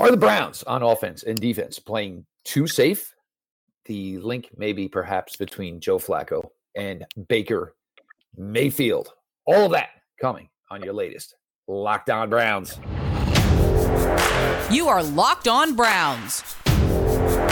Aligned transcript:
Are 0.00 0.10
the 0.10 0.16
Browns 0.16 0.62
on 0.62 0.82
offense 0.82 1.24
and 1.24 1.38
defense 1.38 1.78
playing 1.78 2.24
too 2.46 2.66
safe? 2.66 3.14
The 3.84 4.16
link 4.16 4.48
may 4.56 4.72
be 4.72 4.88
perhaps 4.88 5.36
between 5.36 5.78
Joe 5.78 5.98
Flacco 5.98 6.48
and 6.74 7.04
Baker 7.28 7.74
Mayfield. 8.34 9.12
All 9.44 9.66
of 9.66 9.72
that 9.72 9.90
coming 10.18 10.48
on 10.70 10.82
your 10.82 10.94
latest 10.94 11.34
Locked 11.68 12.08
On 12.08 12.30
Browns. 12.30 12.80
You 14.70 14.88
are 14.88 15.02
Locked 15.02 15.48
On 15.48 15.76
Browns, 15.76 16.56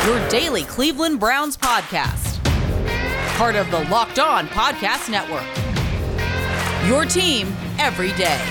your 0.06 0.28
daily 0.30 0.62
Cleveland 0.62 1.20
Browns 1.20 1.54
podcast. 1.54 2.42
Part 3.36 3.56
of 3.56 3.70
the 3.70 3.80
Locked 3.90 4.20
On 4.20 4.48
Podcast 4.48 5.10
Network. 5.10 5.44
Your 6.88 7.04
team 7.04 7.54
every 7.78 8.12
day. 8.12 8.42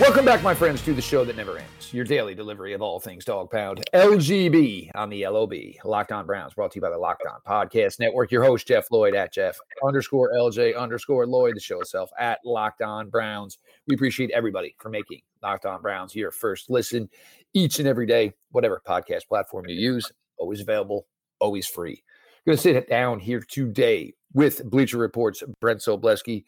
Welcome 0.00 0.24
back, 0.24 0.42
my 0.42 0.54
friends, 0.54 0.80
to 0.86 0.94
the 0.94 1.02
show 1.02 1.26
that 1.26 1.36
never 1.36 1.58
ends. 1.58 1.92
Your 1.92 2.06
daily 2.06 2.34
delivery 2.34 2.72
of 2.72 2.80
all 2.80 3.00
things 3.00 3.22
dog 3.22 3.50
pound. 3.50 3.84
LGB 3.92 4.90
on 4.94 5.10
the 5.10 5.26
LOB. 5.26 5.52
Locked 5.84 6.10
on 6.10 6.24
Browns, 6.24 6.54
brought 6.54 6.70
to 6.70 6.76
you 6.76 6.80
by 6.80 6.88
the 6.88 6.96
Locked 6.96 7.24
On 7.30 7.38
Podcast 7.46 8.00
Network. 8.00 8.32
Your 8.32 8.42
host, 8.42 8.66
Jeff 8.66 8.90
Lloyd 8.90 9.14
at 9.14 9.30
Jeff 9.30 9.58
underscore 9.84 10.32
LJ 10.32 10.74
underscore 10.74 11.26
Lloyd, 11.26 11.54
the 11.54 11.60
show 11.60 11.82
itself 11.82 12.08
at 12.18 12.38
Locked 12.46 12.80
On 12.80 13.10
Browns. 13.10 13.58
We 13.88 13.94
appreciate 13.94 14.30
everybody 14.30 14.74
for 14.78 14.88
making 14.88 15.20
Locked 15.42 15.66
On 15.66 15.82
Browns 15.82 16.16
your 16.16 16.30
first 16.30 16.70
listen 16.70 17.10
each 17.52 17.78
and 17.78 17.86
every 17.86 18.06
day, 18.06 18.32
whatever 18.52 18.80
podcast 18.88 19.28
platform 19.28 19.66
you 19.68 19.76
use. 19.76 20.10
Always 20.38 20.62
available, 20.62 21.08
always 21.40 21.66
free. 21.66 22.02
Going 22.46 22.56
to 22.56 22.62
sit 22.62 22.88
down 22.88 23.20
here 23.20 23.44
today 23.46 24.14
with 24.32 24.64
Bleacher 24.64 24.96
Report's 24.96 25.42
Brent 25.60 25.80
Sobleski. 25.80 26.44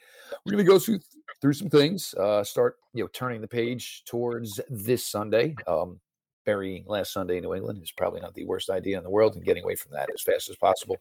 We're 0.47 0.53
going 0.53 0.64
to 0.64 0.70
go 0.70 0.78
through 0.78 1.00
through 1.42 1.52
some 1.52 1.69
things. 1.69 2.14
Uh, 2.14 2.42
start 2.42 2.77
you 2.94 3.05
know 3.05 3.08
turning 3.12 3.42
the 3.42 3.48
page 3.48 4.05
towards 4.06 4.58
this 4.70 5.05
Sunday. 5.05 5.55
Um, 5.67 6.00
burying 6.47 6.84
last 6.86 7.12
Sunday 7.12 7.36
in 7.36 7.42
New 7.42 7.55
England 7.55 7.83
is 7.83 7.92
probably 7.92 8.20
not 8.20 8.34
the 8.34 8.47
worst 8.47 8.70
idea 8.70 8.97
in 8.97 9.05
the 9.05 9.11
world, 9.11 9.34
and 9.34 9.44
getting 9.44 9.64
away 9.64 9.75
from 9.75 9.92
that 9.92 10.08
as 10.14 10.22
fast 10.22 10.48
as 10.48 10.56
possible. 10.56 10.97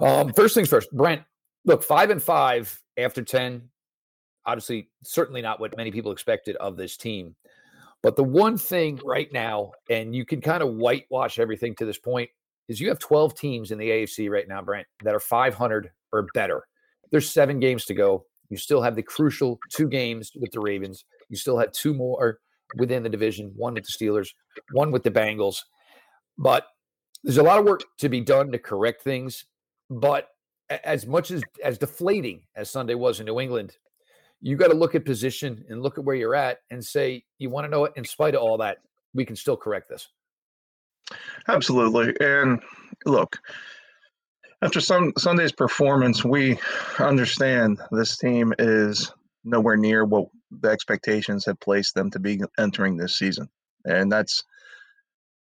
Um, 0.00 0.32
first 0.34 0.54
things 0.54 0.68
first, 0.68 0.92
Brent. 0.92 1.22
Look, 1.64 1.82
five 1.82 2.10
and 2.10 2.22
five 2.22 2.80
after 2.96 3.22
ten. 3.22 3.70
Obviously, 4.46 4.90
certainly 5.02 5.42
not 5.42 5.60
what 5.60 5.76
many 5.76 5.90
people 5.90 6.12
expected 6.12 6.56
of 6.56 6.76
this 6.76 6.96
team. 6.96 7.34
But 8.02 8.16
the 8.16 8.24
one 8.24 8.56
thing 8.56 8.98
right 9.04 9.30
now, 9.32 9.72
and 9.90 10.14
you 10.14 10.24
can 10.24 10.40
kind 10.40 10.62
of 10.62 10.74
whitewash 10.74 11.38
everything 11.38 11.74
to 11.76 11.84
this 11.84 11.98
point, 11.98 12.30
is 12.66 12.80
you 12.80 12.88
have 12.88 12.98
12 12.98 13.34
teams 13.34 13.70
in 13.72 13.78
the 13.78 13.90
AFC 13.90 14.30
right 14.30 14.48
now, 14.48 14.62
Brent, 14.62 14.86
that 15.04 15.14
are 15.14 15.20
500 15.20 15.90
or 16.12 16.26
better. 16.32 16.66
There's 17.10 17.28
seven 17.28 17.60
games 17.60 17.84
to 17.86 17.94
go. 17.94 18.24
You 18.50 18.56
still 18.56 18.82
have 18.82 18.96
the 18.96 19.02
crucial 19.02 19.58
two 19.70 19.88
games 19.88 20.32
with 20.38 20.50
the 20.52 20.60
Ravens. 20.60 21.04
You 21.28 21.36
still 21.36 21.58
have 21.58 21.72
two 21.72 21.94
more 21.94 22.40
within 22.76 23.02
the 23.02 23.08
division, 23.08 23.52
one 23.56 23.74
with 23.74 23.84
the 23.84 23.92
Steelers, 23.92 24.28
one 24.72 24.90
with 24.90 25.02
the 25.02 25.10
Bengals. 25.10 25.56
But 26.36 26.66
there's 27.22 27.38
a 27.38 27.42
lot 27.42 27.58
of 27.58 27.64
work 27.64 27.82
to 27.98 28.08
be 28.08 28.20
done 28.20 28.52
to 28.52 28.58
correct 28.58 29.02
things. 29.02 29.46
But 29.88 30.28
as 30.84 31.06
much 31.06 31.30
as 31.30 31.42
as 31.64 31.78
deflating 31.78 32.42
as 32.56 32.70
Sunday 32.70 32.94
was 32.94 33.20
in 33.20 33.26
New 33.26 33.40
England, 33.40 33.76
you 34.40 34.56
got 34.56 34.68
to 34.68 34.74
look 34.74 34.94
at 34.94 35.04
position 35.04 35.64
and 35.68 35.82
look 35.82 35.98
at 35.98 36.04
where 36.04 36.16
you're 36.16 36.34
at 36.34 36.58
and 36.70 36.84
say, 36.84 37.24
you 37.38 37.50
want 37.50 37.64
to 37.64 37.70
know 37.70 37.80
what, 37.80 37.96
in 37.96 38.04
spite 38.04 38.34
of 38.34 38.42
all 38.42 38.58
that, 38.58 38.78
we 39.14 39.24
can 39.24 39.36
still 39.36 39.56
correct 39.56 39.88
this. 39.88 40.08
Absolutely. 41.48 42.14
And 42.20 42.60
look, 43.04 43.38
after 44.62 44.80
some 44.80 45.12
Sunday's 45.16 45.52
performance, 45.52 46.24
we 46.24 46.58
understand 46.98 47.80
this 47.90 48.18
team 48.18 48.52
is 48.58 49.12
nowhere 49.44 49.76
near 49.76 50.04
what 50.04 50.26
the 50.50 50.68
expectations 50.68 51.46
had 51.46 51.58
placed 51.60 51.94
them 51.94 52.10
to 52.10 52.18
be 52.18 52.40
entering 52.58 52.96
this 52.96 53.16
season. 53.16 53.48
And 53.84 54.12
that's 54.12 54.44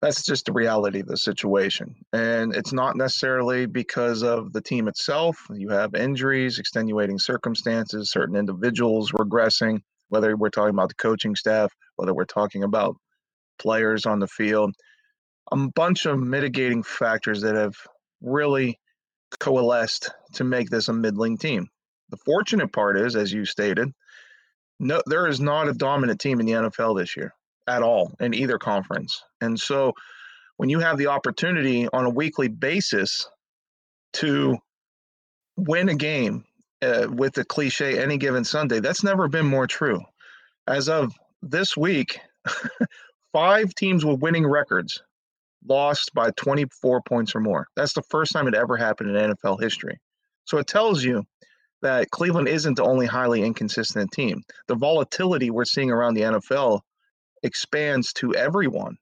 that's 0.01 0.25
just 0.25 0.47
the 0.47 0.51
reality 0.51 0.99
of 0.99 1.07
the 1.07 1.15
situation. 1.15 1.95
And 2.11 2.53
it's 2.53 2.73
not 2.73 2.97
necessarily 2.97 3.65
because 3.65 4.21
of 4.21 4.51
the 4.51 4.59
team 4.59 4.89
itself. 4.89 5.37
You 5.49 5.69
have 5.69 5.95
injuries, 5.95 6.59
extenuating 6.59 7.19
circumstances, 7.19 8.11
certain 8.11 8.35
individuals 8.35 9.13
regressing, 9.13 9.79
whether 10.09 10.35
we're 10.35 10.49
talking 10.49 10.73
about 10.73 10.89
the 10.89 10.95
coaching 10.95 11.37
staff, 11.37 11.71
whether 11.95 12.13
we're 12.13 12.25
talking 12.25 12.63
about 12.63 12.97
players 13.59 14.05
on 14.05 14.19
the 14.19 14.27
field, 14.27 14.75
a 15.53 15.55
bunch 15.55 16.05
of 16.05 16.19
mitigating 16.19 16.83
factors 16.83 17.39
that 17.41 17.55
have 17.55 17.75
really 18.21 18.77
coalesced 19.39 20.09
to 20.33 20.43
make 20.43 20.69
this 20.69 20.87
a 20.87 20.93
middling 20.93 21.37
team. 21.37 21.69
The 22.09 22.17
fortunate 22.17 22.71
part 22.71 22.97
is, 22.97 23.15
as 23.15 23.31
you 23.31 23.45
stated, 23.45 23.89
no, 24.79 25.01
there 25.05 25.27
is 25.27 25.39
not 25.39 25.67
a 25.67 25.73
dominant 25.73 26.19
team 26.19 26.39
in 26.39 26.45
the 26.45 26.53
NFL 26.53 26.99
this 26.99 27.15
year 27.15 27.33
at 27.67 27.81
all 27.81 28.11
in 28.19 28.33
either 28.33 28.57
conference. 28.57 29.23
And 29.41 29.59
so 29.59 29.93
when 30.57 30.69
you 30.69 30.79
have 30.79 30.97
the 30.97 31.07
opportunity 31.07 31.87
on 31.93 32.05
a 32.05 32.09
weekly 32.09 32.47
basis 32.47 33.27
to 34.13 34.57
win 35.57 35.89
a 35.89 35.95
game 35.95 36.43
uh, 36.81 37.07
with 37.09 37.33
the 37.33 37.45
cliche 37.45 38.01
any 38.01 38.17
given 38.17 38.43
Sunday, 38.43 38.79
that's 38.79 39.03
never 39.03 39.27
been 39.27 39.47
more 39.47 39.67
true. 39.67 40.01
As 40.67 40.89
of 40.89 41.13
this 41.41 41.75
week, 41.77 42.19
five 43.33 43.73
teams 43.75 44.05
with 44.05 44.21
winning 44.21 44.45
records 44.45 45.01
lost 45.67 46.11
by 46.13 46.31
24 46.31 47.01
points 47.01 47.35
or 47.35 47.39
more. 47.39 47.67
That's 47.75 47.93
the 47.93 48.03
first 48.09 48.31
time 48.31 48.47
it 48.47 48.55
ever 48.55 48.77
happened 48.77 49.15
in 49.15 49.31
NFL 49.31 49.61
history. 49.61 49.99
So 50.45 50.57
it 50.57 50.67
tells 50.67 51.03
you 51.03 51.23
that 51.81 52.11
Cleveland 52.11 52.47
isn't 52.47 52.75
the 52.75 52.83
only 52.83 53.05
highly 53.05 53.43
inconsistent 53.43 54.11
team. 54.11 54.41
The 54.67 54.75
volatility 54.75 55.49
we're 55.49 55.65
seeing 55.65 55.91
around 55.91 56.15
the 56.15 56.21
NFL 56.21 56.81
expands 57.43 58.13
to 58.13 58.35
everyone. 58.35 58.97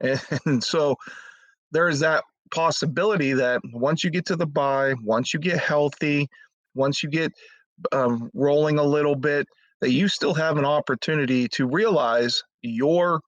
And 0.44 0.62
so 0.62 0.96
there's 1.72 2.00
that 2.00 2.24
possibility 2.52 3.32
that 3.32 3.60
once 3.72 4.04
you 4.04 4.10
get 4.10 4.26
to 4.26 4.36
the 4.36 4.46
bye, 4.46 4.94
once 5.02 5.32
you 5.32 5.40
get 5.40 5.58
healthy, 5.58 6.28
once 6.74 7.02
you 7.02 7.08
get 7.08 7.32
um, 7.92 8.30
rolling 8.34 8.78
a 8.78 8.84
little 8.84 9.16
bit, 9.16 9.46
that 9.80 9.90
you 9.90 10.08
still 10.08 10.34
have 10.34 10.58
an 10.58 10.64
opportunity 10.64 11.48
to 11.48 11.66
realize 11.66 12.42
your 12.62 13.20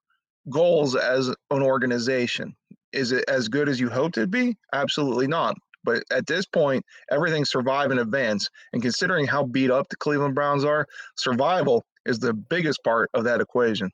goals 0.51 0.97
as 0.97 1.29
an 1.29 1.63
organization. 1.63 2.55
Is 2.93 3.13
it 3.13 3.25
as 3.29 3.49
good 3.49 3.69
as 3.69 3.81
you 3.81 3.89
hoped 3.89 4.17
it'd 4.17 4.31
be? 4.31 4.57
Absolutely 4.73 5.27
not. 5.27 5.57
But 5.85 6.03
at 6.11 6.27
this 6.27 6.45
point, 6.47 6.85
everything's 7.11 7.51
survive 7.51 7.91
and 7.91 8.01
advance. 8.01 8.49
And 8.73 8.83
considering 8.83 9.27
how 9.27 9.45
beat 9.45 9.71
up 9.71 9.89
the 9.89 9.97
Cleveland 9.97 10.35
Browns 10.35 10.65
are, 10.65 10.87
survival 11.17 11.85
is 12.05 12.19
the 12.19 12.35
biggest 12.35 12.83
part 12.85 13.11
of 13.15 13.25
that 13.25 13.41
equation. 13.41 13.91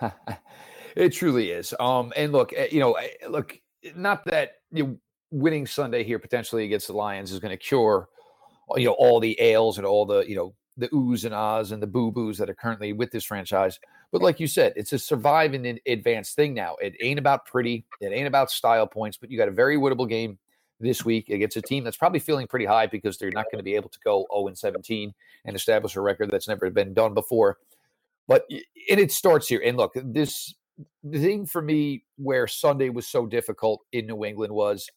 it 0.96 1.10
truly 1.10 1.50
is. 1.50 1.74
Um, 1.80 2.12
and 2.16 2.32
look, 2.32 2.52
eh, 2.54 2.68
you 2.70 2.80
know, 2.80 2.92
eh, 2.92 3.08
look, 3.28 3.58
not 3.94 4.24
that 4.26 4.52
you 4.72 4.84
know, 4.84 4.98
winning 5.30 5.66
Sunday 5.66 6.04
here 6.04 6.18
potentially 6.18 6.64
against 6.64 6.86
the 6.86 6.92
Lions 6.92 7.32
is 7.32 7.38
going 7.38 7.50
to 7.50 7.56
cure, 7.56 8.08
you 8.76 8.86
know, 8.86 8.92
all 8.92 9.20
the 9.20 9.40
ails 9.40 9.78
and 9.78 9.86
all 9.86 10.06
the 10.06 10.20
you 10.28 10.36
know 10.36 10.54
the 10.76 10.88
oohs 10.88 11.24
and 11.24 11.34
ahs 11.34 11.72
and 11.72 11.82
the 11.82 11.86
boo 11.86 12.10
boos 12.10 12.38
that 12.38 12.50
are 12.50 12.54
currently 12.54 12.92
with 12.92 13.10
this 13.10 13.24
franchise. 13.24 13.78
But 14.12 14.22
like 14.22 14.40
you 14.40 14.46
said, 14.46 14.72
it's 14.76 14.92
a 14.92 14.98
survive 14.98 15.54
and 15.54 15.80
advance 15.86 16.32
thing 16.32 16.54
now. 16.54 16.76
It 16.80 16.94
ain't 17.02 17.18
about 17.18 17.44
pretty, 17.44 17.84
it 18.00 18.12
ain't 18.12 18.28
about 18.28 18.50
style 18.50 18.86
points, 18.86 19.16
but 19.16 19.30
you 19.30 19.38
got 19.38 19.48
a 19.48 19.52
very 19.52 19.76
winnable 19.76 20.08
game 20.08 20.38
this 20.78 21.04
week 21.04 21.30
against 21.30 21.56
a 21.56 21.62
team 21.62 21.84
that's 21.84 21.96
probably 21.96 22.20
feeling 22.20 22.46
pretty 22.46 22.66
high 22.66 22.86
because 22.86 23.18
they're 23.18 23.30
not 23.30 23.46
going 23.50 23.58
to 23.58 23.64
be 23.64 23.74
able 23.74 23.88
to 23.88 23.98
go 24.04 24.26
0 24.32 24.48
and 24.48 24.58
17 24.58 25.12
and 25.44 25.56
establish 25.56 25.96
a 25.96 26.00
record 26.00 26.30
that's 26.30 26.48
never 26.48 26.70
been 26.70 26.94
done 26.94 27.14
before. 27.14 27.58
But 28.28 28.44
and 28.90 29.00
it 29.00 29.12
starts 29.12 29.48
here. 29.48 29.62
And 29.64 29.76
look, 29.76 29.92
this 29.94 30.54
thing 31.10 31.46
for 31.46 31.62
me 31.62 32.04
where 32.16 32.46
Sunday 32.46 32.90
was 32.90 33.06
so 33.06 33.26
difficult 33.26 33.82
in 33.92 34.06
New 34.06 34.24
England 34.24 34.52
was 34.52 34.90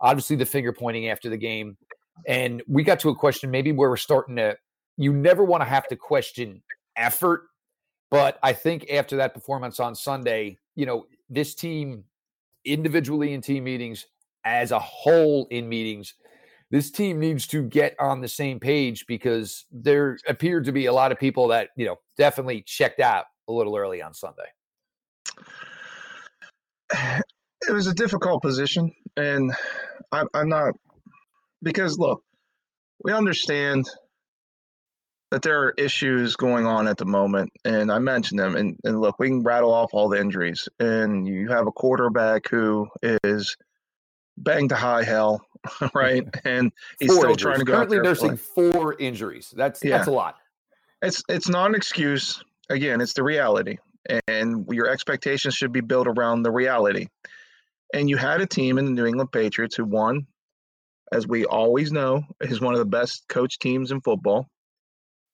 obviously 0.00 0.36
the 0.36 0.46
finger 0.46 0.72
pointing 0.72 1.08
after 1.08 1.30
the 1.30 1.36
game. 1.36 1.76
And 2.26 2.62
we 2.66 2.82
got 2.82 3.00
to 3.00 3.10
a 3.10 3.14
question 3.14 3.50
maybe 3.50 3.72
where 3.72 3.88
we're 3.88 3.96
starting 3.96 4.36
to 4.36 4.56
you 4.96 5.12
never 5.12 5.44
want 5.44 5.62
to 5.62 5.68
have 5.68 5.86
to 5.88 5.96
question 5.96 6.62
effort. 6.96 7.48
But 8.10 8.38
I 8.42 8.52
think 8.52 8.90
after 8.90 9.16
that 9.16 9.34
performance 9.34 9.80
on 9.80 9.94
Sunday, 9.94 10.58
you 10.74 10.86
know, 10.86 11.06
this 11.28 11.54
team 11.54 12.04
individually 12.64 13.32
in 13.32 13.40
team 13.40 13.64
meetings, 13.64 14.06
as 14.44 14.70
a 14.70 14.78
whole 14.78 15.48
in 15.50 15.68
meetings, 15.68 16.14
this 16.70 16.90
team 16.90 17.18
needs 17.18 17.46
to 17.48 17.62
get 17.62 17.96
on 17.98 18.20
the 18.20 18.28
same 18.28 18.60
page 18.60 19.06
because 19.06 19.66
there 19.72 20.18
appeared 20.28 20.64
to 20.64 20.72
be 20.72 20.86
a 20.86 20.92
lot 20.92 21.10
of 21.10 21.18
people 21.18 21.48
that, 21.48 21.70
you 21.76 21.86
know, 21.86 21.96
definitely 22.16 22.62
checked 22.62 23.00
out 23.00 23.26
a 23.48 23.52
little 23.52 23.76
early 23.76 24.02
on 24.02 24.14
Sunday. 24.14 24.46
It 26.92 27.72
was 27.72 27.88
a 27.88 27.94
difficult 27.94 28.42
position. 28.42 28.92
And 29.16 29.52
I'm, 30.12 30.28
I'm 30.34 30.48
not, 30.48 30.74
because 31.62 31.98
look, 31.98 32.22
we 33.02 33.12
understand 33.12 33.88
that 35.30 35.42
there 35.42 35.60
are 35.62 35.74
issues 35.76 36.36
going 36.36 36.66
on 36.66 36.86
at 36.86 36.98
the 36.98 37.04
moment, 37.04 37.50
and 37.64 37.90
I 37.90 37.98
mentioned 37.98 38.38
them. 38.38 38.56
And, 38.56 38.78
and 38.84 39.00
look, 39.00 39.18
we 39.18 39.28
can 39.28 39.42
rattle 39.42 39.72
off 39.72 39.90
all 39.92 40.08
the 40.08 40.20
injuries, 40.20 40.68
and 40.78 41.26
you 41.26 41.48
have 41.48 41.66
a 41.66 41.72
quarterback 41.72 42.48
who 42.48 42.88
is 43.02 43.56
banged 44.38 44.68
to 44.70 44.76
high 44.76 45.02
hell 45.02 45.40
right? 45.94 46.24
And 46.44 46.70
he's 47.00 47.08
four 47.08 47.16
still 47.18 47.30
injuries. 47.30 47.42
trying 47.42 47.58
to 47.58 47.64
go. 47.64 47.72
Currently 47.74 47.98
nursing 48.00 48.36
four 48.36 48.94
injuries. 48.98 49.52
That's 49.56 49.82
Yeah. 49.82 49.96
that's 49.96 50.08
a 50.08 50.12
lot. 50.12 50.36
It's 51.02 51.22
it's 51.28 51.48
not 51.48 51.70
an 51.70 51.74
excuse. 51.74 52.42
Again, 52.70 53.00
it's 53.00 53.12
the 53.12 53.22
reality, 53.22 53.78
and 54.28 54.66
your 54.70 54.88
expectations 54.88 55.54
should 55.54 55.72
be 55.72 55.80
built 55.80 56.06
around 56.08 56.42
the 56.42 56.50
reality. 56.50 57.06
And 57.94 58.08
you 58.10 58.16
had 58.16 58.40
a 58.40 58.46
team 58.46 58.78
in 58.78 58.84
the 58.86 58.90
New 58.90 59.06
England 59.06 59.30
Patriots 59.30 59.76
who 59.76 59.84
won, 59.84 60.26
as 61.12 61.28
we 61.28 61.44
always 61.44 61.92
know, 61.92 62.22
is 62.40 62.60
one 62.60 62.72
of 62.74 62.78
the 62.80 62.84
best 62.84 63.28
coach 63.28 63.58
teams 63.60 63.92
in 63.92 64.00
football. 64.00 64.48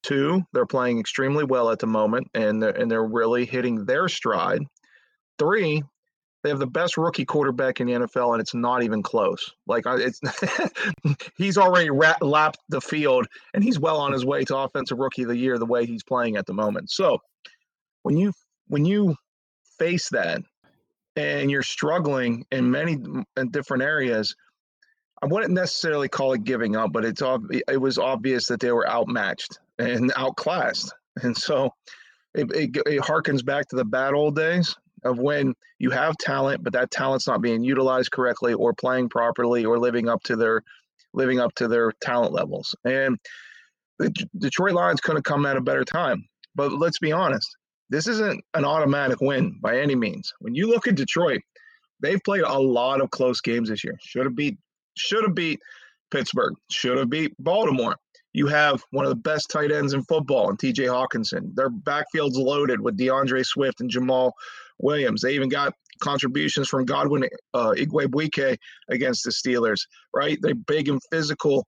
Two, 0.03 0.43
they're 0.53 0.67
playing 0.67 0.99
extremely 0.99 1.45
well 1.45 1.71
at 1.71 1.79
the 1.79 1.87
moment, 1.87 2.29
and 2.35 2.63
they're, 2.63 2.71
and 2.71 2.91
they're 2.91 3.05
really 3.05 3.45
hitting 3.45 3.85
their 3.85 4.09
stride. 4.09 4.63
Three, 5.39 5.83
they 6.43 6.49
have 6.49 6.59
the 6.59 6.67
best 6.67 6.97
rookie 6.97 7.25
quarterback 7.25 7.81
in 7.81 7.87
the 7.87 7.93
NFL, 7.93 8.33
and 8.33 8.41
it's 8.41 8.55
not 8.55 8.83
even 8.83 9.03
close. 9.03 9.53
Like 9.67 9.85
it's, 9.87 10.21
he's 11.37 11.57
already 11.57 11.91
ra- 11.91 12.17
lapped 12.21 12.59
the 12.69 12.81
field, 12.81 13.27
and 13.55 13.63
he's 13.63 13.79
well 13.79 13.99
on 13.99 14.13
his 14.13 14.25
way 14.25 14.45
to 14.45 14.57
offensive 14.57 14.99
rookie 14.99 15.23
of 15.23 15.29
the 15.29 15.37
year 15.37 15.59
the 15.59 15.67
way 15.67 15.87
he's 15.87 16.03
playing 16.03 16.37
at 16.37 16.47
the 16.47 16.55
moment. 16.55 16.91
So 16.91 17.19
when 18.03 18.17
you 18.17 18.33
when 18.67 18.85
you 18.85 19.15
face 19.79 20.09
that, 20.11 20.43
and 21.15 21.51
you're 21.51 21.63
struggling 21.63 22.45
in 22.51 22.71
many 22.71 22.99
in 23.37 23.51
different 23.51 23.85
areas, 23.85 24.35
I 25.23 25.27
wouldn't 25.27 25.53
necessarily 25.53 26.09
call 26.09 26.33
it 26.33 26.43
giving 26.43 26.75
up, 26.75 26.93
but 26.93 27.05
it's 27.05 27.23
ob- 27.23 27.53
it 27.53 27.81
was 27.81 27.99
obvious 27.99 28.49
that 28.49 28.59
they 28.59 28.73
were 28.73 28.89
outmatched 28.89 29.61
and 29.83 30.13
outclassed, 30.17 30.93
and 31.23 31.37
so 31.37 31.71
it, 32.35 32.51
it, 32.53 32.77
it 32.87 33.01
harkens 33.01 33.45
back 33.45 33.69
to 33.69 33.77
the 33.77 33.85
bad 33.85 34.15
old 34.15 34.37
days 34.37 34.75
of 35.05 35.19
when 35.19 35.55
you 35.79 35.91
have 35.91 36.17
talent, 36.19 36.63
but 36.63 36.73
that 36.73 36.91
talent's 36.91 37.27
not 37.27 37.43
being 37.43 37.65
utilized 37.65 38.13
correctly 38.13 38.55
or 38.55 38.73
playing 38.73 39.09
properly 39.09 39.65
or 39.65 39.79
living 39.79 40.09
up 40.09 40.23
to 40.25 40.37
their 40.37 40.63
living 41.15 41.41
up 41.41 41.55
to 41.57 41.69
their 41.69 41.93
talent 42.01 42.33
levels. 42.33 42.75
And 42.85 43.19
the 43.99 44.11
Detroit 44.39 44.73
Lions 44.73 45.01
could 45.01 45.17
have 45.17 45.25
come 45.25 45.45
at 45.45 45.57
a 45.57 45.61
better 45.61 45.85
time. 45.85 46.27
But 46.55 46.73
let's 46.73 46.99
be 46.99 47.13
honest, 47.13 47.49
this 47.91 48.07
isn't 48.07 48.43
an 48.55 48.65
automatic 48.65 49.21
win 49.21 49.59
by 49.61 49.79
any 49.79 49.95
means. 49.95 50.33
When 50.41 50.55
you 50.55 50.69
look 50.69 50.89
at 50.89 50.95
Detroit, 50.95 51.41
they've 52.01 52.23
played 52.25 52.43
a 52.43 52.59
lot 52.59 53.01
of 53.01 53.11
close 53.11 53.41
games 53.41 53.69
this 53.69 53.85
year. 53.85 53.97
Should 54.01 54.25
have 54.25 54.37
beat 54.37 54.59
should 54.97 55.25
have 55.25 55.35
beat 55.35 55.61
Pittsburgh, 56.11 56.55
should 56.71 56.99
have 56.99 57.11
beat 57.11 57.35
Baltimore. 57.39 57.97
You 58.33 58.47
have 58.47 58.83
one 58.91 59.05
of 59.05 59.11
the 59.11 59.17
best 59.17 59.51
tight 59.51 59.71
ends 59.71 59.93
in 59.93 60.03
football 60.05 60.51
in 60.51 60.57
TJ 60.57 60.87
Hockenson. 60.87 61.55
Their 61.55 61.69
backfield's 61.69 62.39
loaded 62.39 62.81
with 62.81 62.97
D'Andre 62.97 63.43
Swift 63.43 63.81
and 63.81 63.91
Jamaal 63.91 64.33
Williams. 64.79 65.21
They 65.21 65.35
even 65.35 65.49
got 65.49 65.75
contributions 66.01 66.69
from 66.69 66.85
Godwin 66.85 67.29
uh, 67.55 67.75
Igwebuike 67.77 68.57
against 68.89 69.25
the 69.25 69.31
Steelers, 69.31 69.81
right? 70.15 70.39
They're 70.41 70.55
big 70.55 70.89
and 70.89 71.01
physical 71.11 71.67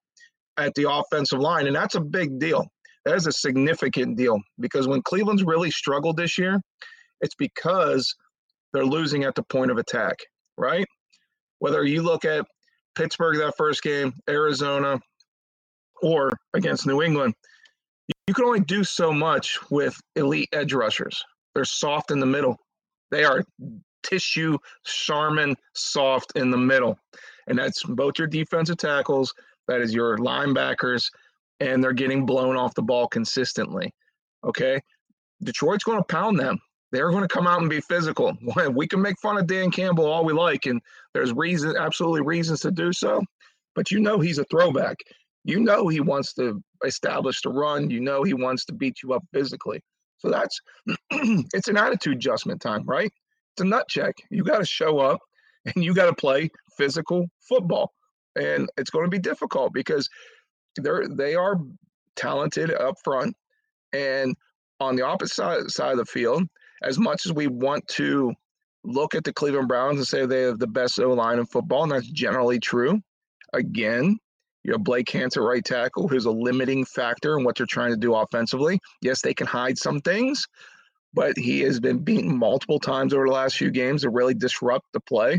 at 0.57 0.75
the 0.75 0.91
offensive 0.91 1.41
line, 1.41 1.67
and 1.67 1.77
that's 1.77 1.97
a 1.97 2.01
big 2.01 2.39
deal. 2.39 2.67
That 3.05 3.17
is 3.17 3.27
a 3.27 3.33
significant 3.33 4.17
deal 4.17 4.41
because 4.59 4.89
when 4.89 5.03
Cleveland's 5.03 5.45
really 5.45 5.71
struggled 5.71 6.17
this 6.17 6.39
year, 6.39 6.61
it's 7.21 7.35
because 7.35 8.15
they're 8.73 8.87
losing 8.87 9.25
at 9.25 9.35
the 9.35 9.43
point 9.43 9.71
of 9.71 9.77
attack, 9.77 10.17
right? 10.57 10.87
Whether 11.59 11.85
you 11.85 12.03
look 12.03 12.25
at 12.25 12.47
Pittsburgh 12.95 13.39
that 13.39 13.57
first 13.57 13.83
game, 13.83 14.15
Arizona, 14.29 14.99
or 16.03 16.33
against 16.55 16.87
New 16.87 17.03
England, 17.03 17.35
you 18.27 18.35
can 18.35 18.45
only 18.45 18.61
do 18.61 18.85
so 18.85 19.13
much 19.13 19.59
with 19.71 19.99
elite 20.17 20.49
edge 20.53 20.73
rushers. 20.73 21.25
They're 21.55 21.65
soft 21.65 22.11
in 22.11 22.21
the 22.21 22.27
middle. 22.27 22.59
They 23.11 23.25
are 23.25 23.45
tissue 24.03 24.59
Charmin 24.85 25.57
soft 25.75 26.33
in 26.37 26.51
the 26.51 26.59
middle. 26.59 26.99
And 27.47 27.59
that's 27.59 27.83
both 27.83 28.19
your 28.19 28.29
defensive 28.29 28.77
tackles, 28.77 29.35
that 29.69 29.81
is 29.81 29.95
your 29.95 30.19
linebackers, 30.19 31.11
and 31.61 31.83
they're 31.83 31.93
getting 31.93 32.27
blown 32.27 32.57
off 32.57 32.75
the 32.75 32.83
ball 32.83 33.09
consistently. 33.09 33.93
Okay. 34.45 34.81
Detroit's 35.43 35.85
going 35.85 35.99
to 35.99 36.05
pound 36.05 36.39
them. 36.39 36.59
They're 36.93 37.11
going 37.11 37.23
to 37.23 37.29
come 37.29 37.47
out 37.47 37.61
and 37.61 37.69
be 37.69 37.81
physical. 37.81 38.37
We 38.71 38.87
can 38.87 39.03
make 39.03 39.19
fun 39.21 39.37
of 39.37 39.47
Dan 39.47 39.71
Campbell 39.71 40.07
all 40.07 40.25
we 40.25 40.33
like, 40.33 40.67
and 40.67 40.81
there's 41.13 41.33
reason, 41.33 41.77
absolutely 41.77 42.23
reasons 42.23 42.61
to 42.61 42.71
do 42.71 42.93
so. 42.93 43.23
But 43.75 43.91
you 43.91 43.99
know 44.01 44.21
he's 44.21 44.39
a 44.39 44.45
throwback. 44.45 44.99
You 45.45 45.61
know 45.61 45.89
he 45.89 46.01
wants 46.01 46.33
to 46.35 46.63
establish 46.85 47.43
the 47.43 47.51
run. 47.51 47.91
You 47.91 48.01
know 48.01 48.23
he 48.23 48.35
wants 48.35 48.65
to 48.67 48.73
beat 48.73 49.03
you 49.03 49.13
up 49.13 49.23
physically. 49.33 49.81
So 50.19 50.31
that's 50.31 50.59
it's 51.11 51.69
an 51.69 51.77
attitude 51.77 52.17
adjustment 52.17 52.61
time, 52.61 52.85
right? 52.87 53.13
It's 53.53 53.61
a 53.61 53.65
nut 53.65 53.87
check. 53.89 54.15
You 54.31 54.43
got 54.43 54.59
to 54.59 54.65
show 54.65 54.99
up 54.99 55.21
and 55.75 55.85
you 55.85 55.95
got 55.95 56.07
to 56.07 56.15
play 56.15 56.51
physical 56.77 57.27
football. 57.49 57.93
And 58.37 58.69
it's 58.77 58.91
going 58.91 59.05
to 59.05 59.11
be 59.11 59.21
difficult 59.21 59.73
because 59.73 60.09
they're 60.77 61.07
they 61.09 61.35
are 61.35 61.57
talented 62.17 62.73
up 62.73 62.97
front 63.05 63.37
and 63.93 64.35
on 64.81 64.97
the 64.97 65.03
opposite 65.03 65.35
side, 65.35 65.71
side 65.71 65.93
of 65.93 65.99
the 65.99 66.05
field, 66.05 66.43
as 66.83 66.99
much 66.99 67.27
as 67.27 67.33
we 67.33 67.47
want 67.47 67.87
to 67.89 68.33
look 68.85 69.15
at 69.15 69.25
the 69.25 69.33
Cleveland 69.33 69.69
Browns 69.69 69.97
and 69.97 70.07
say 70.07 70.27
they 70.27 70.43
have 70.43 70.59
the 70.59 70.67
best 70.67 70.99
O 71.01 71.13
line 71.13 71.39
in 71.39 71.47
football, 71.47 71.85
and 71.85 71.93
that's 71.93 72.09
generally 72.09 72.59
true. 72.59 73.01
Again, 73.53 74.19
you 74.65 74.73
have 74.73 74.83
Blake 74.83 75.07
Cantor, 75.07 75.43
right 75.43 75.65
tackle, 75.65 76.09
who's 76.09 76.25
a 76.25 76.31
limiting 76.31 76.85
factor 76.87 77.39
in 77.39 77.45
what 77.45 77.57
they're 77.57 77.67
trying 77.67 77.91
to 77.91 77.99
do 77.99 78.15
offensively. 78.15 78.81
Yes, 79.03 79.21
they 79.21 79.35
can 79.35 79.47
hide 79.47 79.77
some 79.77 80.01
things, 80.01 80.49
but 81.13 81.37
he 81.37 81.61
has 81.61 81.79
been 81.81 81.99
beaten 81.99 82.37
multiple 82.37 82.81
times 82.81 83.13
over 83.13 83.27
the 83.27 83.33
last 83.33 83.57
few 83.57 83.71
games 83.71 84.03
to 84.03 84.11
really 84.11 84.35
disrupt 84.35 84.87
the 84.95 85.01
play. 85.01 85.39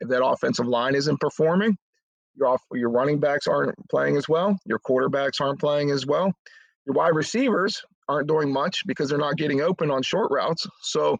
If 0.00 0.08
that 0.08 0.24
offensive 0.24 0.66
line 0.66 0.96
isn't 0.96 1.20
performing, 1.20 1.76
your 2.36 2.48
off, 2.48 2.62
your 2.72 2.90
running 2.90 3.20
backs 3.20 3.46
aren't 3.46 3.76
playing 3.88 4.16
as 4.16 4.28
well, 4.28 4.58
your 4.64 4.80
quarterbacks 4.80 5.40
aren't 5.40 5.60
playing 5.60 5.90
as 5.92 6.04
well, 6.04 6.32
your 6.84 6.94
wide 6.94 7.14
receivers 7.14 7.80
aren't 8.08 8.28
doing 8.28 8.52
much 8.52 8.84
because 8.86 9.08
they're 9.08 9.18
not 9.18 9.36
getting 9.36 9.60
open 9.60 9.90
on 9.90 10.02
short 10.02 10.30
routes. 10.30 10.66
So 10.82 11.16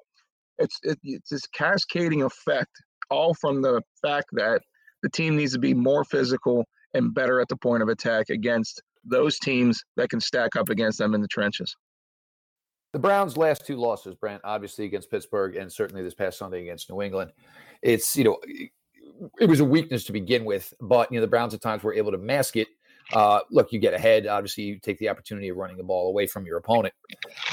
it's 0.58 0.78
it, 0.82 0.98
it's 1.04 1.30
this 1.30 1.46
cascading 1.48 2.22
effect, 2.22 2.70
all 3.10 3.34
from 3.34 3.62
the 3.62 3.80
fact 4.02 4.26
that 4.32 4.60
the 5.02 5.10
team 5.10 5.36
needs 5.36 5.52
to 5.52 5.58
be 5.58 5.74
more 5.74 6.04
physical 6.04 6.64
and 6.94 7.14
better 7.14 7.40
at 7.40 7.48
the 7.48 7.56
point 7.56 7.82
of 7.82 7.88
attack 7.88 8.30
against 8.30 8.82
those 9.04 9.38
teams 9.38 9.82
that 9.96 10.08
can 10.10 10.20
stack 10.20 10.56
up 10.56 10.68
against 10.68 10.98
them 10.98 11.14
in 11.14 11.20
the 11.20 11.28
trenches. 11.28 11.74
The 12.92 12.98
Browns' 12.98 13.36
last 13.36 13.66
two 13.66 13.76
losses, 13.76 14.14
Brent, 14.14 14.40
obviously 14.44 14.86
against 14.86 15.10
Pittsburgh 15.10 15.56
and 15.56 15.70
certainly 15.70 16.02
this 16.02 16.14
past 16.14 16.38
Sunday 16.38 16.62
against 16.62 16.90
New 16.90 17.02
England. 17.02 17.32
It's, 17.82 18.16
you 18.16 18.24
know, 18.24 18.38
it 19.38 19.48
was 19.48 19.60
a 19.60 19.64
weakness 19.64 20.04
to 20.04 20.12
begin 20.12 20.44
with, 20.44 20.72
but, 20.80 21.12
you 21.12 21.18
know, 21.18 21.20
the 21.20 21.30
Browns 21.30 21.52
at 21.52 21.60
times 21.60 21.82
were 21.82 21.92
able 21.92 22.12
to 22.12 22.18
mask 22.18 22.56
it. 22.56 22.68
Uh, 23.12 23.40
look, 23.50 23.72
you 23.72 23.78
get 23.78 23.94
ahead. 23.94 24.26
Obviously, 24.26 24.64
you 24.64 24.78
take 24.78 24.98
the 24.98 25.08
opportunity 25.08 25.48
of 25.48 25.56
running 25.56 25.76
the 25.76 25.82
ball 25.82 26.08
away 26.08 26.26
from 26.26 26.46
your 26.46 26.58
opponent. 26.58 26.94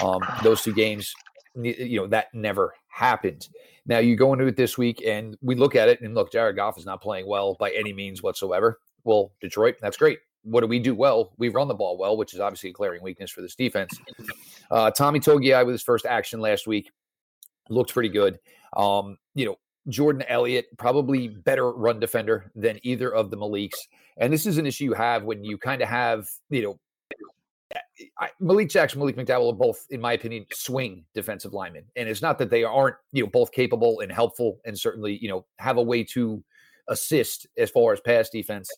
Um, 0.02 0.22
those 0.44 0.62
two 0.62 0.74
games, 0.74 1.14
you 1.56 2.00
know, 2.00 2.08
that 2.08 2.34
never 2.34 2.74
happened. 2.88 3.48
Now 3.86 4.00
you 4.00 4.16
go 4.16 4.34
into 4.34 4.46
it 4.48 4.56
this 4.56 4.78
week 4.78 5.04
and 5.06 5.38
we 5.42 5.56
look 5.56 5.76
at 5.76 5.90
it 5.90 6.02
and 6.02 6.16
look, 6.16 6.32
Jared 6.32 6.56
Goff 6.56 6.78
is 6.78 6.86
not 6.86 7.02
playing 7.02 7.28
well 7.28 7.56
by 7.60 7.72
any 7.72 7.94
means 7.94 8.24
whatsoever. 8.24 8.80
Well, 9.06 9.32
Detroit, 9.40 9.76
that's 9.82 9.98
great. 9.98 10.20
What 10.44 10.62
do 10.62 10.68
we 10.68 10.80
do 10.80 10.94
well? 10.94 11.34
We 11.38 11.50
run 11.50 11.68
the 11.68 11.74
ball 11.74 11.98
well, 11.98 12.18
which 12.18 12.34
is 12.34 12.40
obviously 12.40 12.72
a 12.72 12.74
glaring 12.74 13.02
weakness 13.02 13.32
for 13.32 13.42
this 13.42 13.56
defense. 13.56 13.98
Uh, 14.72 14.90
Tommy 14.90 15.20
Togiai 15.20 15.64
with 15.64 15.74
his 15.74 15.84
first 15.84 16.08
action 16.08 16.40
last 16.40 16.66
week 16.66 16.90
looked 17.70 17.94
pretty 17.94 18.10
good. 18.10 18.40
Um, 18.76 19.16
you 19.36 19.46
know, 19.46 19.60
Jordan 19.90 20.24
Elliott, 20.28 20.66
probably 20.78 21.28
better 21.28 21.72
run 21.72 22.00
defender 22.00 22.52
than 22.56 22.80
either 22.82 23.14
of 23.14 23.30
the 23.30 23.38
Maliks. 23.38 23.78
And 24.18 24.34
this 24.34 24.48
is 24.48 24.58
an 24.58 24.66
issue 24.66 24.86
you 24.86 24.94
have 24.94 25.24
when 25.24 25.44
you 25.44 25.60
kind 25.60 25.84
of 25.84 25.88
have, 25.88 26.28
you 26.50 26.64
know, 26.64 26.80
I, 28.20 28.30
Malik 28.40 28.70
Jackson, 28.70 29.00
Malik 29.00 29.16
McDowell 29.16 29.52
are 29.52 29.56
both, 29.56 29.86
in 29.90 30.02
my 30.02 30.14
opinion, 30.14 30.46
swing 30.54 31.04
defensive 31.14 31.54
linemen. 31.54 31.84
And 31.96 32.10
it's 32.10 32.22
not 32.22 32.38
that 32.40 32.50
they 32.50 32.64
aren't, 32.64 32.96
you 33.12 33.24
know, 33.24 33.30
both 33.30 33.52
capable 33.52 34.00
and 34.00 34.12
helpful 34.12 34.60
and 34.66 34.78
certainly, 34.78 35.18
you 35.22 35.30
know, 35.30 35.46
have 35.60 35.78
a 35.78 35.82
way 35.82 36.04
to 36.06 36.44
assist 36.88 37.48
as 37.58 37.70
far 37.70 37.94
as 37.94 38.00
pass 38.02 38.30
defense, 38.30 38.70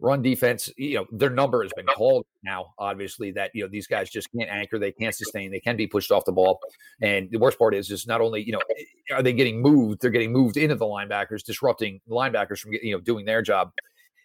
run 0.00 0.22
defense. 0.22 0.70
You 0.76 0.96
know, 0.96 1.06
their 1.10 1.30
number 1.30 1.62
has 1.62 1.72
been 1.74 1.86
called 1.86 2.24
now, 2.44 2.74
obviously, 2.78 3.32
that, 3.32 3.50
you 3.54 3.62
know, 3.62 3.68
these 3.68 3.86
guys 3.86 4.10
just 4.10 4.28
can't 4.36 4.50
anchor, 4.50 4.78
they 4.78 4.92
can't 4.92 5.14
sustain, 5.14 5.50
they 5.50 5.60
can 5.60 5.76
be 5.76 5.86
pushed 5.86 6.10
off 6.10 6.24
the 6.24 6.32
ball. 6.32 6.60
And 7.02 7.30
the 7.30 7.38
worst 7.38 7.58
part 7.58 7.74
is, 7.74 7.90
is 7.90 8.06
not 8.06 8.20
only, 8.20 8.42
you 8.42 8.52
know, 8.52 8.60
eh, 8.76 9.14
are 9.14 9.22
they 9.22 9.32
getting 9.32 9.60
moved, 9.60 10.00
they're 10.00 10.10
getting 10.10 10.32
moved 10.32 10.56
into 10.56 10.74
the 10.74 10.84
linebackers, 10.84 11.42
disrupting 11.42 12.00
the 12.06 12.14
linebackers 12.14 12.58
from, 12.58 12.72
you 12.74 12.92
know, 12.92 13.00
doing 13.00 13.24
their 13.24 13.42
job. 13.42 13.72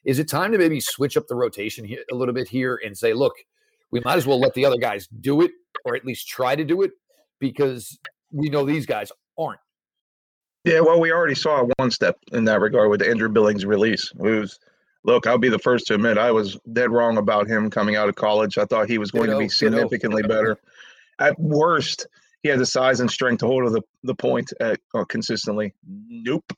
Is 0.06 0.20
it 0.20 0.28
time 0.28 0.52
to 0.52 0.58
maybe 0.58 0.80
switch 0.80 1.16
up 1.18 1.28
the 1.28 1.36
rotation 1.36 1.86
here 1.86 2.04
a 2.12 2.16
little 2.16 2.34
bit 2.34 2.48
here 2.48 2.80
and 2.86 2.98
say, 2.98 3.14
look, 3.14 3.34
we 3.92 4.02
might 4.02 4.18
as 4.18 4.28
well 4.28 4.40
let 4.40 4.54
the 4.54 4.66
other 4.66 4.78
guys 4.78 5.08
do 5.22 5.42
it 5.42 5.52
or 5.86 5.96
at 5.96 6.06
least 6.06 6.28
try 6.28 6.56
to 6.56 6.64
do 6.64 6.82
it 6.82 6.92
because 7.40 7.98
we 8.32 8.50
know 8.50 8.66
these 8.66 8.86
guys 8.86 9.12
aren't. 9.38 9.60
Yeah, 10.66 10.80
well, 10.80 11.00
we 11.00 11.12
already 11.12 11.36
saw 11.36 11.68
one 11.78 11.92
step 11.92 12.18
in 12.32 12.46
that 12.46 12.62
regard 12.62 12.90
with 12.90 13.02
Andrew 13.02 13.28
Billings' 13.28 13.66
release. 13.66 14.12
It 14.18 14.22
was, 14.22 14.60
look, 15.04 15.28
I'll 15.28 15.38
be 15.38 15.50
the 15.50 15.60
first 15.60 15.88
to 15.88 15.96
admit 15.96 16.18
I 16.18 16.32
was 16.32 16.58
dead 16.72 16.92
wrong 16.92 17.18
about 17.18 17.48
him 17.48 17.70
coming 17.70 17.96
out 17.96 18.10
of 18.10 18.16
college. 18.16 18.58
I 18.58 18.66
thought 18.66 18.90
he 18.90 18.98
was 18.98 19.12
going 19.12 19.30
to 19.30 19.38
be 19.38 19.50
significantly 19.50 20.24
better. 20.24 20.58
At 21.20 21.40
worst, 21.40 22.08
he 22.44 22.50
had 22.50 22.60
the 22.60 22.66
size 22.66 23.00
and 23.00 23.10
strength 23.10 23.40
to 23.40 23.48
hold 23.48 23.72
the, 23.72 23.82
the 24.04 24.16
point 24.16 24.52
at, 24.60 24.80
uh, 24.94 25.06
consistently. 25.06 25.74
Nope. 25.88 26.52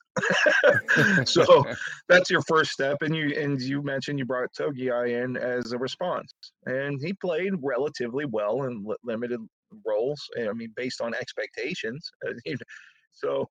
so 1.26 1.64
that's 2.10 2.32
your 2.32 2.42
first 2.42 2.72
step. 2.72 2.98
And 3.02 3.16
you 3.16 3.36
and 3.38 3.62
you 3.62 3.84
mentioned 3.84 4.18
you 4.18 4.26
brought 4.26 4.50
Togiai 4.54 5.24
in 5.24 5.38
as 5.38 5.74
a 5.74 5.78
response, 5.78 6.34
and 6.66 7.00
he 7.00 7.14
played 7.14 7.54
relatively 7.62 8.26
well 8.26 8.64
in 8.64 8.86
limited 9.04 9.42
roles. 9.86 10.22
I 10.40 10.52
mean, 10.54 10.74
based 10.76 11.02
on 11.02 11.14
expectations. 11.14 12.10
so 13.12 13.48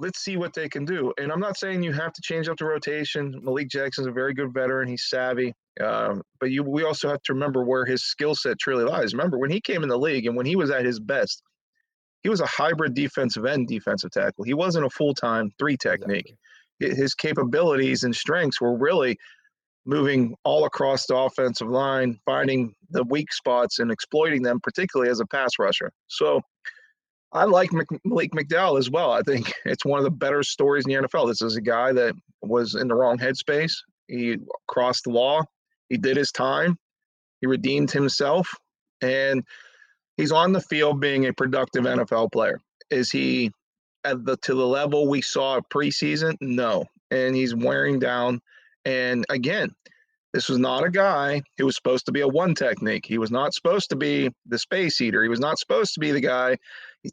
let's 0.00 0.24
see 0.24 0.36
what 0.36 0.54
they 0.54 0.68
can 0.68 0.84
do. 0.84 1.12
And 1.18 1.30
I'm 1.30 1.40
not 1.40 1.58
saying 1.58 1.82
you 1.82 1.92
have 1.92 2.12
to 2.12 2.22
change 2.22 2.48
up 2.48 2.56
the 2.56 2.64
rotation. 2.64 3.38
Malik 3.42 3.68
Jackson's 3.68 4.06
a 4.06 4.12
very 4.12 4.34
good 4.34 4.52
veteran. 4.52 4.88
He's 4.88 5.08
savvy. 5.08 5.52
Um, 5.80 6.22
but 6.40 6.50
you, 6.50 6.62
we 6.62 6.84
also 6.84 7.08
have 7.08 7.22
to 7.22 7.34
remember 7.34 7.64
where 7.64 7.84
his 7.84 8.04
skill 8.04 8.34
set 8.34 8.58
truly 8.58 8.84
lies. 8.84 9.12
Remember 9.12 9.38
when 9.38 9.50
he 9.50 9.60
came 9.60 9.82
in 9.82 9.88
the 9.88 9.98
league 9.98 10.26
and 10.26 10.36
when 10.36 10.46
he 10.46 10.56
was 10.56 10.70
at 10.70 10.84
his 10.84 10.98
best, 10.98 11.42
he 12.22 12.28
was 12.28 12.40
a 12.40 12.46
hybrid 12.46 12.94
defensive 12.94 13.46
end 13.46 13.68
defensive 13.68 14.10
tackle. 14.10 14.44
He 14.44 14.54
wasn't 14.54 14.86
a 14.86 14.90
full 14.90 15.14
time 15.14 15.50
three 15.58 15.76
technique. 15.76 16.34
Exactly. 16.80 17.02
His 17.02 17.14
capabilities 17.14 18.04
and 18.04 18.14
strengths 18.14 18.60
were 18.60 18.76
really 18.76 19.18
moving 19.86 20.34
all 20.44 20.64
across 20.64 21.06
the 21.06 21.16
offensive 21.16 21.68
line, 21.68 22.18
finding 22.24 22.74
the 22.90 23.04
weak 23.04 23.32
spots 23.32 23.78
and 23.78 23.90
exploiting 23.90 24.42
them, 24.42 24.60
particularly 24.62 25.10
as 25.10 25.20
a 25.20 25.26
pass 25.26 25.58
rusher. 25.58 25.90
So 26.08 26.42
I 27.32 27.44
like 27.44 27.70
Malik 28.04 28.32
McDowell 28.32 28.78
as 28.78 28.90
well. 28.90 29.12
I 29.12 29.22
think 29.22 29.52
it's 29.64 29.84
one 29.84 29.98
of 29.98 30.04
the 30.04 30.10
better 30.10 30.42
stories 30.42 30.84
in 30.86 30.92
the 30.92 31.08
NFL. 31.08 31.28
This 31.28 31.42
is 31.42 31.56
a 31.56 31.60
guy 31.60 31.92
that 31.92 32.14
was 32.42 32.74
in 32.74 32.88
the 32.88 32.94
wrong 32.94 33.18
headspace. 33.18 33.72
He 34.08 34.38
crossed 34.66 35.04
the 35.04 35.10
law. 35.10 35.42
He 35.88 35.96
did 35.96 36.16
his 36.16 36.32
time. 36.32 36.76
He 37.40 37.46
redeemed 37.46 37.90
himself. 37.90 38.48
And 39.00 39.44
he's 40.16 40.32
on 40.32 40.52
the 40.52 40.60
field 40.60 41.00
being 41.00 41.26
a 41.26 41.32
productive 41.32 41.84
NFL 41.84 42.32
player. 42.32 42.60
Is 42.90 43.10
he 43.10 43.52
at 44.04 44.24
the 44.24 44.36
to 44.38 44.54
the 44.54 44.66
level 44.66 45.08
we 45.08 45.22
saw 45.22 45.60
preseason? 45.72 46.36
No. 46.40 46.84
And 47.10 47.34
he's 47.34 47.54
wearing 47.54 47.98
down. 47.98 48.40
And 48.84 49.24
again, 49.28 49.74
this 50.32 50.48
was 50.48 50.58
not 50.58 50.84
a 50.84 50.90
guy 50.90 51.42
who 51.58 51.66
was 51.66 51.74
supposed 51.74 52.06
to 52.06 52.12
be 52.12 52.20
a 52.20 52.28
one 52.28 52.54
technique. 52.54 53.04
He 53.04 53.18
was 53.18 53.30
not 53.30 53.52
supposed 53.52 53.90
to 53.90 53.96
be 53.96 54.30
the 54.46 54.58
space 54.58 55.00
eater. 55.00 55.22
He 55.22 55.28
was 55.28 55.40
not 55.40 55.58
supposed 55.58 55.94
to 55.94 56.00
be 56.00 56.12
the 56.12 56.20
guy 56.20 56.56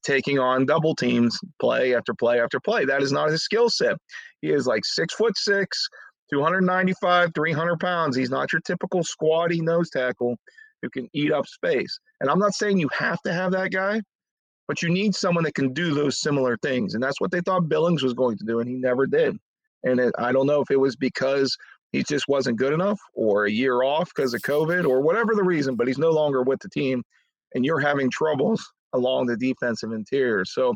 taking 0.04 0.38
on 0.38 0.66
double 0.66 0.96
teams 0.96 1.40
play 1.60 1.96
after 1.96 2.14
play 2.14 2.40
after 2.40 2.60
play. 2.60 2.86
That 2.86 3.02
is 3.02 3.12
not 3.12 3.30
his 3.30 3.44
skill 3.44 3.70
set. 3.70 3.98
He 4.42 4.52
is 4.52 4.68
like 4.68 4.86
six 4.86 5.16
foot 5.16 5.36
six, 5.36 5.88
295, 6.32 7.32
300 7.34 7.80
pounds. 7.80 8.16
He's 8.16 8.30
not 8.30 8.52
your 8.54 8.62
typical 8.62 9.04
squatty 9.04 9.62
nose 9.62 9.90
tackle 9.90 10.38
who 10.82 10.90
can 10.90 11.10
eat 11.14 11.32
up 11.32 11.48
space. 11.48 12.00
And 12.22 12.30
I'm 12.30 12.40
not 12.40 12.54
saying 12.54 12.78
you 12.78 12.90
have 12.94 13.22
to 13.24 13.34
have 13.34 13.52
that 13.54 13.72
guy, 13.72 14.02
but 14.68 14.82
you 14.84 14.90
need 14.90 15.16
someone 15.16 15.44
that 15.46 15.56
can 15.56 15.74
do 15.74 15.94
those 15.94 16.22
similar 16.22 16.58
things. 16.58 16.94
And 16.94 17.02
that's 17.02 17.20
what 17.20 17.32
they 17.32 17.42
thought 17.42 17.70
Billings 17.70 18.04
was 18.04 18.14
going 18.14 18.38
to 18.38 18.46
do, 18.46 18.60
and 18.60 18.70
he 18.70 18.76
never 18.76 19.08
did. 19.08 19.38
And 19.84 20.00
it, 20.00 20.14
I 20.20 20.32
don't 20.32 20.48
know 20.48 20.62
if 20.62 20.70
it 20.70 20.80
was 20.80 20.96
because 20.96 21.56
he 21.98 22.04
just 22.04 22.28
wasn't 22.28 22.58
good 22.58 22.74
enough 22.74 23.00
or 23.16 23.46
a 23.46 23.52
year 23.52 23.82
off 23.82 24.12
because 24.16 24.34
of 24.34 24.42
COVID 24.42 24.88
or 24.88 25.02
whatever 25.02 25.34
the 25.34 25.44
reason, 25.44 25.76
but 25.76 25.88
he's 25.88 25.98
no 25.98 26.12
longer 26.12 26.44
with 26.44 26.60
the 26.60 26.70
team 26.70 27.04
and 27.56 27.66
you're 27.66 27.80
having 27.80 28.10
troubles 28.12 28.64
along 28.94 29.26
the 29.26 29.36
defensive 29.36 29.92
interior. 29.92 30.46
So 30.46 30.76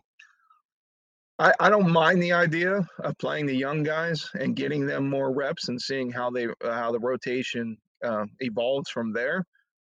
I, 1.38 1.54
I 1.60 1.70
don't 1.70 1.92
mind 1.92 2.22
the 2.22 2.34
idea 2.34 2.88
of 3.00 3.18
playing 3.20 3.46
the 3.46 3.56
young 3.56 3.84
guys 3.84 4.28
and 4.34 4.56
getting 4.56 4.86
them 4.86 5.10
more 5.10 5.32
reps 5.32 5.70
and 5.70 5.80
seeing 5.80 6.12
how 6.12 6.32
they 6.32 6.48
uh, 6.48 6.74
how 6.74 6.92
the 6.92 7.00
rotation 7.00 7.78
uh, 8.04 8.26
evolves 8.40 8.90
from 8.90 9.14
there. 9.14 9.46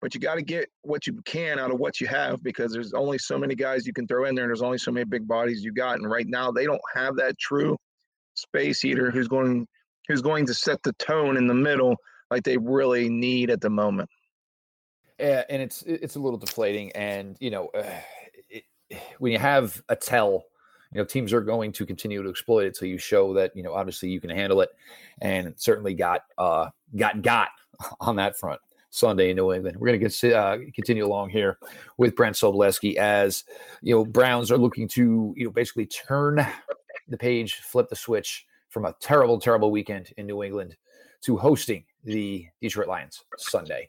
But 0.01 0.15
you 0.15 0.21
got 0.21 0.37
to 0.37 0.43
get 0.43 0.69
what 0.83 1.09
you 1.09 1.21
can 1.25 1.59
out 1.59 1.73
of 1.73 1.81
what 1.81 2.01
you 2.01 2.07
have 2.07 2.41
because 2.43 2.73
there's 2.73 2.93
only 2.93 3.19
so 3.19 3.37
many 3.37 3.57
guys 3.57 3.87
you 3.87 3.93
can 3.93 4.07
throw 4.07 4.27
in 4.27 4.35
there. 4.35 4.45
And 4.45 4.51
there's 4.51 4.63
only 4.63 4.79
so 4.79 4.93
many 4.93 5.05
big 5.05 5.27
bodies 5.27 5.65
you 5.65 5.73
got. 5.73 5.99
And 5.99 6.09
right 6.09 6.27
now 6.29 6.53
they 6.53 6.67
don't 6.67 6.81
have 6.95 7.17
that 7.17 7.37
true 7.39 7.77
space 8.35 8.85
eater 8.85 9.11
who's 9.11 9.27
going 9.27 9.67
who's 10.09 10.23
going 10.23 10.47
to 10.47 10.55
set 10.55 10.83
the 10.83 10.93
tone 10.95 11.37
in 11.37 11.47
the 11.47 11.55
middle 11.55 11.97
like 12.31 12.45
they 12.45 12.57
really 12.57 13.09
need 13.09 13.51
at 13.51 13.61
the 13.61 13.71
moment. 13.71 14.11
Yeah, 15.19 15.45
and 15.49 15.63
it's 15.63 15.83
it's 15.83 16.17
a 16.17 16.21
little 16.21 16.39
deflating, 16.39 16.93
and 16.93 17.37
you 17.41 17.51
know, 17.51 17.69
uh, 17.69 17.91
it, 18.51 18.65
when 19.19 19.33
you 19.33 19.39
have 19.39 19.83
a 19.89 19.97
tell, 19.97 20.45
you 20.93 20.99
know, 20.99 21.05
teams 21.05 21.33
are 21.33 21.41
going 21.41 21.73
to 21.73 21.87
continue 21.87 22.23
to 22.23 22.29
exploit 22.29 22.67
it. 22.67 22.77
So 22.77 22.85
you 22.85 22.99
show 22.99 23.33
that 23.35 23.57
you 23.57 23.63
know, 23.63 23.73
obviously, 23.73 24.11
you 24.11 24.21
can 24.21 24.31
handle 24.31 24.61
it, 24.61 24.69
and 25.23 25.55
certainly 25.57 25.95
got 25.95 26.23
uh, 26.37 26.69
got 26.95 27.23
got 27.23 27.49
on 28.01 28.17
that 28.17 28.39
front. 28.39 28.61
Sunday 28.91 29.29
in 29.31 29.37
New 29.37 29.53
England. 29.53 29.77
We're 29.79 29.99
going 29.99 30.11
to 30.11 30.35
uh, 30.35 30.59
continue 30.75 31.05
along 31.05 31.29
here 31.29 31.59
with 31.99 32.17
Brent 32.17 32.37
Sobleski 32.37 32.97
as 32.97 33.45
you 33.83 33.95
know 33.95 34.05
Browns 34.05 34.51
are 34.51 34.59
looking 34.59 34.89
to 34.89 35.35
you 35.37 35.47
know 35.47 35.51
basically 35.51 35.87
turn 35.87 36.47
the 37.09 37.19
page, 37.19 37.57
flip 37.57 37.89
the 37.89 37.97
switch 37.97 38.47
from 38.77 38.85
a 38.85 38.95
terrible, 39.01 39.41
terrible 39.41 39.71
weekend 39.71 40.13
in 40.19 40.27
New 40.27 40.43
England 40.43 40.77
to 41.23 41.35
hosting 41.35 41.83
the 42.05 42.47
Detroit 42.61 42.89
Lions 42.89 43.25
Sunday. 43.39 43.89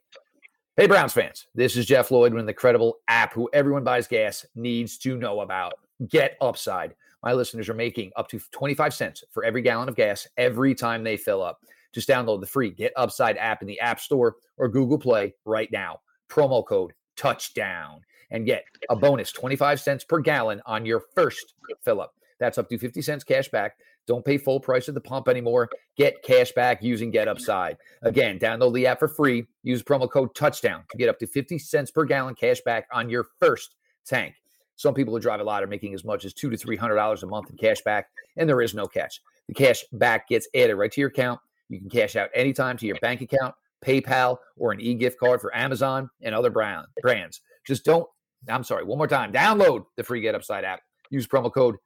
Hey, 0.78 0.88
Browns 0.88 1.12
fans, 1.12 1.48
this 1.54 1.76
is 1.76 1.86
Jeff 1.86 2.10
Lloyd 2.10 2.34
with 2.34 2.46
the 2.46 2.54
credible 2.54 3.00
app 3.10 3.34
who 3.34 3.50
everyone 3.52 3.84
buys 3.84 4.08
gas 4.08 4.46
needs 4.56 4.98
to 5.00 5.18
know 5.18 5.42
about. 5.42 5.74
Get 6.08 6.38
Upside. 6.40 6.96
My 7.22 7.34
listeners 7.34 7.68
are 7.68 7.74
making 7.74 8.14
up 8.16 8.30
to 8.30 8.40
25 8.52 8.94
cents 8.94 9.26
for 9.32 9.44
every 9.44 9.62
gallon 9.62 9.90
of 9.90 9.96
gas 9.98 10.26
every 10.38 10.74
time 10.74 11.04
they 11.04 11.18
fill 11.18 11.44
up. 11.44 11.60
Just 11.94 12.08
download 12.08 12.40
the 12.40 12.48
free 12.48 12.70
Get 12.70 12.94
Upside 12.96 13.36
app 13.36 13.62
in 13.62 13.68
the 13.68 13.82
App 13.82 14.00
Store 14.00 14.38
or 14.56 14.70
Google 14.70 14.98
Play 14.98 15.36
right 15.44 15.70
now. 15.70 16.00
Promo 16.30 16.66
code 16.66 16.94
touchdown 17.18 18.00
and 18.32 18.46
get 18.46 18.64
a 18.90 18.96
bonus 18.96 19.34
25 19.34 19.82
cents 19.82 20.06
per 20.06 20.22
gallon 20.22 20.62
on 20.66 20.86
your 20.86 21.02
first 21.14 21.56
fill 21.84 22.00
up. 22.00 22.14
That's 22.40 22.58
up 22.58 22.70
to 22.70 22.78
50 22.78 23.02
cents 23.02 23.26
cash 23.26 23.50
back. 23.50 23.76
Don't 24.08 24.26
pay 24.26 24.38
full 24.38 24.60
price 24.60 24.88
at 24.88 24.96
the 24.96 25.02
pump 25.02 25.28
anymore. 25.28 25.70
Get 25.98 26.24
cash 26.24 26.54
back 26.54 26.82
using 26.82 27.12
Get 27.12 27.28
Upside. 27.28 27.78
Again, 28.02 28.40
download 28.40 28.74
the 28.74 28.88
app 28.88 29.00
for 29.00 29.10
free. 29.10 29.46
Use 29.64 29.84
promo 29.84 30.10
code 30.10 30.34
touchdown 30.34 30.84
to 30.90 30.98
get 30.98 31.10
up 31.10 31.20
to 31.20 31.28
50 31.28 31.60
cents 31.60 31.92
per 31.92 32.06
gallon 32.06 32.34
cash 32.34 32.62
back 32.62 32.88
on 32.92 33.10
your 33.10 33.28
first 33.40 33.76
tank. 34.06 34.36
Some 34.78 34.94
people 34.94 35.14
who 35.14 35.20
drive 35.20 35.42
a 35.42 35.44
lot 35.44 35.64
are 35.64 35.68
making 35.68 35.94
as 35.94 36.06
much 36.06 36.24
as 36.24 36.34
two 36.34 36.50
to 36.50 36.58
three 36.58 36.78
hundred 36.78 36.96
dollars 36.96 37.24
a 37.24 37.28
month 37.28 37.50
in 37.50 37.58
cash 37.58 37.82
back, 37.82 38.10
and 38.38 38.48
there 38.48 38.62
is 38.62 38.74
no 38.74 38.86
catch. 38.86 39.22
The 39.48 39.54
cash 39.54 39.84
back 39.92 40.30
gets 40.30 40.48
added 40.56 40.76
right 40.76 40.92
to 40.92 41.02
your 41.02 41.10
account. 41.10 41.40
You 41.70 41.80
can 41.80 41.90
cash 41.90 42.16
out 42.16 42.30
anytime 42.34 42.78
to 42.78 42.86
your 42.86 42.98
bank 43.02 43.22
account, 43.22 43.56
PayPal, 43.84 44.38
or 44.56 44.72
an 44.72 44.80
e-gift 44.80 45.20
card 45.20 45.42
for 45.42 45.56
Amazon 45.56 46.10
and 46.22 46.34
other 46.34 46.52
brand 46.52 46.86
brands. 47.02 47.42
Just 47.66 47.86
don't. 47.86 48.08
I'm 48.48 48.64
sorry. 48.64 48.84
One 48.84 49.00
more 49.00 49.08
time. 49.08 49.34
Download 49.34 49.86
the 49.98 50.04
free 50.04 50.22
Get 50.22 50.36
Upside 50.36 50.64
app. 50.64 50.82
Use 51.10 51.28
promo 51.28 51.52
code 51.52 51.78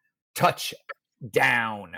touchdown. 1.21 1.95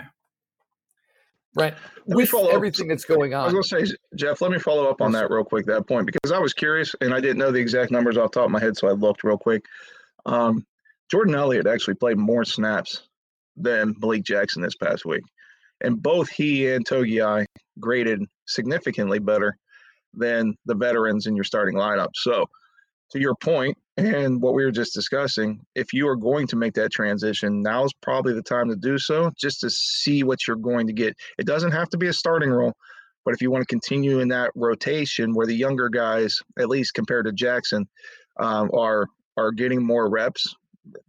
Right. 1.56 1.74
With 2.06 2.34
everything 2.34 2.88
that's 2.88 3.04
going 3.04 3.32
on. 3.32 3.42
I 3.42 3.44
was 3.44 3.52
going 3.70 3.84
to 3.84 3.86
say, 3.86 3.96
Jeff, 4.16 4.40
let 4.40 4.50
me 4.50 4.58
follow 4.58 4.90
up 4.90 5.00
on 5.00 5.12
that 5.12 5.30
real 5.30 5.44
quick, 5.44 5.66
that 5.66 5.86
point, 5.86 6.06
because 6.06 6.32
I 6.32 6.38
was 6.38 6.52
curious 6.52 6.94
and 7.00 7.14
I 7.14 7.20
didn't 7.20 7.38
know 7.38 7.52
the 7.52 7.60
exact 7.60 7.92
numbers 7.92 8.16
off 8.16 8.32
the 8.32 8.40
top 8.40 8.46
of 8.46 8.50
my 8.50 8.58
head. 8.58 8.76
So 8.76 8.88
I 8.88 8.92
looked 8.92 9.22
real 9.22 9.38
quick. 9.38 9.64
Um, 10.26 10.66
Jordan 11.10 11.36
Elliott 11.36 11.68
actually 11.68 11.94
played 11.94 12.18
more 12.18 12.44
snaps 12.44 13.08
than 13.56 13.94
Malik 14.00 14.24
Jackson 14.24 14.62
this 14.62 14.74
past 14.74 15.04
week. 15.04 15.22
And 15.80 16.02
both 16.02 16.28
he 16.28 16.72
and 16.72 16.84
Togiai 16.84 17.44
graded 17.78 18.24
significantly 18.46 19.20
better 19.20 19.56
than 20.12 20.56
the 20.66 20.74
veterans 20.74 21.26
in 21.28 21.36
your 21.36 21.44
starting 21.44 21.76
lineup. 21.76 22.10
So, 22.14 22.46
to 23.10 23.20
your 23.20 23.34
point, 23.36 23.76
and 23.96 24.42
what 24.42 24.54
we 24.54 24.64
were 24.64 24.72
just 24.72 24.92
discussing, 24.92 25.64
if 25.74 25.92
you 25.92 26.08
are 26.08 26.16
going 26.16 26.46
to 26.48 26.56
make 26.56 26.74
that 26.74 26.90
transition, 26.90 27.62
now 27.62 27.84
is 27.84 27.92
probably 28.00 28.32
the 28.32 28.42
time 28.42 28.68
to 28.68 28.76
do 28.76 28.98
so, 28.98 29.30
just 29.38 29.60
to 29.60 29.70
see 29.70 30.24
what 30.24 30.46
you're 30.46 30.56
going 30.56 30.86
to 30.86 30.92
get. 30.92 31.16
It 31.38 31.46
doesn't 31.46 31.72
have 31.72 31.88
to 31.90 31.96
be 31.96 32.08
a 32.08 32.12
starting 32.12 32.50
role, 32.50 32.72
but 33.24 33.34
if 33.34 33.40
you 33.40 33.50
want 33.50 33.62
to 33.62 33.66
continue 33.66 34.18
in 34.18 34.28
that 34.28 34.50
rotation 34.54 35.34
where 35.34 35.46
the 35.46 35.54
younger 35.54 35.88
guys, 35.88 36.40
at 36.58 36.68
least 36.68 36.94
compared 36.94 37.26
to 37.26 37.32
Jackson, 37.32 37.86
um, 38.40 38.70
are 38.74 39.06
are 39.36 39.52
getting 39.52 39.84
more 39.84 40.08
reps, 40.08 40.54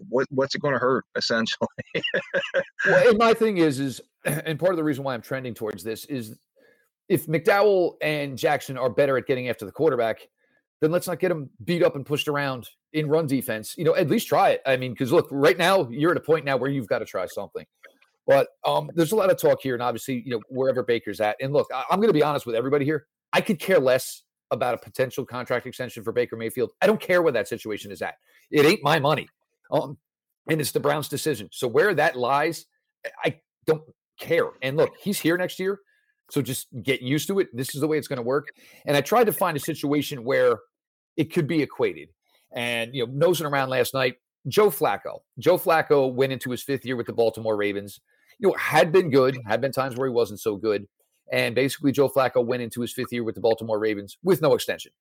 what 0.09 0.27
what's 0.29 0.55
it 0.55 0.61
going 0.61 0.73
to 0.73 0.79
hurt 0.79 1.05
essentially? 1.15 1.67
well, 2.85 3.09
and 3.09 3.17
my 3.17 3.33
thing 3.33 3.57
is, 3.57 3.79
is 3.79 4.01
and 4.25 4.59
part 4.59 4.71
of 4.71 4.77
the 4.77 4.83
reason 4.83 5.03
why 5.03 5.13
I'm 5.13 5.21
trending 5.21 5.53
towards 5.53 5.83
this 5.83 6.05
is 6.05 6.37
if 7.09 7.27
McDowell 7.27 7.93
and 8.01 8.37
Jackson 8.37 8.77
are 8.77 8.89
better 8.89 9.17
at 9.17 9.27
getting 9.27 9.49
after 9.49 9.65
the 9.65 9.71
quarterback 9.71 10.27
then 10.81 10.91
let's 10.91 11.07
not 11.07 11.19
get 11.19 11.29
them 11.29 11.49
beat 11.63 11.83
up 11.83 11.95
and 11.95 12.05
pushed 12.05 12.27
around 12.27 12.69
in 12.93 13.07
run 13.07 13.27
defense. 13.27 13.75
You 13.77 13.85
know, 13.85 13.95
at 13.95 14.09
least 14.09 14.27
try 14.27 14.49
it. 14.51 14.61
I 14.65 14.77
mean, 14.77 14.91
because 14.91 15.11
look, 15.11 15.27
right 15.31 15.57
now 15.57 15.87
you're 15.89 16.11
at 16.11 16.17
a 16.17 16.21
point 16.21 16.45
now 16.45 16.57
where 16.57 16.69
you've 16.69 16.87
got 16.87 16.99
to 16.99 17.05
try 17.05 17.25
something. 17.25 17.65
But 18.27 18.47
um, 18.65 18.89
there's 18.95 19.11
a 19.11 19.15
lot 19.15 19.29
of 19.29 19.39
talk 19.39 19.61
here, 19.61 19.75
and 19.75 19.83
obviously, 19.83 20.23
you 20.25 20.31
know, 20.31 20.41
wherever 20.49 20.83
Baker's 20.83 21.21
at. 21.21 21.37
And 21.39 21.53
look, 21.53 21.67
I- 21.73 21.85
I'm 21.91 21.99
going 21.99 22.09
to 22.09 22.13
be 22.13 22.23
honest 22.23 22.45
with 22.45 22.55
everybody 22.55 22.83
here. 22.83 23.05
I 23.33 23.41
could 23.41 23.59
care 23.59 23.79
less 23.79 24.23
about 24.51 24.73
a 24.73 24.77
potential 24.77 25.25
contract 25.25 25.65
extension 25.67 26.03
for 26.03 26.11
Baker 26.11 26.35
Mayfield. 26.35 26.71
I 26.81 26.87
don't 26.87 26.99
care 26.99 27.21
where 27.21 27.33
that 27.33 27.47
situation 27.47 27.91
is 27.91 28.01
at. 28.01 28.15
It 28.51 28.65
ain't 28.65 28.83
my 28.83 28.99
money, 28.99 29.27
um, 29.71 29.97
and 30.49 30.59
it's 30.59 30.71
the 30.71 30.79
Browns' 30.79 31.07
decision. 31.07 31.49
So 31.51 31.67
where 31.67 31.93
that 31.93 32.15
lies, 32.15 32.65
I 33.23 33.39
don't 33.65 33.83
care. 34.19 34.49
And 34.61 34.77
look, 34.77 34.93
he's 34.99 35.19
here 35.19 35.37
next 35.37 35.59
year. 35.59 35.79
So 36.31 36.41
just 36.41 36.67
get 36.83 37.01
used 37.01 37.27
to 37.27 37.39
it. 37.39 37.55
This 37.55 37.75
is 37.75 37.81
the 37.81 37.87
way 37.87 37.97
it's 37.97 38.07
going 38.07 38.17
to 38.17 38.23
work. 38.23 38.49
And 38.85 38.97
I 38.97 39.01
tried 39.01 39.25
to 39.25 39.33
find 39.33 39.55
a 39.55 39.59
situation 39.59 40.23
where 40.23 40.57
it 41.17 41.33
could 41.33 41.47
be 41.47 41.61
equated. 41.61 42.09
And 42.53 42.93
you 42.93 43.05
know, 43.05 43.11
nosing 43.13 43.45
around 43.45 43.69
last 43.69 43.93
night, 43.93 44.15
Joe 44.47 44.69
Flacco. 44.69 45.19
Joe 45.39 45.57
Flacco 45.57 46.13
went 46.13 46.33
into 46.33 46.51
his 46.51 46.63
fifth 46.63 46.85
year 46.85 46.95
with 46.95 47.07
the 47.07 47.13
Baltimore 47.13 47.55
Ravens. 47.55 47.99
You 48.39 48.49
know, 48.49 48.55
had 48.55 48.91
been 48.91 49.09
good, 49.09 49.37
had 49.45 49.61
been 49.61 49.71
times 49.71 49.95
where 49.95 50.07
he 50.07 50.13
wasn't 50.13 50.39
so 50.39 50.55
good. 50.55 50.87
And 51.31 51.55
basically, 51.55 51.91
Joe 51.91 52.09
Flacco 52.09 52.45
went 52.45 52.61
into 52.61 52.81
his 52.81 52.93
fifth 52.93 53.11
year 53.11 53.23
with 53.23 53.35
the 53.35 53.41
Baltimore 53.41 53.79
Ravens 53.79 54.17
with 54.23 54.41
no 54.41 54.53
extension. 54.53 54.91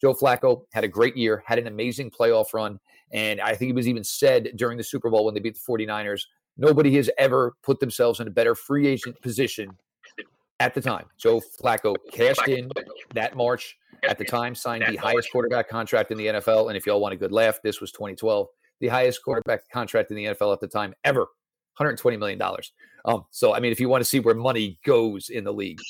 Joe 0.00 0.14
Flacco 0.14 0.62
had 0.72 0.84
a 0.84 0.88
great 0.88 1.16
year, 1.16 1.42
had 1.46 1.58
an 1.58 1.66
amazing 1.66 2.10
playoff 2.10 2.52
run. 2.52 2.78
And 3.12 3.40
I 3.40 3.54
think 3.54 3.70
it 3.70 3.74
was 3.74 3.88
even 3.88 4.04
said 4.04 4.50
during 4.56 4.76
the 4.76 4.84
Super 4.84 5.10
Bowl 5.10 5.24
when 5.24 5.34
they 5.34 5.40
beat 5.40 5.54
the 5.54 5.72
49ers 5.72 6.22
nobody 6.56 6.94
has 6.96 7.10
ever 7.18 7.54
put 7.62 7.80
themselves 7.80 8.20
in 8.20 8.28
a 8.28 8.30
better 8.30 8.54
free 8.54 8.86
agent 8.86 9.20
position 9.22 9.70
at 10.60 10.74
the 10.74 10.80
time. 10.80 11.06
Joe 11.18 11.40
Flacco 11.40 11.96
cashed 12.12 12.46
in 12.46 12.70
that 13.14 13.34
March 13.34 13.76
at 14.08 14.18
the 14.18 14.24
time, 14.24 14.54
signed 14.54 14.84
the 14.86 14.96
highest 14.96 15.32
quarterback 15.32 15.68
contract 15.68 16.12
in 16.12 16.18
the 16.18 16.26
NFL. 16.26 16.68
And 16.68 16.76
if 16.76 16.86
y'all 16.86 17.00
want 17.00 17.14
a 17.14 17.16
good 17.16 17.32
laugh, 17.32 17.58
this 17.64 17.80
was 17.80 17.90
2012, 17.90 18.46
the 18.80 18.88
highest 18.88 19.24
quarterback 19.24 19.68
contract 19.70 20.10
in 20.10 20.16
the 20.16 20.26
NFL 20.26 20.52
at 20.52 20.60
the 20.60 20.68
time 20.68 20.94
ever. 21.02 21.26
$120 21.80 22.18
million. 22.18 22.40
Um, 23.06 23.24
so, 23.30 23.54
I 23.54 23.60
mean, 23.60 23.72
if 23.72 23.80
you 23.80 23.88
want 23.88 24.02
to 24.02 24.08
see 24.08 24.20
where 24.20 24.34
money 24.34 24.78
goes 24.84 25.30
in 25.30 25.44
the 25.44 25.52
league, 25.52 25.80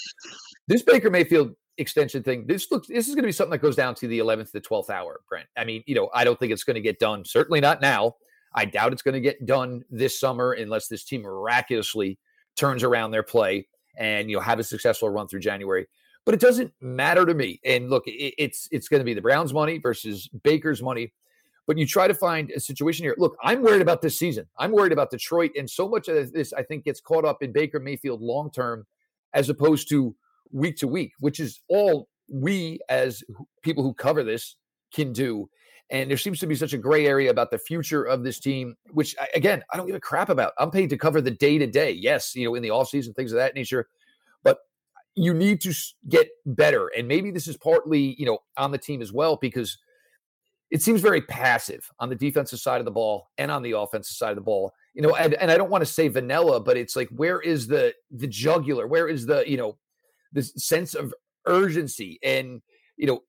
this 0.69 0.83
Baker 0.83 1.11
Mayfield 1.11 1.53
extension 1.79 2.23
thing, 2.23 2.47
this 2.47 2.71
looks, 2.71 2.87
this 2.87 3.09
is 3.09 3.15
going 3.15 3.25
to 3.25 3.29
be 3.29 3.33
something 3.33 3.50
that 3.50 3.59
goes 3.59 3.75
down 3.75 3.97
to 3.97 4.07
the 4.07 4.21
11th 4.21 4.53
to 4.53 4.61
12th 4.61 4.91
hour, 4.91 5.21
Brent. 5.29 5.49
I 5.57 5.65
mean, 5.65 5.83
you 5.87 5.97
know, 5.97 6.09
I 6.15 6.23
don't 6.23 6.39
think 6.39 6.53
it's 6.53 6.62
going 6.62 6.77
to 6.77 6.81
get 6.81 7.00
done. 7.00 7.25
Certainly 7.25 7.61
not 7.61 7.81
now. 7.81 8.15
I 8.55 8.67
doubt 8.67 8.93
it's 8.93 9.03
going 9.03 9.15
to 9.15 9.21
get 9.21 9.45
done 9.47 9.85
this 9.91 10.19
summer 10.19 10.53
unless 10.53 10.87
this 10.87 11.05
team 11.05 11.23
miraculously 11.23 12.19
turns 12.57 12.85
around 12.85 13.11
their 13.11 13.23
play 13.25 13.67
and 14.00 14.28
you 14.28 14.37
know 14.37 14.42
have 14.42 14.59
a 14.59 14.64
successful 14.64 15.09
run 15.09 15.28
through 15.28 15.40
January. 15.40 15.87
But 16.25 16.35
it 16.35 16.40
doesn't 16.40 16.73
matter 16.80 17.25
to 17.25 17.35
me. 17.35 17.61
And 17.64 17.88
look, 17.88 18.07
it, 18.07 18.35
it's 18.37 18.69
it's 18.73 18.88
going 18.88 19.00
to 19.00 19.04
be 19.04 19.14
the 19.14 19.23
Browns' 19.23 19.54
money 19.54 19.78
versus 19.78 20.28
Baker's 20.42 20.83
money. 20.83 21.12
But 21.66 21.78
you 21.78 21.87
try 21.87 22.09
to 22.09 22.14
find 22.14 22.50
a 22.50 22.59
situation 22.59 23.04
here. 23.04 23.14
Look, 23.16 23.37
I'm 23.45 23.62
worried 23.62 23.83
about 23.83 24.02
this 24.02 24.19
season. 24.19 24.47
I'm 24.59 24.73
worried 24.73 24.92
about 24.92 25.11
Detroit, 25.11 25.52
and 25.57 25.71
so 25.71 25.88
much 25.88 26.09
of 26.09 26.33
this 26.33 26.52
I 26.52 26.64
think 26.64 26.85
gets 26.85 27.00
caught 27.00 27.25
up 27.25 27.42
in 27.42 27.52
Baker 27.52 27.78
Mayfield 27.78 28.21
long 28.21 28.50
term, 28.50 28.87
as 29.35 29.49
opposed 29.49 29.88
to 29.90 30.16
week 30.50 30.76
to 30.78 30.88
week, 30.88 31.12
which 31.21 31.38
is 31.38 31.61
all 31.69 32.09
we 32.28 32.80
as 32.88 33.23
people 33.62 33.85
who 33.85 33.95
cover 33.95 34.25
this 34.25 34.57
can 34.92 35.12
do. 35.12 35.49
And 35.90 36.09
there 36.09 36.16
seems 36.16 36.38
to 36.38 36.47
be 36.47 36.54
such 36.54 36.73
a 36.73 36.78
gray 36.78 37.06
area 37.06 37.30
about 37.30 37.50
the 37.50 37.59
future 37.59 38.04
of 38.04 38.23
this 38.23 38.38
team, 38.38 38.76
which 38.92 39.16
again, 39.35 39.62
I 39.73 39.76
don't 39.76 39.87
give 39.87 39.97
a 39.97 40.00
crap 40.00 40.28
about. 40.28 40.52
I'm 40.59 40.70
paid 40.70 40.90
to 40.90 40.97
cover 40.97 41.20
the 41.20 41.32
day 41.32 41.59
to 41.59 41.66
day. 41.66 41.90
Yes, 41.90 42.35
you 42.37 42.44
know, 42.44 42.54
in 42.54 42.62
the 42.62 42.68
offseason, 42.68 43.14
things 43.14 43.32
of 43.32 43.38
that 43.38 43.54
nature. 43.54 43.88
But 44.44 44.59
you 45.16 45.35
need 45.35 45.61
to 45.62 45.75
get 46.09 46.28
better. 46.47 46.92
And 46.97 47.09
maybe 47.09 47.32
this 47.32 47.49
is 47.49 47.56
partly, 47.56 48.14
you 48.18 48.25
know, 48.25 48.38
on 48.56 48.70
the 48.70 48.78
team 48.78 49.02
as 49.02 49.12
well, 49.12 49.37
because 49.37 49.78
it 50.70 50.80
seems 50.80 51.00
very 51.00 51.20
passive 51.23 51.90
on 51.99 52.09
the 52.09 52.14
defensive 52.14 52.61
side 52.61 52.80
of 52.80 52.85
the 52.85 52.92
ball 52.92 53.28
and 53.37 53.50
on 53.50 53.62
the 53.62 53.73
offensive 53.73 54.16
side 54.16 54.30
of 54.30 54.37
the 54.37 54.42
ball. 54.42 54.73
You 54.94 55.02
know, 55.02 55.16
and, 55.16 55.35
and 55.35 55.50
I 55.50 55.56
don't 55.56 55.70
want 55.70 55.82
to 55.82 55.92
say 55.92 56.06
vanilla, 56.06 56.61
but 56.61 56.76
it's 56.76 56.94
like 56.94 57.09
where 57.09 57.40
is 57.40 57.66
the 57.66 57.92
the 58.12 58.28
jugular? 58.28 58.87
Where 58.87 59.09
is 59.09 59.26
the, 59.26 59.42
you 59.44 59.56
know, 59.56 59.76
the 60.32 60.44
sense 60.44 60.94
of 60.94 61.12
urgency? 61.47 62.20
And, 62.23 62.62
you 62.97 63.09
know, 63.09 63.23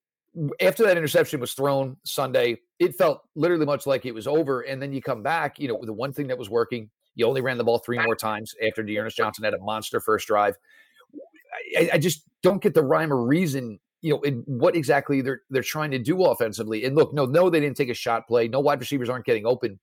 after 0.59 0.83
that 0.85 0.97
interception 0.97 1.39
was 1.39 1.53
thrown 1.53 1.97
Sunday, 2.05 2.57
it 2.79 2.95
felt 2.95 3.21
literally 3.35 3.65
much 3.65 3.85
like 3.85 4.05
it 4.05 4.13
was 4.13 4.27
over. 4.27 4.61
And 4.61 4.81
then 4.81 4.93
you 4.93 5.01
come 5.01 5.21
back, 5.21 5.59
you 5.59 5.67
know, 5.67 5.79
the 5.83 5.93
one 5.93 6.13
thing 6.13 6.27
that 6.27 6.37
was 6.37 6.49
working, 6.49 6.89
you 7.15 7.25
only 7.27 7.41
ran 7.41 7.57
the 7.57 7.63
ball 7.63 7.79
three 7.79 7.99
more 7.99 8.15
times 8.15 8.53
after 8.65 8.83
D'Ernest 8.83 9.17
Johnson 9.17 9.43
had 9.43 9.53
a 9.53 9.59
monster 9.59 9.99
first 9.99 10.27
drive. 10.27 10.55
I, 11.77 11.91
I, 11.93 11.97
just 11.97 12.23
don't 12.41 12.61
get 12.61 12.73
the 12.73 12.83
rhyme 12.83 13.11
or 13.11 13.25
reason, 13.25 13.79
you 14.01 14.13
know, 14.13 14.21
in 14.21 14.43
what 14.45 14.75
exactly 14.75 15.21
they're 15.21 15.41
they're 15.49 15.61
trying 15.61 15.91
to 15.91 15.99
do 15.99 16.23
offensively. 16.23 16.85
And 16.85 16.95
look, 16.95 17.13
no, 17.13 17.25
no, 17.25 17.49
they 17.49 17.59
didn't 17.59 17.75
take 17.75 17.89
a 17.89 17.93
shot 17.93 18.27
play. 18.27 18.47
No 18.47 18.61
wide 18.61 18.79
receivers 18.79 19.09
aren't 19.09 19.25
getting 19.25 19.45
open, 19.45 19.79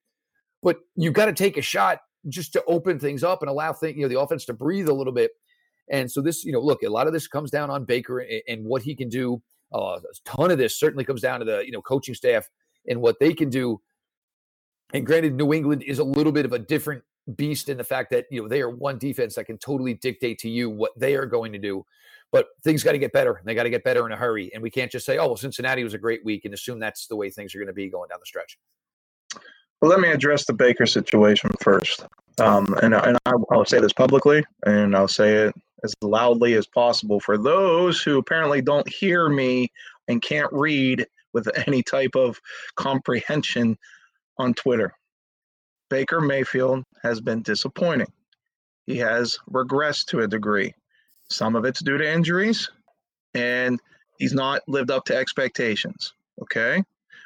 but 0.62 0.78
you've 0.96 1.12
got 1.12 1.26
to 1.26 1.34
take 1.34 1.58
a 1.58 1.62
shot 1.62 2.00
just 2.28 2.54
to 2.54 2.64
open 2.64 2.98
things 2.98 3.22
up 3.22 3.42
and 3.42 3.50
allow 3.50 3.74
things, 3.74 3.96
you 3.96 4.02
know, 4.02 4.08
the 4.08 4.18
offense 4.18 4.46
to 4.46 4.54
breathe 4.54 4.88
a 4.88 4.94
little 4.94 5.12
bit. 5.12 5.32
And 5.90 6.10
so 6.10 6.20
this, 6.20 6.44
you 6.44 6.52
know, 6.52 6.60
look, 6.60 6.82
a 6.82 6.88
lot 6.88 7.06
of 7.06 7.12
this 7.12 7.28
comes 7.28 7.50
down 7.50 7.70
on 7.70 7.84
Baker 7.84 8.18
and, 8.18 8.42
and 8.48 8.64
what 8.64 8.82
he 8.82 8.94
can 8.94 9.08
do 9.08 9.42
uh, 9.72 9.98
a 9.98 10.14
ton 10.24 10.50
of 10.50 10.58
this 10.58 10.78
certainly 10.78 11.04
comes 11.04 11.20
down 11.20 11.40
to 11.40 11.44
the 11.44 11.64
you 11.64 11.72
know 11.72 11.82
coaching 11.82 12.14
staff 12.14 12.48
and 12.88 13.00
what 13.00 13.18
they 13.20 13.34
can 13.34 13.50
do. 13.50 13.80
And 14.94 15.04
granted, 15.04 15.34
New 15.34 15.52
England 15.52 15.82
is 15.82 15.98
a 15.98 16.04
little 16.04 16.32
bit 16.32 16.46
of 16.46 16.52
a 16.52 16.58
different 16.58 17.02
beast 17.36 17.68
in 17.68 17.76
the 17.76 17.84
fact 17.84 18.10
that 18.10 18.26
you 18.30 18.42
know 18.42 18.48
they 18.48 18.62
are 18.62 18.70
one 18.70 18.98
defense 18.98 19.34
that 19.34 19.44
can 19.44 19.58
totally 19.58 19.94
dictate 19.94 20.38
to 20.40 20.48
you 20.48 20.70
what 20.70 20.92
they 20.98 21.14
are 21.14 21.26
going 21.26 21.52
to 21.52 21.58
do. 21.58 21.84
But 22.30 22.48
things 22.62 22.82
got 22.82 22.92
to 22.92 22.98
get 22.98 23.12
better. 23.12 23.34
And 23.34 23.46
they 23.46 23.54
got 23.54 23.62
to 23.62 23.70
get 23.70 23.84
better 23.84 24.04
in 24.04 24.12
a 24.12 24.16
hurry. 24.16 24.50
And 24.52 24.62
we 24.62 24.70
can't 24.70 24.90
just 24.90 25.06
say, 25.06 25.18
"Oh, 25.18 25.28
well, 25.28 25.36
Cincinnati 25.36 25.84
was 25.84 25.94
a 25.94 25.98
great 25.98 26.24
week," 26.24 26.44
and 26.44 26.54
assume 26.54 26.78
that's 26.78 27.06
the 27.06 27.16
way 27.16 27.30
things 27.30 27.54
are 27.54 27.58
going 27.58 27.68
to 27.68 27.74
be 27.74 27.88
going 27.88 28.08
down 28.08 28.18
the 28.20 28.26
stretch. 28.26 28.58
Well, 29.80 29.90
let 29.90 30.00
me 30.00 30.08
address 30.08 30.44
the 30.44 30.52
Baker 30.52 30.86
situation 30.86 31.50
first. 31.60 32.04
Um, 32.38 32.74
and 32.82 32.94
and 32.94 33.18
I, 33.26 33.32
I'll 33.50 33.64
say 33.64 33.80
this 33.80 33.92
publicly, 33.92 34.44
and 34.64 34.96
I'll 34.96 35.08
say 35.08 35.34
it 35.34 35.54
as 35.84 35.94
loudly 36.02 36.54
as 36.54 36.66
possible 36.66 37.20
for 37.20 37.38
those 37.38 38.02
who 38.02 38.18
apparently 38.18 38.60
don't 38.60 38.88
hear 38.88 39.28
me 39.28 39.70
and 40.08 40.22
can't 40.22 40.52
read 40.52 41.06
with 41.32 41.48
any 41.66 41.82
type 41.82 42.16
of 42.16 42.40
comprehension 42.76 43.76
on 44.38 44.54
Twitter. 44.54 44.92
Baker 45.90 46.20
Mayfield 46.20 46.84
has 47.02 47.20
been 47.20 47.42
disappointing. 47.42 48.12
He 48.86 48.96
has 48.98 49.38
regressed 49.50 50.06
to 50.06 50.20
a 50.20 50.28
degree. 50.28 50.74
Some 51.30 51.56
of 51.56 51.64
it's 51.64 51.80
due 51.80 51.98
to 51.98 52.10
injuries, 52.10 52.70
and 53.34 53.80
he's 54.18 54.32
not 54.32 54.62
lived 54.66 54.90
up 54.90 55.04
to 55.06 55.16
expectations. 55.16 56.14
Okay. 56.42 56.82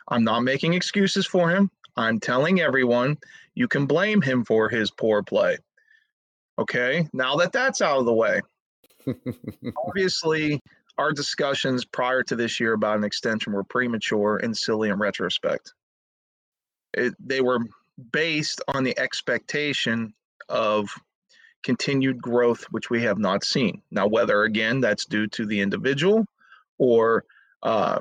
I'm 0.09 0.25
not 0.25 0.41
making 0.41 0.75
excuses 0.75 1.27
for 1.27 1.51
him. 1.51 1.71
I'm 1.97 2.19
telling 2.19 2.61
everyone 2.61 3.19
you 3.55 3.69
can 3.69 3.87
blame 3.87 4.21
him 4.21 4.45
for 4.45 4.69
his 4.69 4.91
poor 4.91 5.23
play. 5.23 5.59
Okay, 6.59 7.09
now 7.13 7.37
that 7.37 7.53
that's 7.53 7.81
out 7.81 7.99
of 7.99 8.05
the 8.05 8.13
way, 8.13 8.41
obviously 9.87 10.61
our 10.99 11.13
discussions 11.13 11.85
prior 11.85 12.23
to 12.23 12.37
this 12.37 12.61
year 12.61 12.75
about 12.75 12.99
an 12.99 13.05
extension 13.05 13.53
were 13.53 13.65
premature 13.65 14.37
and 14.37 14.57
silly 14.57 14.91
in 14.91 14.99
retrospect. 14.99 15.73
It, 16.95 17.15
they 17.19 17.41
were 17.41 17.61
based 18.13 18.61
on 18.69 18.85
the 18.85 18.99
expectation 18.99 20.13
of 20.49 20.89
continued 21.63 22.21
growth, 22.21 22.65
which 22.71 22.91
we 22.91 23.03
have 23.03 23.19
not 23.19 23.45
seen. 23.45 23.83
Now, 23.91 24.07
whether 24.07 24.43
again 24.43 24.81
that's 24.81 25.07
due 25.07 25.27
to 25.29 25.47
the 25.47 25.61
individual 25.61 26.27
or 26.79 27.25
uh, 27.63 28.01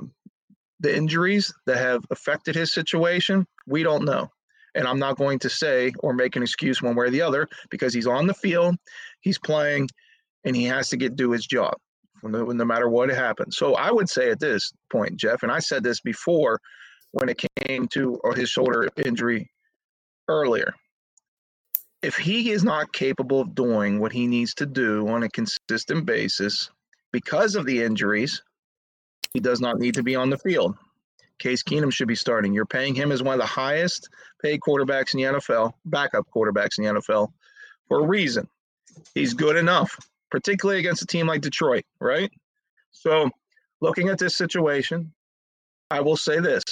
the 0.79 0.95
injuries 0.95 1.53
that 1.67 1.77
have 1.77 2.03
affected 2.09 2.55
his 2.55 2.73
situation, 2.73 3.45
we 3.67 3.83
don't 3.83 4.03
know. 4.03 4.31
And 4.73 4.87
I'm 4.87 4.99
not 4.99 5.17
going 5.17 5.39
to 5.39 5.49
say 5.49 5.91
or 5.99 6.13
make 6.13 6.35
an 6.35 6.43
excuse 6.43 6.81
one 6.81 6.95
way 6.95 7.07
or 7.07 7.09
the 7.09 7.21
other 7.21 7.47
because 7.69 7.93
he's 7.93 8.07
on 8.07 8.27
the 8.27 8.33
field, 8.33 8.75
he's 9.19 9.37
playing, 9.37 9.89
and 10.45 10.55
he 10.55 10.63
has 10.65 10.89
to 10.89 10.97
get 10.97 11.15
do 11.15 11.31
his 11.31 11.45
job 11.45 11.75
no, 12.23 12.45
no 12.45 12.65
matter 12.65 12.89
what 12.89 13.09
happens. 13.09 13.57
So 13.57 13.75
I 13.75 13.91
would 13.91 14.09
say 14.09 14.29
at 14.29 14.39
this 14.39 14.71
point, 14.91 15.17
Jeff, 15.17 15.43
and 15.43 15.51
I 15.51 15.59
said 15.59 15.83
this 15.83 16.01
before 16.01 16.59
when 17.11 17.29
it 17.29 17.41
came 17.65 17.87
to 17.89 18.19
uh, 18.23 18.33
his 18.33 18.49
shoulder 18.49 18.89
injury 19.03 19.49
earlier. 20.27 20.73
If 22.01 22.15
he 22.15 22.51
is 22.51 22.63
not 22.63 22.93
capable 22.93 23.41
of 23.41 23.53
doing 23.53 23.99
what 23.99 24.11
he 24.11 24.27
needs 24.27 24.53
to 24.55 24.65
do 24.65 25.07
on 25.07 25.23
a 25.23 25.29
consistent 25.29 26.05
basis 26.05 26.69
because 27.11 27.55
of 27.55 27.65
the 27.65 27.83
injuries, 27.83 28.41
he 29.33 29.39
does 29.39 29.61
not 29.61 29.77
need 29.77 29.95
to 29.95 30.03
be 30.03 30.15
on 30.15 30.29
the 30.29 30.37
field. 30.37 30.75
Case 31.41 31.63
Keenum 31.63 31.91
should 31.91 32.07
be 32.07 32.15
starting. 32.15 32.53
You're 32.53 32.65
paying 32.65 32.95
him 32.95 33.11
as 33.11 33.23
one 33.23 33.33
of 33.33 33.39
the 33.39 33.45
highest 33.45 34.09
paid 34.41 34.61
quarterbacks 34.61 35.13
in 35.13 35.21
the 35.21 35.39
NFL, 35.39 35.73
backup 35.85 36.27
quarterbacks 36.33 36.77
in 36.77 36.85
the 36.85 36.99
NFL, 36.99 37.31
for 37.87 37.99
a 37.99 38.07
reason. 38.07 38.47
He's 39.15 39.33
good 39.33 39.55
enough, 39.55 39.97
particularly 40.29 40.79
against 40.79 41.01
a 41.01 41.07
team 41.07 41.27
like 41.27 41.41
Detroit, 41.41 41.83
right? 41.99 42.31
So, 42.91 43.29
looking 43.81 44.09
at 44.09 44.19
this 44.19 44.35
situation, 44.35 45.11
I 45.89 46.01
will 46.01 46.17
say 46.17 46.39
this. 46.39 46.63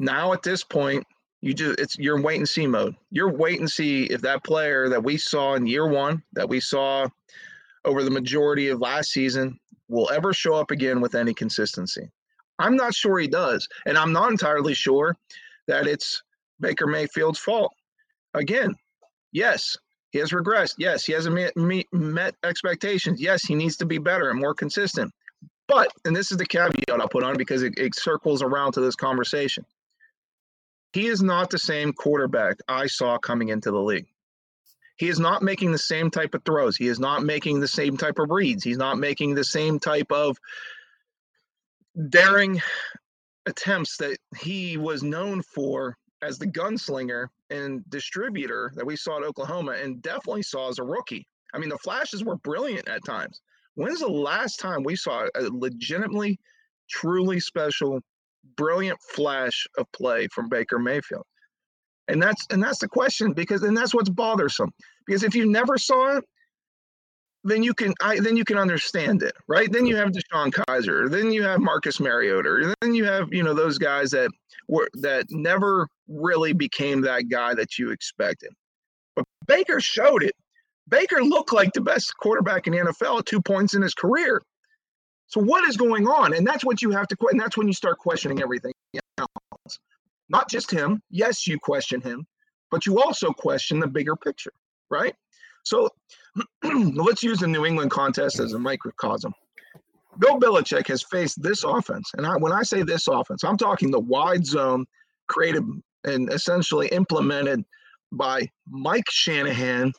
Now 0.00 0.32
at 0.32 0.42
this 0.42 0.62
point, 0.64 1.04
you 1.40 1.54
just 1.54 1.78
it's 1.78 1.98
you're 1.98 2.20
wait 2.20 2.38
and 2.38 2.48
see 2.48 2.66
mode. 2.66 2.96
You're 3.10 3.32
wait 3.32 3.60
and 3.60 3.70
see 3.70 4.04
if 4.04 4.20
that 4.22 4.44
player 4.44 4.88
that 4.88 5.02
we 5.02 5.16
saw 5.16 5.54
in 5.54 5.66
year 5.66 5.88
one, 5.88 6.22
that 6.32 6.48
we 6.48 6.60
saw 6.60 7.06
over 7.84 8.02
the 8.02 8.10
majority 8.10 8.68
of 8.68 8.80
last 8.80 9.10
season, 9.10 9.58
will 9.88 10.10
ever 10.10 10.32
show 10.32 10.54
up 10.54 10.70
again 10.70 11.00
with 11.00 11.14
any 11.14 11.34
consistency. 11.34 12.10
I'm 12.58 12.76
not 12.76 12.94
sure 12.94 13.18
he 13.18 13.28
does. 13.28 13.68
And 13.86 13.96
I'm 13.96 14.12
not 14.12 14.30
entirely 14.30 14.74
sure 14.74 15.16
that 15.66 15.86
it's 15.86 16.22
Baker 16.60 16.86
Mayfield's 16.86 17.38
fault. 17.38 17.72
Again, 18.34 18.74
yes, 19.32 19.76
he 20.10 20.18
has 20.18 20.30
regressed. 20.30 20.74
Yes, 20.78 21.04
he 21.04 21.12
hasn't 21.12 21.34
met, 21.34 21.86
met 21.92 22.34
expectations. 22.44 23.20
Yes, 23.20 23.44
he 23.44 23.54
needs 23.54 23.76
to 23.76 23.86
be 23.86 23.98
better 23.98 24.30
and 24.30 24.40
more 24.40 24.54
consistent. 24.54 25.12
But, 25.66 25.92
and 26.04 26.16
this 26.16 26.32
is 26.32 26.38
the 26.38 26.46
caveat 26.46 26.90
I'll 26.90 27.08
put 27.08 27.24
on 27.24 27.36
because 27.36 27.62
it, 27.62 27.74
it 27.78 27.94
circles 27.94 28.42
around 28.42 28.72
to 28.72 28.80
this 28.80 28.96
conversation. 28.96 29.64
He 30.94 31.06
is 31.06 31.22
not 31.22 31.50
the 31.50 31.58
same 31.58 31.92
quarterback 31.92 32.56
I 32.66 32.86
saw 32.86 33.18
coming 33.18 33.48
into 33.48 33.70
the 33.70 33.80
league. 33.80 34.06
He 34.96 35.08
is 35.08 35.20
not 35.20 35.42
making 35.42 35.70
the 35.70 35.78
same 35.78 36.10
type 36.10 36.34
of 36.34 36.42
throws. 36.44 36.76
He 36.76 36.88
is 36.88 36.98
not 36.98 37.22
making 37.22 37.60
the 37.60 37.68
same 37.68 37.96
type 37.96 38.18
of 38.18 38.30
reads. 38.30 38.64
He's 38.64 38.78
not 38.78 38.98
making 38.98 39.34
the 39.34 39.44
same 39.44 39.78
type 39.78 40.10
of 40.10 40.38
daring 42.08 42.60
attempts 43.46 43.96
that 43.96 44.18
he 44.38 44.76
was 44.76 45.02
known 45.02 45.42
for 45.42 45.96
as 46.22 46.38
the 46.38 46.46
gunslinger 46.46 47.28
and 47.50 47.82
distributor 47.88 48.72
that 48.74 48.86
we 48.86 48.96
saw 48.96 49.18
at 49.18 49.24
Oklahoma 49.24 49.72
and 49.72 50.02
definitely 50.02 50.42
saw 50.42 50.68
as 50.68 50.78
a 50.78 50.84
rookie. 50.84 51.26
I 51.54 51.58
mean, 51.58 51.68
the 51.68 51.78
flashes 51.78 52.24
were 52.24 52.36
brilliant 52.36 52.88
at 52.88 53.04
times. 53.04 53.40
When's 53.74 54.00
the 54.00 54.08
last 54.08 54.58
time 54.58 54.82
we 54.82 54.96
saw 54.96 55.26
a 55.34 55.42
legitimately, 55.50 56.38
truly 56.90 57.40
special, 57.40 58.00
brilliant 58.56 58.98
flash 59.00 59.66
of 59.78 59.90
play 59.92 60.28
from 60.28 60.48
Baker 60.48 60.78
Mayfield? 60.78 61.24
And 62.08 62.22
that's 62.22 62.44
and 62.50 62.62
that's 62.62 62.78
the 62.78 62.88
question 62.88 63.32
because 63.32 63.62
and 63.62 63.76
that's 63.76 63.94
what's 63.94 64.08
bothersome. 64.08 64.72
Because 65.06 65.22
if 65.22 65.34
you 65.34 65.46
never 65.46 65.78
saw 65.78 66.16
it, 66.16 66.24
then 67.44 67.62
you 67.62 67.74
can 67.74 67.94
I 68.00 68.18
then 68.20 68.36
you 68.36 68.44
can 68.44 68.58
understand 68.58 69.22
it, 69.22 69.32
right? 69.46 69.70
Then 69.70 69.86
you 69.86 69.96
have 69.96 70.10
DeShone 70.10 70.52
Kizer, 70.52 71.10
then 71.10 71.32
you 71.32 71.42
have 71.42 71.60
Marcus 71.60 72.00
Mariota, 72.00 72.74
then 72.80 72.94
you 72.94 73.04
have, 73.04 73.32
you 73.32 73.42
know, 73.42 73.54
those 73.54 73.78
guys 73.78 74.10
that 74.10 74.30
were 74.68 74.88
that 74.94 75.26
never 75.30 75.88
really 76.08 76.52
became 76.52 77.00
that 77.02 77.28
guy 77.28 77.54
that 77.54 77.78
you 77.78 77.90
expected. 77.90 78.50
But 79.14 79.24
Baker 79.46 79.80
showed 79.80 80.22
it. 80.22 80.34
Baker 80.88 81.22
looked 81.22 81.52
like 81.52 81.72
the 81.72 81.80
best 81.80 82.16
quarterback 82.16 82.66
in 82.66 82.72
the 82.72 82.78
NFL 82.78 83.20
at 83.20 83.26
two 83.26 83.40
points 83.40 83.74
in 83.74 83.82
his 83.82 83.94
career. 83.94 84.42
So 85.26 85.40
what 85.40 85.68
is 85.68 85.76
going 85.76 86.06
on? 86.06 86.34
And 86.34 86.46
that's 86.46 86.64
what 86.64 86.80
you 86.80 86.90
have 86.90 87.06
to 87.08 87.16
and 87.30 87.40
that's 87.40 87.56
when 87.56 87.66
you 87.66 87.74
start 87.74 87.98
questioning 87.98 88.42
everything 88.42 88.72
else. 89.18 89.78
Not 90.28 90.48
just 90.50 90.70
him. 90.70 91.02
Yes, 91.10 91.46
you 91.46 91.58
question 91.58 92.00
him, 92.00 92.26
but 92.70 92.86
you 92.86 93.00
also 93.00 93.30
question 93.32 93.78
the 93.78 93.86
bigger 93.86 94.16
picture, 94.16 94.52
right? 94.90 95.14
So 95.64 95.88
let's 96.64 97.22
use 97.22 97.38
the 97.40 97.48
New 97.48 97.66
England 97.66 97.90
contest 97.90 98.40
as 98.40 98.52
a 98.52 98.58
microcosm. 98.58 99.32
Bill 100.18 100.40
Belichick 100.40 100.88
has 100.88 101.02
faced 101.02 101.40
this 101.42 101.62
offense, 101.64 102.10
and 102.16 102.26
I, 102.26 102.36
when 102.36 102.52
I 102.52 102.62
say 102.62 102.82
this 102.82 103.06
offense, 103.06 103.44
I'm 103.44 103.56
talking 103.56 103.90
the 103.90 104.00
wide 104.00 104.44
zone 104.44 104.84
created 105.28 105.62
and 106.04 106.32
essentially 106.32 106.88
implemented 106.88 107.64
by 108.12 108.48
Mike 108.68 109.08
Shanahan 109.10 109.92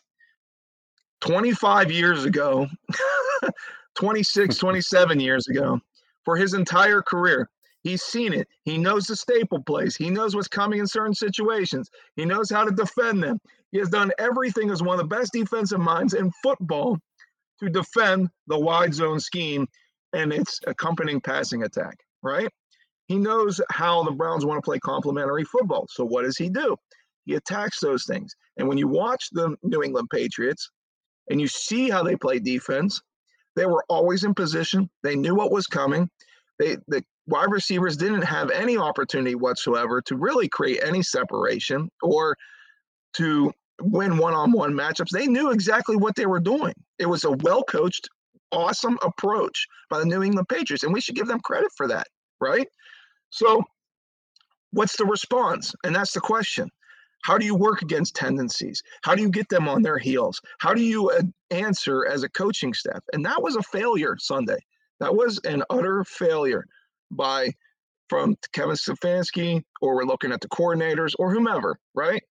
25 1.21 1.91
years 1.91 2.25
ago, 2.25 2.67
26, 3.95 4.57
27 4.57 5.19
years 5.19 5.47
ago, 5.47 5.79
for 6.25 6.35
his 6.35 6.53
entire 6.53 7.01
career. 7.01 7.49
He's 7.83 8.03
seen 8.03 8.33
it. 8.33 8.47
He 8.63 8.77
knows 8.77 9.05
the 9.05 9.15
staple 9.15 9.63
plays. 9.63 9.95
He 9.95 10.09
knows 10.09 10.35
what's 10.35 10.47
coming 10.47 10.79
in 10.79 10.87
certain 10.87 11.13
situations. 11.13 11.89
He 12.15 12.25
knows 12.25 12.49
how 12.49 12.65
to 12.65 12.71
defend 12.71 13.23
them. 13.23 13.39
He 13.71 13.77
has 13.79 13.89
done 13.89 14.11
everything 14.19 14.69
as 14.69 14.83
one 14.83 14.99
of 14.99 15.09
the 15.09 15.15
best 15.15 15.31
defensive 15.31 15.79
minds 15.79 16.13
in 16.13 16.31
football 16.43 16.97
to 17.61 17.69
defend 17.69 18.29
the 18.47 18.59
wide 18.59 18.93
zone 18.93 19.19
scheme 19.19 19.67
and 20.13 20.33
its 20.33 20.59
accompanying 20.67 21.21
passing 21.21 21.63
attack, 21.63 21.97
right? 22.23 22.49
He 23.07 23.17
knows 23.17 23.61
how 23.71 24.03
the 24.03 24.11
Browns 24.11 24.45
want 24.45 24.57
to 24.57 24.61
play 24.61 24.79
complementary 24.79 25.43
football. 25.45 25.87
So 25.89 26.05
what 26.05 26.23
does 26.23 26.37
he 26.37 26.49
do? 26.49 26.75
He 27.25 27.35
attacks 27.35 27.79
those 27.79 28.05
things. 28.05 28.35
And 28.57 28.67
when 28.67 28.77
you 28.77 28.87
watch 28.87 29.29
the 29.31 29.55
New 29.63 29.83
England 29.83 30.09
Patriots 30.11 30.69
and 31.29 31.39
you 31.39 31.47
see 31.47 31.89
how 31.89 32.03
they 32.03 32.15
play 32.15 32.39
defense, 32.39 33.01
they 33.55 33.65
were 33.65 33.83
always 33.89 34.23
in 34.23 34.33
position. 34.33 34.89
They 35.03 35.15
knew 35.15 35.35
what 35.35 35.51
was 35.51 35.67
coming. 35.67 36.09
They 36.59 36.77
the 36.87 37.03
wide 37.29 37.51
receivers 37.51 37.95
didn't 37.95 38.23
have 38.23 38.49
any 38.49 38.77
opportunity 38.77 39.35
whatsoever 39.35 40.01
to 40.01 40.15
really 40.15 40.49
create 40.49 40.81
any 40.83 41.03
separation 41.03 41.89
or 42.01 42.35
to 43.13 43.51
win 43.81 44.17
one-on-one 44.17 44.73
matchups. 44.73 45.11
They 45.11 45.27
knew 45.27 45.51
exactly 45.51 45.95
what 45.95 46.15
they 46.15 46.25
were 46.25 46.39
doing. 46.39 46.73
It 46.97 47.05
was 47.05 47.23
a 47.23 47.31
well-coached, 47.31 48.09
awesome 48.51 48.97
approach 49.03 49.67
by 49.89 49.99
the 49.99 50.05
New 50.05 50.23
England 50.23 50.49
Patriots, 50.49 50.83
and 50.83 50.93
we 50.93 51.01
should 51.01 51.15
give 51.15 51.27
them 51.27 51.39
credit 51.39 51.71
for 51.77 51.87
that, 51.87 52.07
right? 52.41 52.67
So, 53.29 53.63
what's 54.71 54.97
the 54.97 55.05
response? 55.05 55.73
And 55.83 55.95
that's 55.95 56.13
the 56.13 56.19
question. 56.19 56.69
How 57.23 57.37
do 57.37 57.45
you 57.45 57.55
work 57.55 57.81
against 57.81 58.15
tendencies? 58.15 58.81
How 59.03 59.13
do 59.13 59.21
you 59.21 59.29
get 59.29 59.49
them 59.49 59.67
on 59.67 59.81
their 59.81 59.97
heels? 59.97 60.39
How 60.59 60.73
do 60.73 60.81
you 60.81 61.09
uh, 61.09 61.21
answer 61.51 62.07
as 62.07 62.23
a 62.23 62.29
coaching 62.29 62.73
staff? 62.73 63.01
And 63.13 63.25
that 63.25 63.41
was 63.41 63.55
a 63.55 63.63
failure 63.63 64.15
Sunday. 64.17 64.59
That 64.99 65.15
was 65.15 65.39
an 65.45 65.63
utter 65.69 66.03
failure 66.05 66.65
by 67.11 67.51
from 68.09 68.35
Kevin 68.53 68.75
Stefanski, 68.75 69.63
or 69.81 69.95
we're 69.95 70.05
looking 70.05 70.31
at 70.31 70.41
the 70.41 70.49
coordinators 70.49 71.13
or 71.19 71.31
whomever, 71.31 71.77
right? 71.93 72.21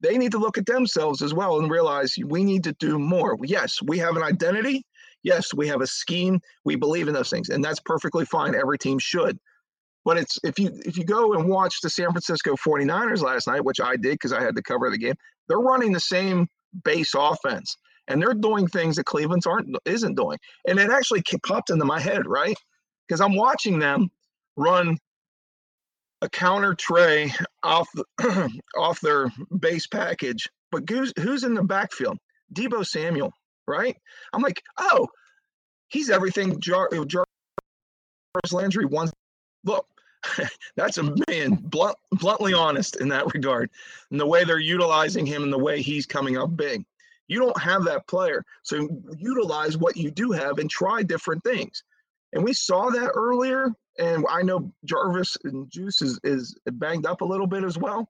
They 0.00 0.18
need 0.18 0.32
to 0.32 0.38
look 0.38 0.58
at 0.58 0.66
themselves 0.66 1.22
as 1.22 1.32
well 1.34 1.58
and 1.58 1.70
realize 1.70 2.14
we 2.24 2.44
need 2.44 2.64
to 2.64 2.72
do 2.74 2.98
more. 2.98 3.36
Yes, 3.42 3.78
we 3.82 3.98
have 3.98 4.16
an 4.16 4.22
identity. 4.22 4.84
Yes, 5.22 5.52
we 5.54 5.66
have 5.68 5.80
a 5.80 5.86
scheme. 5.86 6.40
We 6.64 6.76
believe 6.76 7.08
in 7.08 7.14
those 7.14 7.30
things, 7.30 7.48
and 7.48 7.62
that's 7.62 7.80
perfectly 7.80 8.24
fine. 8.24 8.54
Every 8.54 8.78
team 8.78 8.98
should. 8.98 9.38
But 10.04 10.16
it's 10.16 10.38
if 10.44 10.58
you 10.58 10.70
if 10.84 10.96
you 10.96 11.04
go 11.04 11.34
and 11.34 11.48
watch 11.48 11.80
the 11.82 11.90
San 11.90 12.10
Francisco 12.10 12.54
49ers 12.54 13.20
last 13.20 13.46
night, 13.48 13.64
which 13.64 13.80
I 13.80 13.96
did 13.96 14.12
because 14.12 14.32
I 14.32 14.40
had 14.40 14.56
to 14.56 14.62
cover 14.62 14.90
the 14.90 14.98
game, 14.98 15.16
they're 15.48 15.58
running 15.58 15.92
the 15.92 16.00
same 16.00 16.48
base 16.84 17.14
offense 17.14 17.76
and 18.08 18.20
they're 18.20 18.34
doing 18.34 18.66
things 18.66 18.96
that 18.96 19.04
Cleveland's 19.04 19.46
aren't 19.46 19.76
isn't 19.84 20.14
doing. 20.14 20.38
And 20.66 20.78
it 20.78 20.90
actually 20.90 21.22
popped 21.44 21.70
into 21.70 21.84
my 21.84 22.00
head, 22.00 22.26
right? 22.26 22.56
Because 23.06 23.20
I'm 23.20 23.36
watching 23.36 23.78
them 23.78 24.08
run 24.58 24.98
a 26.20 26.28
counter 26.28 26.74
trey 26.74 27.32
off 27.62 27.88
off 28.76 29.00
their 29.00 29.30
base 29.58 29.86
package, 29.86 30.48
but 30.70 30.82
who's 30.88 31.12
who's 31.18 31.44
in 31.44 31.54
the 31.54 31.62
backfield? 31.62 32.18
Deebo 32.52 32.84
Samuel, 32.84 33.32
right? 33.66 33.96
I'm 34.32 34.42
like, 34.42 34.62
oh, 34.78 35.06
he's 35.88 36.10
everything 36.10 36.58
Jar, 36.60 36.88
uh, 36.92 37.04
Jarvis 37.04 37.26
Landry 38.52 38.84
wants. 38.84 39.12
Look, 39.64 39.86
that's 40.76 40.98
a 40.98 41.14
man 41.28 41.54
blunt, 41.54 41.96
bluntly 42.12 42.52
honest 42.52 42.96
in 42.96 43.08
that 43.08 43.32
regard, 43.32 43.70
and 44.10 44.18
the 44.18 44.26
way 44.26 44.44
they're 44.44 44.58
utilizing 44.58 45.24
him 45.24 45.44
and 45.44 45.52
the 45.52 45.58
way 45.58 45.80
he's 45.80 46.06
coming 46.06 46.36
up 46.36 46.56
big. 46.56 46.84
You 47.28 47.38
don't 47.38 47.60
have 47.60 47.84
that 47.84 48.06
player, 48.08 48.42
so 48.62 48.88
utilize 49.18 49.76
what 49.76 49.98
you 49.98 50.10
do 50.10 50.32
have 50.32 50.58
and 50.58 50.70
try 50.70 51.02
different 51.02 51.44
things. 51.44 51.84
And 52.32 52.44
we 52.44 52.52
saw 52.52 52.90
that 52.90 53.12
earlier 53.14 53.72
and 53.98 54.24
I 54.30 54.42
know 54.42 54.72
Jarvis 54.84 55.36
and 55.44 55.70
Juice 55.70 56.00
is, 56.00 56.18
is 56.22 56.56
banged 56.72 57.06
up 57.06 57.20
a 57.20 57.24
little 57.24 57.46
bit 57.46 57.64
as 57.64 57.76
well. 57.76 58.08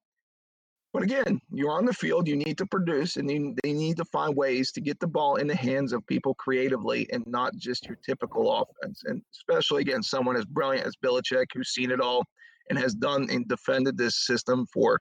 But 0.93 1.03
again, 1.03 1.41
you're 1.51 1.73
on 1.73 1.85
the 1.85 1.93
field, 1.93 2.29
you 2.29 2.37
need 2.37 2.57
to 2.59 2.67
produce, 2.67 3.17
and 3.17 3.31
you, 3.31 3.55
they 3.63 3.73
need 3.73 3.99
to 3.99 4.05
find 4.07 4.35
ways 4.35 4.73
to 4.73 4.81
get 4.81 4.99
the 5.01 5.07
ball 5.07 5.37
in 5.37 5.47
the 5.47 5.55
hands 5.55 5.93
of 5.93 6.07
people 6.07 6.35
creatively 6.35 7.07
and 7.13 7.27
not 7.27 7.55
just 7.57 7.87
your 7.87 7.97
typical 7.97 8.53
offense. 8.53 9.03
And 9.05 9.23
especially 9.35 9.83
against 9.83 10.11
someone 10.11 10.37
as 10.37 10.47
brilliant 10.47 10.87
as 10.87 10.95
Belichick, 11.05 11.47
who's 11.55 11.71
seen 11.71 11.91
it 11.91 12.01
all 12.01 12.25
and 12.71 12.79
has 12.79 12.95
done 12.95 13.29
and 13.31 13.47
defended 13.49 13.99
this 13.99 14.27
system 14.27 14.67
for 14.73 14.99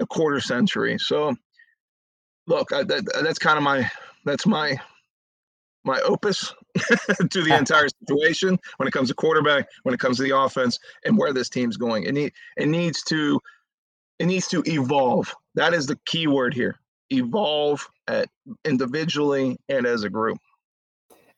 a 0.00 0.06
quarter 0.06 0.40
century. 0.40 0.98
So, 0.98 1.34
look, 2.46 2.72
I, 2.72 2.82
that, 2.84 3.04
that's 3.22 3.38
kind 3.38 3.58
of 3.58 3.64
my 3.64 3.90
that's 4.26 4.46
my 4.46 4.76
my 5.84 5.98
opus 6.00 6.54
to 7.30 7.42
the 7.42 7.56
entire 7.56 7.88
situation 7.88 8.58
when 8.76 8.86
it 8.86 8.92
comes 8.92 9.08
to 9.08 9.14
quarterback, 9.14 9.68
when 9.82 9.94
it 9.94 10.00
comes 10.00 10.16
to 10.18 10.22
the 10.22 10.36
offense, 10.36 10.78
and 11.04 11.16
where 11.16 11.32
this 11.32 11.48
team's 11.48 11.76
going. 11.76 12.04
It 12.04 12.12
need 12.12 12.32
it 12.56 12.68
needs 12.68 13.02
to 13.04 13.40
it 14.18 14.26
needs 14.26 14.48
to 14.48 14.62
evolve. 14.66 15.34
That 15.54 15.74
is 15.74 15.86
the 15.86 15.98
key 16.06 16.26
word 16.26 16.54
here. 16.54 16.78
Evolve 17.10 17.86
at 18.06 18.28
individually 18.64 19.58
and 19.68 19.86
as 19.86 20.04
a 20.04 20.10
group. 20.10 20.38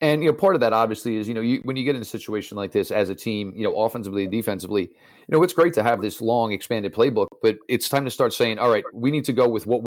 And 0.01 0.23
you 0.23 0.31
know, 0.31 0.37
part 0.37 0.57
of 0.57 0.61
that 0.61 0.73
obviously 0.73 1.17
is 1.17 1.29
you 1.29 1.35
know 1.35 1.41
you, 1.41 1.61
when 1.63 1.77
you 1.77 1.85
get 1.85 1.95
in 1.95 2.03
a 2.03 2.07
situation 2.07 2.57
like 2.57 2.73
this 2.73 2.91
as 2.91 3.09
a 3.09 3.15
team, 3.15 3.53
you 3.55 3.63
know, 3.63 3.75
offensively 3.77 4.25
and 4.25 4.33
defensively, 4.33 4.83
you 4.83 5.29
know, 5.29 5.43
it's 5.43 5.53
great 5.53 5.73
to 5.75 5.83
have 5.83 6.03
this 6.03 6.21
long 6.21 6.53
expanded 6.53 6.93
playbook, 6.93 7.29
but 7.41 7.57
it's 7.69 7.89
time 7.89 8.05
to 8.05 8.11
start 8.11 8.35
saying, 8.35 8.59
all 8.59 8.71
right, 8.71 8.85
we 8.93 9.11
need 9.11 9.25
to 9.27 9.33
go 9.33 9.49
with 9.49 9.67
what 9.67 9.83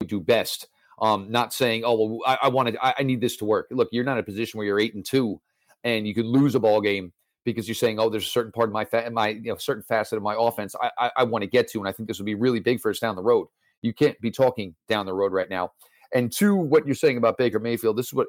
we 0.00 0.06
do 0.06 0.20
best 0.20 0.68
um, 1.00 1.30
not 1.30 1.52
saying, 1.52 1.82
oh 1.84 1.94
well, 1.94 2.18
I, 2.26 2.38
I 2.42 2.48
wanted, 2.48 2.76
I, 2.82 2.94
I, 2.98 3.02
need 3.02 3.20
this 3.20 3.36
to 3.38 3.44
work. 3.44 3.68
Look, 3.70 3.88
you're 3.90 4.04
not 4.04 4.14
in 4.14 4.18
a 4.18 4.22
position 4.22 4.58
where 4.58 4.66
you're 4.66 4.80
eight 4.80 4.94
and 4.94 5.04
two, 5.04 5.40
and 5.82 6.06
you 6.06 6.14
could 6.14 6.26
lose 6.26 6.54
a 6.54 6.60
ball 6.60 6.80
game 6.80 7.12
because 7.44 7.66
you're 7.66 7.74
saying, 7.74 7.98
oh, 7.98 8.10
there's 8.10 8.26
a 8.26 8.30
certain 8.30 8.52
part 8.52 8.68
of 8.68 8.72
my 8.72 8.84
fa- 8.84 9.10
my 9.10 9.28
you 9.28 9.50
know 9.50 9.56
certain 9.56 9.82
facet 9.82 10.16
of 10.16 10.22
my 10.22 10.36
offense 10.38 10.74
I, 10.80 10.90
I, 10.98 11.10
I 11.18 11.24
want 11.24 11.42
to 11.42 11.48
get 11.48 11.70
to, 11.70 11.78
and 11.78 11.88
I 11.88 11.92
think 11.92 12.06
this 12.06 12.18
would 12.18 12.26
be 12.26 12.34
really 12.34 12.60
big 12.60 12.80
for 12.80 12.90
us 12.90 12.98
down 12.98 13.16
the 13.16 13.22
road. 13.22 13.48
You 13.82 13.94
can't 13.94 14.20
be 14.20 14.30
talking 14.30 14.74
down 14.88 15.06
the 15.06 15.14
road 15.14 15.32
right 15.32 15.48
now. 15.48 15.72
And 16.12 16.30
two, 16.30 16.54
what 16.54 16.86
you're 16.86 16.94
saying 16.94 17.16
about 17.16 17.38
Baker 17.38 17.60
Mayfield, 17.60 17.96
this 17.96 18.06
is 18.06 18.14
what 18.14 18.28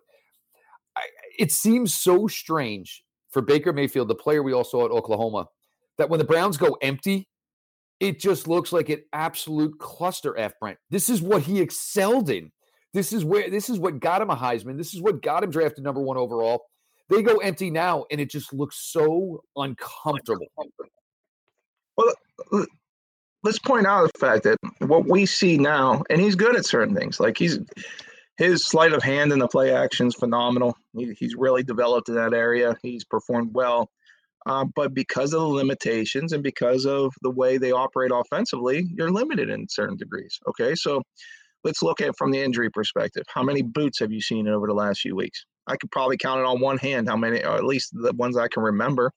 I, 0.96 1.02
it 1.38 1.52
seems 1.52 1.94
so 1.94 2.28
strange 2.28 3.04
for 3.32 3.42
Baker 3.42 3.74
Mayfield, 3.74 4.08
the 4.08 4.16
player 4.16 4.44
we 4.44 4.54
all 4.54 4.64
saw 4.64 4.86
at 4.86 4.92
Oklahoma, 4.92 5.48
that 5.98 6.10
when 6.10 6.20
the 6.20 6.26
Browns 6.26 6.58
go 6.58 6.78
empty, 6.82 7.28
it 8.00 8.20
just 8.20 8.48
looks 8.48 8.74
like 8.74 8.90
an 8.90 9.04
absolute 9.14 9.78
cluster 9.80 10.38
F, 10.38 10.54
Brent. 10.60 10.78
This 10.90 11.10
is 11.10 11.22
what 11.22 11.44
he 11.44 11.62
excelled 11.62 12.30
in. 12.30 12.52
This 12.94 13.14
is 13.14 13.24
where 13.24 13.50
this 13.50 13.70
is 13.70 13.80
what 13.80 14.00
got 14.00 14.22
him 14.22 14.30
a 14.30 14.36
Heisman. 14.36 14.78
This 14.78 14.94
is 14.94 15.02
what 15.02 15.22
got 15.22 15.44
him 15.44 15.52
drafted 15.52 15.84
number 15.84 16.02
one 16.02 16.18
overall. 16.18 16.64
They 17.10 17.22
go 17.22 17.38
empty 17.38 17.70
now, 17.70 18.06
and 18.12 18.22
it 18.22 18.30
just 18.30 18.54
looks 18.54 18.78
so 18.92 19.44
uncomfortable. 19.56 20.48
Well, 21.98 22.14
let's 23.44 23.60
point 23.60 23.86
out 23.86 24.12
the 24.14 24.20
fact 24.20 24.44
that 24.44 24.58
what 24.80 25.08
we 25.08 25.26
see 25.26 25.58
now, 25.58 26.04
and 26.10 26.22
he's 26.22 26.36
good 26.36 26.56
at 26.56 26.66
certain 26.66 26.96
things. 26.96 27.20
Like 27.20 27.38
he's 27.38 27.60
his 28.38 28.66
sleight 28.66 28.94
of 28.94 29.04
hand 29.04 29.32
in 29.32 29.40
the 29.40 29.48
play 29.48 29.74
action 29.74 30.08
is 30.08 30.16
phenomenal. 30.16 30.76
He, 30.98 31.14
he's 31.18 31.36
really 31.36 31.64
developed 31.64 32.10
in 32.10 32.16
that 32.16 32.34
area. 32.34 32.76
He's 32.82 33.04
performed 33.04 33.52
well. 33.54 33.90
Uh, 34.48 34.66
but 34.76 34.94
because 34.94 35.34
of 35.34 35.42
the 35.42 35.48
limitations 35.48 36.34
and 36.34 36.42
because 36.42 36.86
of 36.86 37.14
the 37.22 37.30
way 37.30 37.58
they 37.58 37.72
operate 37.72 38.12
offensively, 38.12 38.90
you're 38.96 39.12
limited 39.12 39.50
in 39.50 39.68
certain 39.70 39.96
degrees. 39.96 40.40
Okay, 40.48 40.74
so 40.74 41.04
let's 41.64 41.82
look 41.82 42.02
at 42.02 42.10
it 42.10 42.16
from 42.18 42.32
the 42.32 42.42
injury 42.42 42.70
perspective. 42.70 43.24
How 43.28 43.44
many 43.44 43.62
boots 43.62 44.00
have 44.00 44.12
you 44.12 44.22
seen 44.22 44.48
over 44.48 44.68
the 44.68 44.74
last 44.74 45.02
few 45.02 45.16
weeks? 45.16 45.46
I 45.68 45.76
could 45.78 45.92
probably 45.92 46.18
count 46.18 46.40
it 46.40 46.46
on 46.46 46.60
one 46.60 46.78
hand 46.78 47.08
how 47.08 47.18
many, 47.18 47.44
or 47.44 47.56
at 47.56 47.64
least 47.64 47.92
the 47.94 48.14
ones 48.14 48.38
I 48.38 48.48
can 48.48 48.64
remember. 48.64 49.12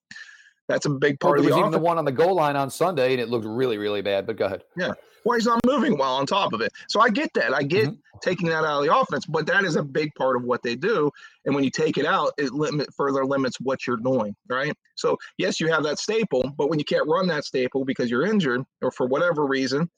That's 0.69 0.87
a 0.87 0.91
big 0.91 1.21
part 1.21 1.39
well, 1.39 1.47
of 1.47 1.53
the. 1.53 1.59
even 1.59 1.71
the 1.73 1.79
one 1.79 1.99
on 1.99 2.05
the 2.05 2.13
goal 2.13 2.35
line 2.35 2.57
on 2.57 2.71
Sunday, 2.71 3.13
and 3.13 3.21
it 3.21 3.29
looked 3.29 3.47
really, 3.47 3.77
really 3.77 4.03
bad. 4.03 4.27
But 4.27 4.37
go 4.37 4.47
ahead. 4.47 4.63
Yeah, 4.77 4.93
well, 5.25 5.37
he's 5.37 5.47
not 5.47 5.61
moving 5.65 5.97
well 5.97 6.15
on 6.15 6.27
top 6.27 6.53
of 6.53 6.61
it. 6.61 6.73
So 6.89 7.01
I 7.01 7.09
get 7.09 7.33
that. 7.35 7.55
I 7.55 7.63
get 7.63 7.87
mm-hmm. 7.87 8.19
taking 8.23 8.49
that 8.49 8.65
out 8.65 8.81
of 8.81 8.87
the 8.87 8.97
offense, 8.97 9.27
but 9.27 9.47
that 9.47 9.65
is 9.65 9.77
a 9.77 9.83
big 9.83 10.15
part 10.17 10.37
of 10.37 10.45
what 10.45 10.63
they 10.63 10.77
do. 10.77 11.11
And 11.45 11.55
when 11.55 11.65
you 11.65 11.71
take 11.71 11.97
it 11.99 12.07
out, 12.07 12.33
it 12.39 12.53
limit 12.53 12.89
further 12.95 13.25
limits 13.25 13.59
what 13.61 13.87
you're 13.87 13.97
doing, 13.97 14.37
right? 14.49 14.75
So 14.97 15.17
yes, 15.39 15.61
you 15.61 15.73
have 15.73 15.83
that 15.85 15.99
staple, 15.99 16.53
but 16.57 16.69
when 16.69 16.79
you 16.79 16.85
can't 16.85 17.09
run 17.09 17.27
that 17.29 17.45
staple 17.45 17.85
because 17.85 18.11
you're 18.11 18.27
injured 18.27 18.63
or 18.83 18.91
for 18.91 19.07
whatever 19.07 19.47
reason, 19.47 19.91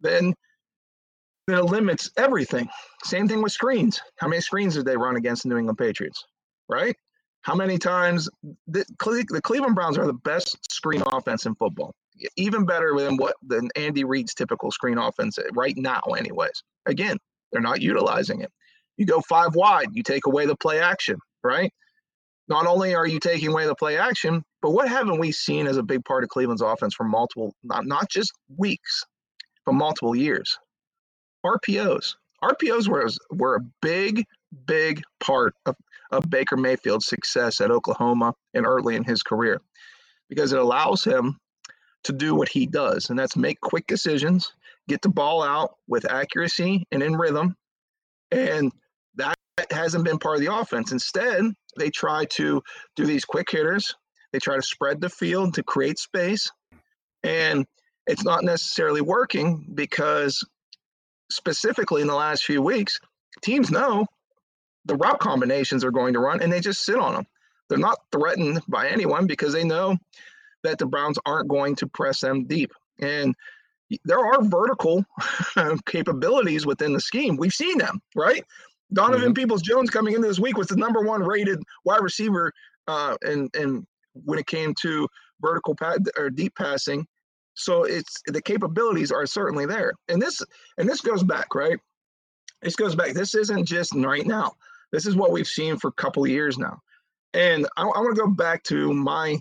then 0.00 0.34
it 1.48 1.64
limits 1.64 2.10
everything. 2.16 2.68
Same 3.04 3.28
thing 3.28 3.42
with 3.42 3.52
screens. 3.52 4.00
How 4.18 4.28
many 4.28 4.40
screens 4.40 4.74
did 4.74 4.86
they 4.86 4.96
run 4.96 5.16
against 5.16 5.42
the 5.42 5.50
New 5.50 5.58
England 5.58 5.78
Patriots? 5.78 6.24
Right? 6.68 6.96
How 7.42 7.54
many 7.54 7.76
times 7.76 8.28
the, 8.66 8.84
the 8.98 9.40
Cleveland 9.42 9.74
Browns 9.74 9.98
are 9.98 10.06
the 10.06 10.14
best 10.14 10.58
screen 10.72 11.02
offense 11.12 11.44
in 11.44 11.54
football, 11.56 11.94
even 12.36 12.64
better 12.64 12.94
than 12.98 13.18
what 13.18 13.36
than 13.46 13.68
Andy 13.76 14.04
Reid's 14.04 14.32
typical 14.32 14.70
screen 14.70 14.96
offense 14.96 15.38
eh, 15.38 15.42
right 15.52 15.76
now. 15.76 16.00
Anyways, 16.16 16.62
again, 16.86 17.18
they're 17.52 17.60
not 17.60 17.82
utilizing 17.82 18.40
it. 18.40 18.50
You 18.96 19.04
go 19.04 19.20
five 19.28 19.54
wide, 19.54 19.88
you 19.92 20.02
take 20.02 20.24
away 20.26 20.46
the 20.46 20.56
play 20.56 20.80
action, 20.80 21.18
right? 21.42 21.70
Not 22.48 22.66
only 22.66 22.94
are 22.94 23.06
you 23.06 23.20
taking 23.20 23.48
away 23.48 23.66
the 23.66 23.74
play 23.74 23.98
action, 23.98 24.42
but 24.62 24.70
what 24.70 24.88
haven't 24.88 25.18
we 25.18 25.32
seen 25.32 25.66
as 25.66 25.76
a 25.76 25.82
big 25.82 26.04
part 26.04 26.24
of 26.24 26.30
Cleveland's 26.30 26.62
offense 26.62 26.94
for 26.94 27.04
multiple, 27.04 27.54
not, 27.62 27.86
not 27.86 28.08
just 28.08 28.32
weeks, 28.56 29.04
but 29.66 29.72
multiple 29.72 30.14
years? 30.14 30.58
RPOs. 31.44 32.16
RPOs 32.42 32.88
were, 32.88 33.08
were 33.30 33.56
a 33.56 33.64
big, 33.80 34.24
big 34.66 35.02
part 35.20 35.54
of, 35.66 35.76
of 36.10 36.28
Baker 36.28 36.56
Mayfield's 36.56 37.06
success 37.06 37.60
at 37.60 37.70
Oklahoma 37.70 38.34
and 38.52 38.66
early 38.66 38.96
in 38.96 39.04
his 39.04 39.22
career 39.22 39.60
because 40.28 40.52
it 40.52 40.58
allows 40.58 41.04
him 41.04 41.38
to 42.04 42.12
do 42.12 42.34
what 42.34 42.48
he 42.48 42.66
does, 42.66 43.08
and 43.08 43.18
that's 43.18 43.36
make 43.36 43.60
quick 43.60 43.86
decisions, 43.86 44.52
get 44.88 45.00
the 45.00 45.08
ball 45.08 45.42
out 45.42 45.76
with 45.88 46.10
accuracy 46.10 46.86
and 46.92 47.02
in 47.02 47.16
rhythm. 47.16 47.56
And 48.30 48.72
that 49.16 49.36
hasn't 49.70 50.04
been 50.04 50.18
part 50.18 50.36
of 50.36 50.40
the 50.42 50.54
offense. 50.54 50.92
Instead, 50.92 51.44
they 51.78 51.90
try 51.90 52.24
to 52.26 52.62
do 52.96 53.06
these 53.06 53.24
quick 53.24 53.50
hitters, 53.50 53.94
they 54.32 54.38
try 54.38 54.56
to 54.56 54.62
spread 54.62 55.00
the 55.00 55.08
field 55.08 55.54
to 55.54 55.62
create 55.62 55.98
space. 55.98 56.50
And 57.22 57.64
it's 58.06 58.24
not 58.24 58.44
necessarily 58.44 59.00
working 59.00 59.66
because 59.74 60.44
specifically 61.34 62.02
in 62.02 62.08
the 62.08 62.14
last 62.14 62.44
few 62.44 62.62
weeks, 62.62 62.98
teams 63.42 63.70
know 63.70 64.06
the 64.84 64.96
route 64.96 65.20
combinations 65.20 65.84
are 65.84 65.90
going 65.90 66.12
to 66.14 66.20
run 66.20 66.40
and 66.40 66.52
they 66.52 66.60
just 66.60 66.84
sit 66.84 66.96
on 66.96 67.14
them. 67.14 67.26
They're 67.68 67.78
not 67.78 67.98
threatened 68.12 68.60
by 68.68 68.88
anyone 68.88 69.26
because 69.26 69.52
they 69.52 69.64
know 69.64 69.96
that 70.62 70.78
the 70.78 70.86
Browns 70.86 71.18
aren't 71.26 71.48
going 71.48 71.76
to 71.76 71.86
press 71.86 72.20
them 72.20 72.44
deep. 72.44 72.72
And 73.00 73.34
there 74.04 74.18
are 74.18 74.42
vertical 74.42 75.04
capabilities 75.86 76.66
within 76.66 76.92
the 76.92 77.00
scheme. 77.00 77.36
We've 77.36 77.52
seen 77.52 77.78
them, 77.78 78.00
right? 78.14 78.44
Donovan 78.92 79.26
mm-hmm. 79.26 79.32
Peoples 79.32 79.62
Jones 79.62 79.90
coming 79.90 80.14
into 80.14 80.28
this 80.28 80.38
week 80.38 80.56
was 80.56 80.68
the 80.68 80.76
number 80.76 81.00
one 81.00 81.22
rated 81.22 81.62
wide 81.84 82.02
receiver 82.02 82.52
uh, 82.86 83.16
and 83.22 83.50
and 83.54 83.86
when 84.12 84.38
it 84.38 84.46
came 84.46 84.74
to 84.82 85.08
vertical 85.40 85.76
or 86.16 86.30
deep 86.30 86.54
passing 86.54 87.06
so 87.54 87.84
it's 87.84 88.20
the 88.26 88.42
capabilities 88.42 89.12
are 89.12 89.26
certainly 89.26 89.66
there. 89.66 89.94
And 90.08 90.20
this 90.20 90.42
and 90.78 90.88
this 90.88 91.00
goes 91.00 91.22
back, 91.22 91.54
right? 91.54 91.78
This 92.62 92.76
goes 92.76 92.94
back. 92.94 93.12
This 93.12 93.34
isn't 93.34 93.66
just 93.66 93.94
right 93.94 94.26
now. 94.26 94.52
This 94.92 95.06
is 95.06 95.16
what 95.16 95.32
we've 95.32 95.46
seen 95.46 95.76
for 95.76 95.88
a 95.88 95.92
couple 95.92 96.24
of 96.24 96.30
years 96.30 96.58
now. 96.58 96.80
And 97.32 97.66
I, 97.76 97.82
I 97.82 98.00
want 98.00 98.14
to 98.16 98.22
go 98.22 98.28
back 98.28 98.62
to 98.64 98.92
my 98.92 99.40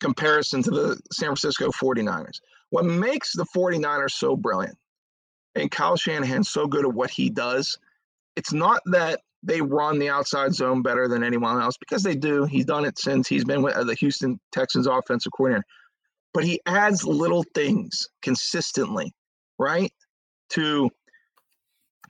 comparison 0.00 0.62
to 0.62 0.70
the 0.70 1.00
San 1.12 1.28
Francisco 1.28 1.70
49ers. 1.70 2.40
What 2.70 2.84
makes 2.84 3.32
the 3.32 3.46
49ers 3.54 4.12
so 4.12 4.36
brilliant 4.36 4.76
and 5.54 5.70
Kyle 5.70 5.96
Shanahan 5.96 6.44
so 6.44 6.66
good 6.66 6.84
at 6.84 6.92
what 6.92 7.10
he 7.10 7.30
does, 7.30 7.78
it's 8.36 8.52
not 8.52 8.82
that 8.86 9.20
they 9.42 9.60
run 9.60 9.98
the 9.98 10.08
outside 10.08 10.54
zone 10.54 10.82
better 10.82 11.08
than 11.08 11.22
anyone 11.22 11.60
else 11.60 11.76
because 11.78 12.02
they 12.02 12.16
do. 12.16 12.44
He's 12.44 12.64
done 12.64 12.84
it 12.84 12.98
since 12.98 13.28
he's 13.28 13.44
been 13.44 13.62
with 13.62 13.74
uh, 13.74 13.84
the 13.84 13.94
Houston 13.94 14.40
Texans 14.52 14.86
offensive 14.86 15.32
coordinator 15.32 15.64
but 16.36 16.44
he 16.44 16.60
adds 16.66 17.02
little 17.02 17.44
things 17.54 18.10
consistently, 18.20 19.10
right? 19.58 19.90
To 20.50 20.90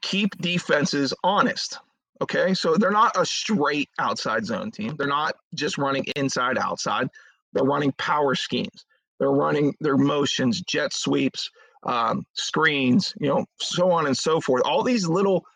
keep 0.03 0.37
defenses 0.39 1.15
honest. 1.23 1.79
Okay. 2.21 2.53
So 2.53 2.75
they're 2.75 2.91
not 2.91 3.13
a 3.17 3.25
straight 3.25 3.89
outside 4.01 4.45
zone 4.45 4.73
team. 4.73 4.97
They're 4.99 5.07
not 5.07 5.37
just 5.55 5.79
running 5.79 6.07
inside 6.17 6.59
outside. 6.59 7.07
They're 7.53 7.63
running 7.63 7.93
power 7.99 8.35
schemes. 8.35 8.85
They're 9.21 9.31
running 9.31 9.77
their 9.79 9.97
motions, 9.97 10.61
jet 10.63 10.93
sweeps, 10.93 11.49
um, 11.85 12.25
screens, 12.33 13.15
you 13.21 13.29
know, 13.29 13.47
so 13.61 13.93
on 13.93 14.07
and 14.07 14.19
so 14.19 14.41
forth. 14.41 14.65
All 14.65 14.83
these 14.83 15.07
little, 15.07 15.47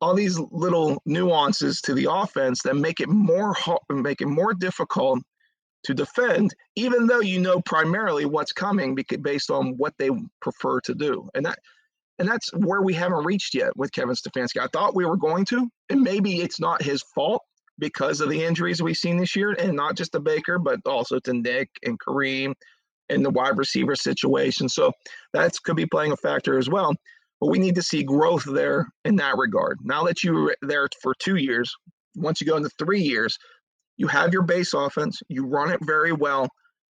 all 0.00 0.14
these 0.14 0.38
little 0.38 1.02
nuances 1.04 1.82
to 1.82 1.92
the 1.92 2.10
offense 2.10 2.62
that 2.62 2.76
make 2.76 3.00
it 3.00 3.10
more 3.10 3.54
make 3.90 4.22
it 4.22 4.26
more 4.26 4.54
difficult 4.54 5.20
to 5.86 5.94
defend, 5.94 6.54
even 6.74 7.06
though 7.06 7.20
you 7.20 7.38
know 7.38 7.60
primarily 7.60 8.24
what's 8.24 8.52
coming 8.52 8.98
based 9.22 9.50
on 9.50 9.76
what 9.76 9.94
they 9.98 10.10
prefer 10.40 10.80
to 10.80 10.94
do. 10.94 11.28
And 11.34 11.46
that 11.46 11.58
and 12.18 12.28
that's 12.28 12.50
where 12.54 12.82
we 12.82 12.94
haven't 12.94 13.24
reached 13.24 13.54
yet 13.54 13.76
with 13.76 13.92
Kevin 13.92 14.14
Stefanski. 14.14 14.60
I 14.60 14.68
thought 14.72 14.96
we 14.96 15.04
were 15.04 15.18
going 15.18 15.44
to, 15.46 15.68
and 15.90 16.00
maybe 16.00 16.40
it's 16.40 16.58
not 16.58 16.82
his 16.82 17.02
fault 17.14 17.42
because 17.78 18.22
of 18.22 18.30
the 18.30 18.42
injuries 18.42 18.82
we've 18.82 18.96
seen 18.96 19.18
this 19.18 19.36
year, 19.36 19.52
and 19.52 19.76
not 19.76 19.96
just 19.96 20.12
to 20.12 20.20
Baker, 20.20 20.58
but 20.58 20.80
also 20.86 21.18
to 21.20 21.34
Nick 21.34 21.68
and 21.84 21.98
Kareem 22.00 22.54
and 23.10 23.24
the 23.24 23.30
wide 23.30 23.58
receiver 23.58 23.94
situation. 23.94 24.68
So 24.68 24.92
that 25.34 25.52
could 25.62 25.76
be 25.76 25.86
playing 25.86 26.12
a 26.12 26.16
factor 26.16 26.58
as 26.58 26.70
well. 26.70 26.94
But 27.38 27.48
we 27.48 27.58
need 27.58 27.74
to 27.74 27.82
see 27.82 28.02
growth 28.02 28.44
there 28.44 28.88
in 29.04 29.16
that 29.16 29.36
regard. 29.36 29.78
Now 29.82 30.04
that 30.04 30.24
you 30.24 30.32
were 30.32 30.56
there 30.62 30.88
for 31.02 31.14
two 31.18 31.36
years, 31.36 31.70
once 32.14 32.40
you 32.40 32.46
go 32.46 32.56
into 32.56 32.70
three 32.78 33.02
years, 33.02 33.38
you 33.96 34.06
have 34.08 34.32
your 34.32 34.42
base 34.42 34.74
offense, 34.74 35.20
you 35.28 35.46
run 35.46 35.70
it 35.70 35.80
very 35.82 36.12
well. 36.12 36.48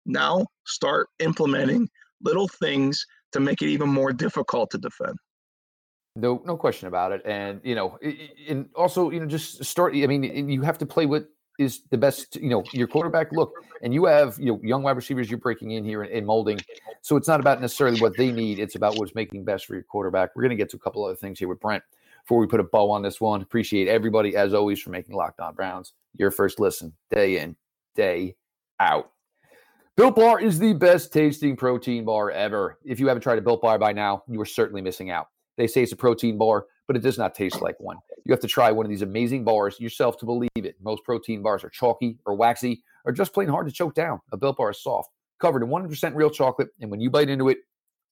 Now 0.06 0.46
start 0.66 1.08
implementing 1.18 1.88
little 2.22 2.48
things 2.48 3.04
to 3.32 3.40
make 3.40 3.62
it 3.62 3.68
even 3.68 3.88
more 3.88 4.12
difficult 4.12 4.70
to 4.70 4.78
defend. 4.78 5.16
No, 6.16 6.42
no 6.44 6.56
question 6.56 6.88
about 6.88 7.12
it. 7.12 7.22
And 7.24 7.60
you 7.64 7.74
know, 7.74 7.98
and 8.48 8.68
also 8.76 9.10
you 9.10 9.20
know, 9.20 9.26
just 9.26 9.64
start. 9.64 9.94
I 9.94 10.06
mean, 10.06 10.48
you 10.48 10.62
have 10.62 10.78
to 10.78 10.86
play 10.86 11.06
with 11.06 11.26
is 11.58 11.82
the 11.90 11.98
best. 11.98 12.36
You 12.36 12.50
know, 12.50 12.64
your 12.72 12.86
quarterback 12.86 13.32
look, 13.32 13.52
and 13.82 13.92
you 13.92 14.04
have 14.04 14.38
you 14.38 14.46
know 14.46 14.60
young 14.62 14.82
wide 14.82 14.96
receivers 14.96 15.28
you're 15.28 15.40
breaking 15.40 15.72
in 15.72 15.84
here 15.84 16.02
and, 16.02 16.26
molding. 16.26 16.60
So 17.02 17.16
it's 17.16 17.28
not 17.28 17.40
about 17.40 17.60
necessarily 17.60 18.00
what 18.00 18.16
they 18.16 18.30
need; 18.30 18.60
it's 18.60 18.76
about 18.76 18.96
what's 18.96 19.14
making 19.14 19.44
best 19.44 19.66
for 19.66 19.74
your 19.74 19.82
quarterback. 19.82 20.30
We're 20.36 20.42
going 20.42 20.50
to 20.50 20.56
get 20.56 20.70
to 20.70 20.76
a 20.76 20.80
couple 20.80 21.04
other 21.04 21.16
things 21.16 21.38
here 21.40 21.48
with 21.48 21.60
Brent 21.60 21.82
before 22.22 22.38
we 22.38 22.46
put 22.46 22.60
a 22.60 22.64
bow 22.64 22.90
on 22.90 23.02
this 23.02 23.20
one. 23.20 23.42
Appreciate 23.42 23.88
everybody 23.88 24.36
as 24.36 24.54
always 24.54 24.80
for 24.80 24.90
making 24.90 25.16
Locked 25.16 25.40
On 25.40 25.52
Browns 25.52 25.94
your 26.14 26.30
first 26.30 26.60
listen 26.60 26.92
day 27.10 27.38
in, 27.38 27.56
day 27.94 28.36
out. 28.80 29.10
Built 29.96 30.16
Bar 30.16 30.40
is 30.40 30.58
the 30.58 30.72
best 30.72 31.12
tasting 31.12 31.56
protein 31.56 32.04
bar 32.04 32.30
ever. 32.30 32.78
If 32.84 32.98
you 32.98 33.06
haven't 33.06 33.22
tried 33.22 33.38
a 33.38 33.42
Built 33.42 33.62
Bar 33.62 33.78
by 33.78 33.92
now, 33.92 34.24
you 34.28 34.40
are 34.40 34.46
certainly 34.46 34.82
missing 34.82 35.10
out. 35.10 35.28
They 35.56 35.68
say 35.68 35.84
it's 35.84 35.92
a 35.92 35.96
protein 35.96 36.36
bar, 36.36 36.66
but 36.88 36.96
it 36.96 37.02
does 37.02 37.16
not 37.16 37.34
taste 37.34 37.62
like 37.62 37.78
one. 37.78 37.98
You 38.24 38.32
have 38.32 38.40
to 38.40 38.48
try 38.48 38.72
one 38.72 38.84
of 38.84 38.90
these 38.90 39.02
amazing 39.02 39.44
bars 39.44 39.78
yourself 39.78 40.16
to 40.18 40.26
believe 40.26 40.50
it. 40.56 40.74
Most 40.82 41.04
protein 41.04 41.42
bars 41.42 41.62
are 41.62 41.70
chalky 41.70 42.18
or 42.26 42.34
waxy 42.34 42.82
or 43.04 43.12
just 43.12 43.32
plain 43.32 43.48
hard 43.48 43.66
to 43.68 43.72
choke 43.72 43.94
down. 43.94 44.20
A 44.32 44.36
Built 44.36 44.56
Bar 44.56 44.70
is 44.70 44.82
soft, 44.82 45.10
covered 45.38 45.62
in 45.62 45.68
100% 45.68 46.14
real 46.16 46.30
chocolate, 46.30 46.70
and 46.80 46.90
when 46.90 47.00
you 47.00 47.08
bite 47.08 47.28
into 47.28 47.48
it, 47.48 47.58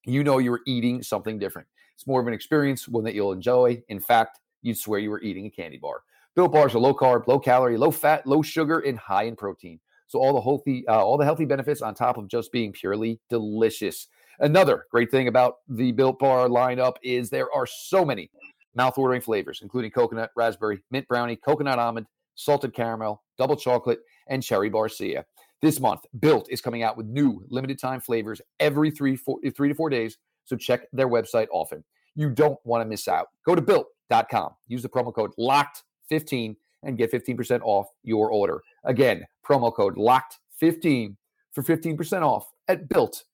you 0.05 0.23
know 0.23 0.37
you're 0.37 0.61
eating 0.65 1.03
something 1.03 1.37
different. 1.37 1.67
It's 1.95 2.07
more 2.07 2.21
of 2.21 2.27
an 2.27 2.33
experience, 2.33 2.87
one 2.87 3.03
that 3.03 3.13
you'll 3.13 3.33
enjoy. 3.33 3.81
In 3.89 3.99
fact, 3.99 4.39
you'd 4.61 4.77
swear 4.77 4.99
you 4.99 5.09
were 5.09 5.21
eating 5.21 5.45
a 5.45 5.49
candy 5.49 5.77
bar. 5.77 6.03
Built 6.35 6.51
bars 6.51 6.73
are 6.73 6.79
low 6.79 6.93
carb, 6.93 7.27
low 7.27 7.39
calorie, 7.39 7.77
low 7.77 7.91
fat, 7.91 8.25
low 8.25 8.41
sugar, 8.41 8.79
and 8.79 8.97
high 8.97 9.23
in 9.23 9.35
protein. 9.35 9.79
So 10.07 10.19
all 10.19 10.33
the 10.33 10.41
healthy, 10.41 10.87
uh, 10.87 11.03
all 11.03 11.17
the 11.17 11.25
healthy 11.25 11.45
benefits 11.45 11.81
on 11.81 11.93
top 11.93 12.17
of 12.17 12.27
just 12.27 12.51
being 12.51 12.71
purely 12.71 13.19
delicious. 13.29 14.07
Another 14.39 14.85
great 14.91 15.11
thing 15.11 15.27
about 15.27 15.57
the 15.67 15.91
Built 15.91 16.19
Bar 16.19 16.47
lineup 16.47 16.95
is 17.03 17.29
there 17.29 17.51
are 17.51 17.67
so 17.67 18.03
many 18.03 18.31
mouth-watering 18.75 19.21
flavors, 19.21 19.59
including 19.61 19.91
coconut, 19.91 20.31
raspberry, 20.35 20.83
mint 20.89 21.07
brownie, 21.07 21.35
coconut 21.35 21.77
almond, 21.77 22.07
salted 22.35 22.73
caramel, 22.73 23.23
double 23.37 23.55
chocolate, 23.55 23.99
and 24.27 24.41
cherry 24.41 24.71
barcia. 24.71 25.23
This 25.61 25.79
month, 25.79 26.01
Built 26.19 26.47
is 26.49 26.61
coming 26.61 26.83
out 26.83 26.97
with 26.97 27.05
new 27.05 27.45
limited 27.49 27.79
time 27.79 28.01
flavors 28.01 28.41
every 28.59 28.91
three, 28.91 29.15
four, 29.15 29.37
three 29.55 29.69
to 29.69 29.75
four 29.75 29.89
days. 29.89 30.17
So 30.45 30.57
check 30.57 30.81
their 30.91 31.07
website 31.07 31.47
often. 31.51 31.83
You 32.15 32.29
don't 32.29 32.59
want 32.65 32.83
to 32.83 32.85
miss 32.89 33.07
out. 33.07 33.27
Go 33.45 33.55
to 33.55 33.61
built.com. 33.61 34.51
Use 34.67 34.81
the 34.81 34.89
promo 34.89 35.13
code 35.13 35.31
LOCKED 35.37 35.83
15 36.09 36.55
and 36.83 36.97
get 36.97 37.11
15% 37.11 37.61
off 37.63 37.87
your 38.03 38.29
order. 38.31 38.61
Again, 38.83 39.25
promo 39.45 39.73
code 39.73 39.95
LOCKED15 39.95 41.15
for 41.51 41.63
15% 41.63 42.21
off 42.21 42.51
at 42.67 42.89
built.com. 42.89 43.25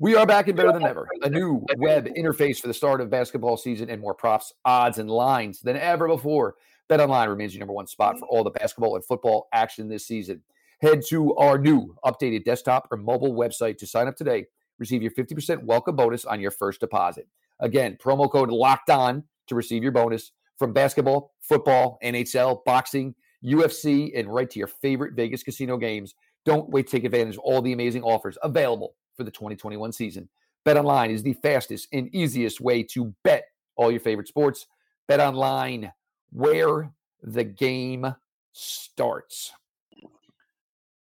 We 0.00 0.14
are 0.14 0.26
back 0.26 0.46
and 0.46 0.56
better 0.56 0.72
than 0.72 0.84
ever. 0.84 1.08
A 1.22 1.28
new 1.28 1.66
web 1.76 2.06
interface 2.16 2.60
for 2.60 2.68
the 2.68 2.74
start 2.74 3.00
of 3.00 3.10
basketball 3.10 3.56
season 3.56 3.90
and 3.90 4.00
more 4.00 4.14
props, 4.14 4.52
odds, 4.64 4.98
and 4.98 5.10
lines 5.10 5.58
than 5.60 5.76
ever 5.76 6.06
before. 6.06 6.54
BetOnline 6.88 7.28
remains 7.28 7.52
your 7.52 7.58
number 7.58 7.74
one 7.74 7.88
spot 7.88 8.16
for 8.18 8.26
all 8.28 8.44
the 8.44 8.50
basketball 8.50 8.94
and 8.94 9.04
football 9.04 9.48
action 9.52 9.88
this 9.88 10.06
season. 10.06 10.40
Head 10.80 11.02
to 11.08 11.34
our 11.34 11.58
new 11.58 11.96
updated 12.04 12.44
desktop 12.44 12.86
or 12.92 12.96
mobile 12.96 13.34
website 13.34 13.76
to 13.78 13.86
sign 13.86 14.06
up 14.06 14.16
today. 14.16 14.46
Receive 14.78 15.02
your 15.02 15.10
50% 15.10 15.64
welcome 15.64 15.96
bonus 15.96 16.24
on 16.24 16.40
your 16.40 16.52
first 16.52 16.78
deposit. 16.78 17.26
Again, 17.58 17.98
promo 18.00 18.30
code 18.30 18.50
locked 18.50 18.90
on 18.90 19.24
to 19.48 19.54
receive 19.54 19.82
your 19.82 19.92
bonus 19.92 20.32
from 20.58 20.72
basketball, 20.72 21.32
football, 21.40 21.98
NHL, 22.02 22.64
boxing, 22.64 23.14
UFC, 23.44 24.18
and 24.18 24.32
right 24.32 24.50
to 24.50 24.58
your 24.58 24.68
favorite 24.68 25.14
Vegas 25.14 25.42
casino 25.42 25.76
games. 25.76 26.14
Don't 26.44 26.68
wait 26.70 26.86
to 26.86 26.92
take 26.92 27.04
advantage 27.04 27.34
of 27.34 27.40
all 27.40 27.62
the 27.62 27.72
amazing 27.72 28.02
offers 28.02 28.38
available 28.42 28.94
for 29.16 29.24
the 29.24 29.30
2021 29.30 29.92
season. 29.92 30.28
BetOnline 30.66 31.10
is 31.10 31.22
the 31.22 31.34
fastest 31.34 31.88
and 31.92 32.14
easiest 32.14 32.60
way 32.60 32.82
to 32.82 33.14
bet 33.22 33.44
all 33.76 33.90
your 33.90 34.00
favorite 34.00 34.28
sports. 34.28 34.66
Bet 35.06 35.20
online, 35.20 35.92
where 36.30 36.90
the 37.22 37.44
game 37.44 38.14
starts. 38.52 39.52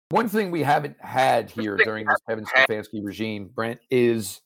One 0.09 0.29
thing 0.29 0.51
we 0.51 0.63
haven't 0.63 0.95
had 1.01 1.51
here 1.51 1.75
during 1.75 2.07
this 2.07 2.19
Kevin 2.27 2.45
Stefanski 2.45 3.03
regime, 3.03 3.49
Brent, 3.53 3.79
is 3.91 4.39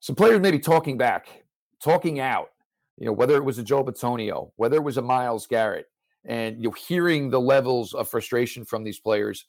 some 0.00 0.16
players 0.16 0.40
maybe 0.40 0.58
talking 0.58 0.98
back, 0.98 1.44
talking 1.80 2.18
out. 2.18 2.50
You 2.98 3.06
know, 3.06 3.12
whether 3.12 3.36
it 3.36 3.44
was 3.44 3.58
a 3.58 3.62
Joel 3.62 3.84
Bitonio, 3.84 4.50
whether 4.56 4.76
it 4.76 4.84
was 4.84 4.96
a 4.96 5.02
Myles 5.02 5.46
Garrett, 5.46 5.86
and 6.24 6.56
you 6.56 6.68
know, 6.68 6.72
hearing 6.72 7.30
the 7.30 7.40
levels 7.40 7.94
of 7.94 8.08
frustration 8.08 8.64
from 8.64 8.84
these 8.84 8.98
players, 8.98 9.44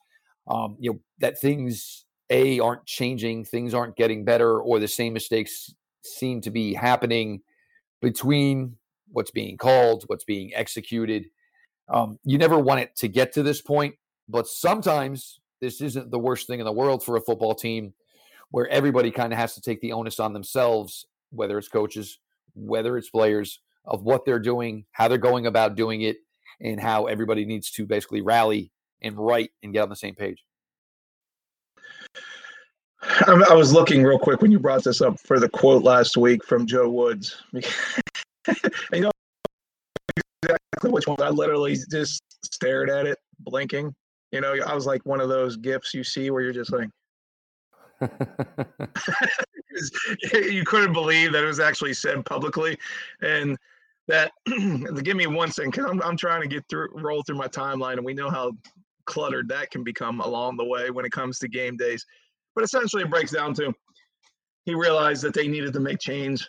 um, 0.47 0.75
you 0.79 0.91
know, 0.91 0.99
that 1.19 1.39
things 1.39 2.05
a 2.29 2.59
aren't 2.59 2.85
changing, 2.85 3.45
things 3.45 3.73
aren't 3.73 3.95
getting 3.95 4.25
better, 4.25 4.59
or 4.59 4.79
the 4.79 4.87
same 4.87 5.13
mistakes 5.13 5.73
seem 6.03 6.41
to 6.41 6.51
be 6.51 6.73
happening 6.73 7.41
between 8.01 8.75
what's 9.11 9.31
being 9.31 9.57
called, 9.57 10.03
what's 10.07 10.25
being 10.25 10.51
executed. 10.53 11.27
Um, 11.89 12.19
you 12.23 12.37
never 12.37 12.59
want 12.59 12.81
it 12.81 12.95
to 12.97 13.07
get 13.07 13.33
to 13.33 13.43
this 13.43 13.61
point, 13.61 13.95
but 14.27 14.47
sometimes 14.47 15.39
this 15.61 15.81
isn't 15.81 16.11
the 16.11 16.19
worst 16.19 16.47
thing 16.47 16.59
in 16.59 16.65
the 16.65 16.71
world 16.71 17.03
for 17.03 17.15
a 17.15 17.21
football 17.21 17.55
team 17.55 17.93
where 18.51 18.67
everybody 18.67 19.11
kind 19.11 19.33
of 19.33 19.39
has 19.39 19.55
to 19.55 19.61
take 19.61 19.81
the 19.81 19.93
onus 19.93 20.19
on 20.19 20.33
themselves, 20.33 21.05
whether 21.31 21.57
it's 21.57 21.67
coaches, 21.67 22.19
whether 22.57 22.97
it's 22.97 23.09
players, 23.09 23.59
of 23.85 24.03
what 24.03 24.25
they're 24.25 24.39
doing, 24.39 24.85
how 24.91 25.07
they're 25.07 25.17
going 25.17 25.47
about 25.47 25.75
doing 25.75 26.01
it, 26.01 26.17
and 26.59 26.79
how 26.79 27.05
everybody 27.05 27.45
needs 27.45 27.71
to 27.71 27.85
basically 27.85 28.21
rally 28.21 28.71
and 29.01 29.17
write 29.17 29.51
and 29.63 29.73
get 29.73 29.83
on 29.83 29.89
the 29.89 29.95
same 29.95 30.15
page. 30.15 30.43
I 33.25 33.53
was 33.53 33.71
looking 33.71 34.03
real 34.03 34.19
quick 34.19 34.41
when 34.41 34.51
you 34.51 34.59
brought 34.59 34.83
this 34.83 35.01
up 35.01 35.19
for 35.19 35.39
the 35.39 35.47
quote 35.47 35.83
last 35.83 36.17
week 36.17 36.43
from 36.43 36.65
Joe 36.65 36.89
Woods. 36.89 37.41
you 37.53 39.01
know 39.01 39.11
exactly 40.43 40.91
which 40.91 41.07
one. 41.07 41.21
I 41.21 41.29
literally 41.29 41.77
just 41.91 42.21
stared 42.43 42.89
at 42.89 43.05
it, 43.05 43.17
blinking. 43.39 43.93
You 44.31 44.41
know, 44.41 44.55
I 44.65 44.73
was 44.73 44.85
like 44.85 45.05
one 45.05 45.21
of 45.21 45.29
those 45.29 45.57
gifs 45.57 45.93
you 45.93 46.03
see 46.03 46.31
where 46.31 46.41
you're 46.41 46.53
just 46.53 46.73
like, 46.73 46.89
you 50.33 50.63
couldn't 50.63 50.93
believe 50.93 51.31
that 51.33 51.43
it 51.43 51.47
was 51.47 51.59
actually 51.59 51.93
said 51.93 52.25
publicly, 52.25 52.77
and 53.21 53.57
that 54.07 54.31
give 55.03 55.17
me 55.17 55.27
one 55.27 55.51
second 55.51 55.71
because 55.71 55.89
I'm 55.89 56.01
I'm 56.01 56.17
trying 56.17 56.41
to 56.41 56.47
get 56.47 56.65
through 56.69 56.89
roll 56.93 57.23
through 57.23 57.37
my 57.37 57.47
timeline, 57.47 57.93
and 57.93 58.05
we 58.05 58.13
know 58.13 58.29
how 58.29 58.51
cluttered 59.05 59.47
that 59.49 59.71
can 59.71 59.83
become 59.83 60.19
along 60.21 60.57
the 60.57 60.65
way 60.65 60.89
when 60.91 61.05
it 61.05 61.11
comes 61.11 61.39
to 61.39 61.47
game 61.47 61.77
days. 61.77 62.05
But 62.55 62.63
essentially, 62.63 63.03
it 63.03 63.09
breaks 63.09 63.31
down 63.31 63.53
to 63.55 63.73
he 64.65 64.75
realized 64.75 65.23
that 65.23 65.33
they 65.33 65.47
needed 65.47 65.73
to 65.73 65.79
make 65.79 65.99
change 65.99 66.47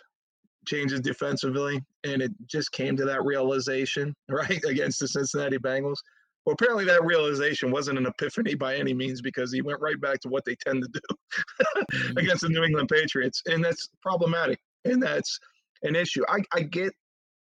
changes 0.65 0.99
defensively, 0.99 1.81
and 2.03 2.21
it 2.21 2.31
just 2.47 2.71
came 2.71 2.95
to 2.97 3.05
that 3.05 3.23
realization 3.23 4.15
right 4.29 4.63
against 4.65 4.99
the 4.99 5.07
Cincinnati 5.07 5.57
Bengals. 5.57 5.99
Well, 6.45 6.53
apparently 6.53 6.85
that 6.85 7.03
realization 7.03 7.69
wasn't 7.71 7.99
an 7.99 8.05
epiphany 8.05 8.55
by 8.55 8.75
any 8.75 8.93
means 8.93 9.21
because 9.21 9.53
he 9.53 9.61
went 9.61 9.81
right 9.81 9.99
back 9.99 10.19
to 10.21 10.29
what 10.29 10.45
they 10.45 10.55
tend 10.55 10.83
to 10.83 10.89
do 10.89 11.15
mm-hmm. 11.93 12.17
against 12.17 12.41
the 12.41 12.49
New 12.49 12.63
England 12.63 12.89
Patriots, 12.89 13.41
and 13.45 13.63
that's 13.63 13.89
problematic, 14.01 14.59
and 14.85 15.01
that's 15.01 15.39
an 15.83 15.95
issue. 15.95 16.23
I, 16.27 16.39
I 16.53 16.61
get 16.61 16.93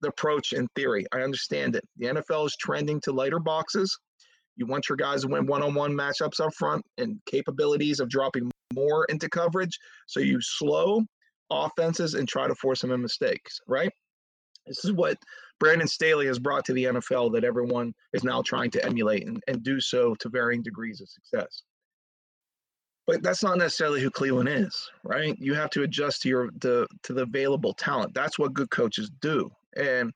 the 0.01 0.09
approach 0.09 0.53
in 0.53 0.67
theory. 0.75 1.05
I 1.11 1.21
understand 1.21 1.75
it. 1.75 1.87
The 1.97 2.07
NFL 2.07 2.47
is 2.47 2.55
trending 2.57 2.99
to 3.01 3.11
lighter 3.11 3.39
boxes. 3.39 3.97
You 4.57 4.65
want 4.65 4.89
your 4.89 4.97
guys 4.97 5.21
to 5.21 5.27
win 5.27 5.45
one-on-one 5.45 5.93
matchups 5.93 6.39
up 6.39 6.53
front 6.55 6.83
and 6.97 7.19
capabilities 7.25 7.99
of 7.99 8.09
dropping 8.09 8.51
more 8.73 9.05
into 9.05 9.29
coverage. 9.29 9.77
So 10.07 10.19
you 10.19 10.39
slow 10.41 11.03
offenses 11.49 12.15
and 12.15 12.27
try 12.27 12.47
to 12.47 12.55
force 12.55 12.81
them 12.81 12.91
in 12.91 13.01
mistakes, 13.01 13.59
right? 13.67 13.91
This 14.65 14.83
is 14.85 14.91
what 14.91 15.17
Brandon 15.61 15.87
Staley 15.87 16.25
has 16.25 16.39
brought 16.39 16.65
to 16.65 16.73
the 16.73 16.85
NFL 16.85 17.31
that 17.33 17.43
everyone 17.43 17.93
is 18.13 18.23
now 18.23 18.41
trying 18.41 18.71
to 18.71 18.83
emulate 18.83 19.27
and, 19.27 19.43
and 19.47 19.61
do 19.61 19.79
so 19.79 20.15
to 20.15 20.27
varying 20.27 20.63
degrees 20.63 21.01
of 21.01 21.07
success. 21.07 21.61
But 23.05 23.21
that's 23.21 23.43
not 23.43 23.59
necessarily 23.59 24.01
who 24.01 24.09
Cleveland 24.09 24.49
is, 24.49 24.89
right? 25.03 25.37
You 25.37 25.53
have 25.53 25.69
to 25.71 25.83
adjust 25.83 26.23
to 26.23 26.29
your 26.29 26.49
the 26.61 26.87
to 27.03 27.13
the 27.13 27.23
available 27.23 27.75
talent. 27.75 28.15
That's 28.15 28.39
what 28.39 28.55
good 28.55 28.71
coaches 28.71 29.11
do. 29.21 29.51
And 29.77 30.11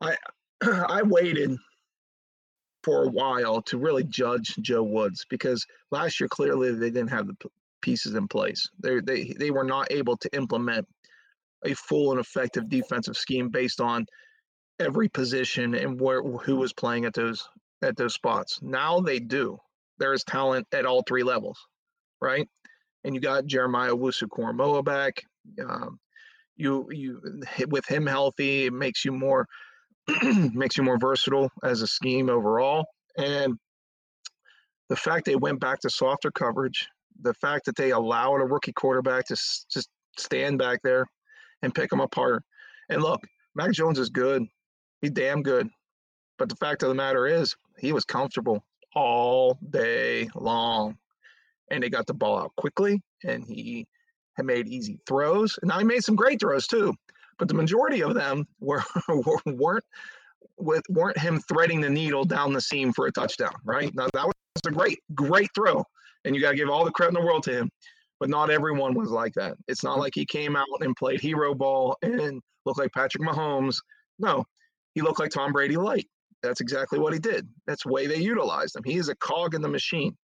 I 0.00 0.16
I 0.62 1.02
waited 1.02 1.56
for 2.82 3.04
a 3.04 3.08
while 3.08 3.62
to 3.62 3.78
really 3.78 4.02
judge 4.02 4.56
Joe 4.62 4.82
Woods 4.82 5.24
because 5.30 5.64
last 5.92 6.18
year 6.18 6.28
clearly 6.28 6.72
they 6.72 6.90
didn't 6.90 7.10
have 7.10 7.28
the 7.28 7.36
pieces 7.82 8.16
in 8.16 8.26
place. 8.26 8.68
They 8.82 8.98
they 8.98 9.32
they 9.38 9.52
were 9.52 9.62
not 9.62 9.92
able 9.92 10.16
to 10.16 10.36
implement 10.36 10.88
a 11.64 11.74
full 11.74 12.10
and 12.10 12.18
effective 12.18 12.68
defensive 12.68 13.16
scheme 13.16 13.48
based 13.48 13.80
on 13.80 14.06
every 14.80 15.08
position 15.08 15.74
and 15.74 16.00
where 16.00 16.22
who 16.22 16.56
was 16.56 16.72
playing 16.72 17.04
at 17.04 17.14
those 17.14 17.48
at 17.82 17.96
those 17.96 18.14
spots. 18.14 18.58
Now 18.62 19.00
they 19.00 19.20
do. 19.20 19.58
There 19.98 20.12
is 20.12 20.24
talent 20.24 20.66
at 20.72 20.86
all 20.86 21.02
three 21.06 21.22
levels, 21.22 21.58
right? 22.20 22.48
And 23.04 23.14
you 23.14 23.20
got 23.20 23.46
Jeremiah 23.46 23.92
Owusu-Koramoah 23.92 24.84
back. 24.84 25.22
Um, 25.64 25.98
you 26.56 26.88
you 26.90 27.42
with 27.68 27.86
him 27.86 28.06
healthy, 28.06 28.66
it 28.66 28.72
makes 28.72 29.04
you 29.04 29.12
more 29.12 29.46
makes 30.22 30.76
you 30.76 30.82
more 30.82 30.98
versatile 30.98 31.50
as 31.62 31.82
a 31.82 31.86
scheme 31.86 32.28
overall. 32.28 32.86
And 33.16 33.58
the 34.88 34.96
fact 34.96 35.24
they 35.26 35.36
went 35.36 35.60
back 35.60 35.80
to 35.80 35.90
softer 35.90 36.30
coverage, 36.30 36.88
the 37.22 37.34
fact 37.34 37.66
that 37.66 37.76
they 37.76 37.90
allowed 37.90 38.40
a 38.40 38.44
rookie 38.44 38.72
quarterback 38.72 39.26
to 39.26 39.34
s- 39.34 39.66
just 39.70 39.88
stand 40.18 40.58
back 40.58 40.80
there 40.82 41.06
and 41.62 41.74
pick 41.74 41.90
them 41.90 42.00
apart. 42.00 42.42
And 42.88 43.02
look, 43.02 43.20
Mac 43.54 43.72
Jones 43.72 43.98
is 43.98 44.08
good. 44.08 44.44
He's 45.00 45.10
damn 45.10 45.42
good. 45.42 45.68
But 46.38 46.48
the 46.48 46.56
fact 46.56 46.82
of 46.82 46.88
the 46.88 46.94
matter 46.94 47.26
is, 47.26 47.54
he 47.78 47.92
was 47.92 48.04
comfortable 48.04 48.64
all 48.94 49.58
day 49.70 50.28
long. 50.34 50.96
And 51.70 51.82
they 51.82 51.90
got 51.90 52.06
the 52.06 52.14
ball 52.14 52.38
out 52.38 52.56
quickly, 52.56 53.00
and 53.24 53.44
he 53.44 53.86
had 54.36 54.46
made 54.46 54.66
easy 54.66 54.98
throws. 55.06 55.58
And 55.62 55.70
I 55.70 55.82
made 55.82 56.02
some 56.02 56.16
great 56.16 56.40
throws 56.40 56.66
too 56.66 56.94
but 57.40 57.48
the 57.48 57.54
majority 57.54 58.02
of 58.02 58.14
them 58.14 58.46
were 58.60 58.84
weren't 59.46 59.84
with 60.58 60.84
weren't 60.90 61.18
him 61.18 61.40
threading 61.40 61.80
the 61.80 61.90
needle 61.90 62.24
down 62.24 62.52
the 62.52 62.60
seam 62.60 62.92
for 62.92 63.06
a 63.06 63.12
touchdown, 63.12 63.54
right? 63.64 63.92
Now 63.94 64.06
that 64.12 64.26
was 64.26 64.34
a 64.66 64.70
great, 64.70 65.00
great 65.14 65.48
throw, 65.54 65.82
and 66.24 66.36
you 66.36 66.42
got 66.42 66.50
to 66.50 66.56
give 66.56 66.68
all 66.68 66.84
the 66.84 66.92
credit 66.92 67.16
in 67.16 67.20
the 67.20 67.26
world 67.26 67.42
to 67.44 67.52
him. 67.52 67.70
But 68.20 68.28
not 68.28 68.50
everyone 68.50 68.92
was 68.92 69.08
like 69.08 69.32
that. 69.34 69.56
It's 69.66 69.82
not 69.82 69.98
like 69.98 70.12
he 70.14 70.26
came 70.26 70.54
out 70.54 70.66
and 70.80 70.94
played 70.94 71.22
hero 71.22 71.54
ball 71.54 71.96
and 72.02 72.42
looked 72.66 72.78
like 72.78 72.92
Patrick 72.92 73.22
Mahomes. 73.22 73.76
No, 74.18 74.44
he 74.94 75.02
looked 75.02 75.20
like 75.20 75.30
Tom 75.30 75.52
Brady 75.52 75.76
light. 75.76 76.06
That's 76.42 76.60
exactly 76.60 76.98
what 76.98 77.12
he 77.12 77.18
did. 77.18 77.48
That's 77.66 77.84
the 77.84 77.92
way 77.92 78.06
they 78.06 78.16
utilized 78.16 78.76
him. 78.76 78.82
He 78.84 78.96
is 78.96 79.08
a 79.08 79.16
cog 79.16 79.54
in 79.54 79.62
the 79.62 79.68
machine, 79.68 80.16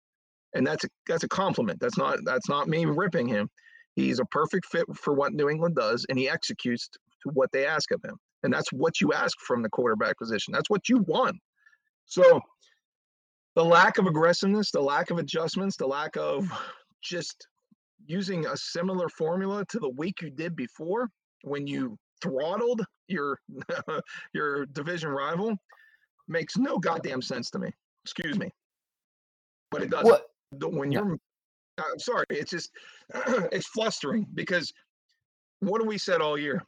and 0.54 0.66
that's 0.66 0.84
a, 0.84 0.88
that's 1.06 1.24
a 1.24 1.28
compliment. 1.28 1.78
That's 1.80 1.98
not 1.98 2.18
that's 2.24 2.48
not 2.48 2.68
me 2.68 2.86
ripping 2.86 3.28
him. 3.28 3.50
He's 3.94 4.18
a 4.18 4.24
perfect 4.26 4.66
fit 4.66 4.84
for 4.94 5.14
what 5.14 5.32
New 5.32 5.48
England 5.48 5.76
does, 5.76 6.06
and 6.08 6.18
he 6.18 6.28
executes 6.28 6.88
to 6.88 7.30
what 7.32 7.52
they 7.52 7.66
ask 7.66 7.90
of 7.90 8.02
him. 8.04 8.16
And 8.42 8.52
that's 8.52 8.72
what 8.72 9.00
you 9.00 9.12
ask 9.12 9.38
from 9.40 9.62
the 9.62 9.68
quarterback 9.68 10.18
position. 10.18 10.52
That's 10.52 10.70
what 10.70 10.88
you 10.88 10.98
want. 11.06 11.36
So 12.04 12.40
the 13.56 13.64
lack 13.64 13.98
of 13.98 14.06
aggressiveness, 14.06 14.70
the 14.70 14.80
lack 14.80 15.10
of 15.10 15.18
adjustments, 15.18 15.76
the 15.76 15.86
lack 15.86 16.16
of 16.16 16.50
just 17.02 17.48
using 18.06 18.46
a 18.46 18.56
similar 18.56 19.08
formula 19.08 19.64
to 19.70 19.78
the 19.78 19.88
week 19.88 20.22
you 20.22 20.30
did 20.30 20.54
before 20.54 21.08
when 21.42 21.66
you 21.66 21.96
throttled 22.22 22.82
your 23.08 23.40
your 24.34 24.66
division 24.66 25.10
rival 25.10 25.56
makes 26.28 26.56
no 26.56 26.78
goddamn 26.78 27.22
sense 27.22 27.50
to 27.50 27.58
me. 27.58 27.70
Excuse 28.04 28.38
me. 28.38 28.50
But 29.70 29.82
it 29.82 29.90
does. 29.90 30.04
What? 30.04 30.26
When 30.52 30.92
you're 30.92 31.18
I'm 31.78 31.98
sorry, 31.98 32.24
it's 32.30 32.50
just 32.50 32.70
it's 33.52 33.66
flustering 33.66 34.26
because 34.34 34.72
what 35.60 35.80
have 35.80 35.88
we 35.88 35.98
said 35.98 36.20
all 36.20 36.38
year? 36.38 36.64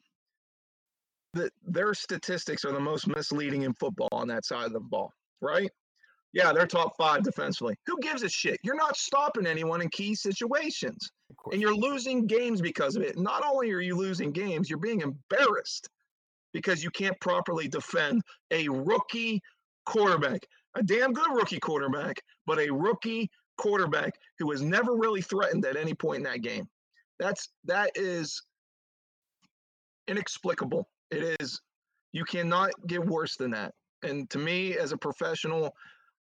that 1.35 1.53
their 1.67 1.95
statistics 1.95 2.65
are 2.65 2.73
the 2.73 2.81
most 2.81 3.07
misleading 3.07 3.63
in 3.63 3.73
football 3.75 4.09
on 4.13 4.29
that 4.29 4.45
side 4.45 4.67
of 4.67 4.73
the 4.73 4.81
ball, 4.81 5.13
right? 5.41 5.71
Yeah, 6.33 6.53
they're 6.53 6.67
top 6.67 6.97
five 6.97 7.23
defensively. 7.23 7.75
Who 7.87 7.99
gives 8.01 8.23
a 8.23 8.29
shit? 8.29 8.59
You're 8.63 8.77
not 8.77 8.97
stopping 8.97 9.47
anyone 9.47 9.81
in 9.81 9.89
key 9.89 10.15
situations. 10.15 11.11
And 11.53 11.61
you're 11.61 11.75
losing 11.75 12.27
games 12.27 12.61
because 12.61 12.97
of 12.97 13.03
it. 13.03 13.19
Not 13.19 13.45
only 13.47 13.71
are 13.73 13.81
you 13.81 13.97
losing 13.97 14.31
games, 14.31 14.69
you're 14.69 14.79
being 14.79 15.01
embarrassed 15.01 15.89
because 16.53 16.83
you 16.83 16.91
can't 16.91 17.19
properly 17.21 17.69
defend 17.69 18.23
a 18.51 18.69
rookie 18.69 19.41
quarterback, 19.87 20.47
a 20.75 20.83
damn 20.83 21.13
good 21.13 21.31
rookie 21.33 21.61
quarterback, 21.61 22.21
but 22.47 22.59
a 22.59 22.71
rookie 22.71 23.31
quarterback 23.57 24.13
who 24.39 24.47
was 24.47 24.63
never 24.63 24.95
really 24.97 25.21
threatened 25.21 25.65
at 25.65 25.77
any 25.77 25.95
point 25.95 26.19
in 26.19 26.25
that 26.25 26.43
game. 26.43 26.69
That's 27.19 27.49
that 27.65 27.91
is 27.95 28.43
inexplicable. 30.07 30.89
It 31.11 31.37
is 31.41 31.61
you 32.13 32.25
cannot 32.25 32.71
get 32.87 33.05
worse 33.05 33.37
than 33.37 33.51
that. 33.51 33.75
And 34.03 34.31
to 34.31 34.39
me, 34.39 34.77
as 34.79 34.93
a 34.93 34.97
professional, 34.97 35.75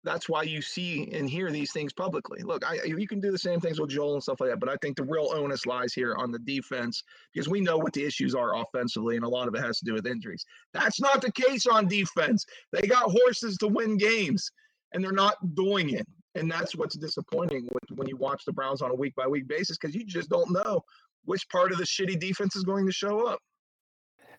that's 0.04 0.30
why 0.30 0.44
you 0.44 0.62
see 0.62 1.12
and 1.12 1.30
hear 1.30 1.52
these 1.52 1.72
things 1.72 1.92
publicly. 1.92 2.42
Look, 2.42 2.66
I, 2.66 2.84
you 2.86 3.08
can 3.08 3.20
do 3.20 3.32
the 3.32 3.38
same 3.38 3.60
things 3.60 3.80
with 3.80 3.90
Joel 3.90 4.14
and 4.14 4.24
stuff 4.24 4.40
like 4.40 4.50
that, 4.50 4.60
but 4.60 4.70
I 4.70 4.76
think 4.82 4.96
the 4.96 5.04
real 5.04 5.32
onus 5.34 5.66
lies 5.66 5.94
here 5.94 6.16
on 6.16 6.32
the 6.32 6.40
defense 6.40 7.04
because 7.34 7.50
we 7.50 7.60
know 7.60 7.78
what 7.78 7.94
the 7.94 8.06
issues 8.06 8.34
are 8.34 8.56
offensively, 8.56 9.18
and 9.18 9.26
a 9.26 9.30
lot 9.30 9.48
of 9.48 9.56
it 9.56 9.62
has 9.62 9.80
to 9.80 9.86
do 9.86 9.94
with 9.94 10.08
injuries. 10.08 10.46
That's 10.74 11.02
not 11.02 11.22
the 11.22 11.32
case 11.32 11.66
on 11.66 11.88
defense. 11.88 12.46
They 12.72 12.88
got 12.88 13.12
horses 13.12 13.58
to 13.58 13.68
win 13.68 13.98
games, 13.98 14.50
and 14.94 15.04
they're 15.04 15.12
not 15.12 15.36
doing 15.56 15.90
it. 15.90 16.08
And 16.36 16.50
that's 16.50 16.76
what's 16.76 16.96
disappointing 16.96 17.68
when 17.96 18.08
you 18.08 18.16
watch 18.16 18.46
the 18.46 18.54
Browns 18.54 18.82
on 18.82 18.92
a 18.92 18.96
week 18.96 19.16
by 19.16 19.28
week 19.28 19.48
basis 19.48 19.78
because 19.78 19.96
you 19.96 20.06
just 20.06 20.30
don't 20.30 20.52
know 20.52 20.82
which 21.26 21.48
part 21.50 21.72
of 21.72 21.78
the 21.78 21.84
shitty 21.84 22.20
defense 22.20 22.56
is 22.56 22.64
going 22.64 22.86
to 22.86 22.92
show 22.92 23.28
up. 23.28 23.40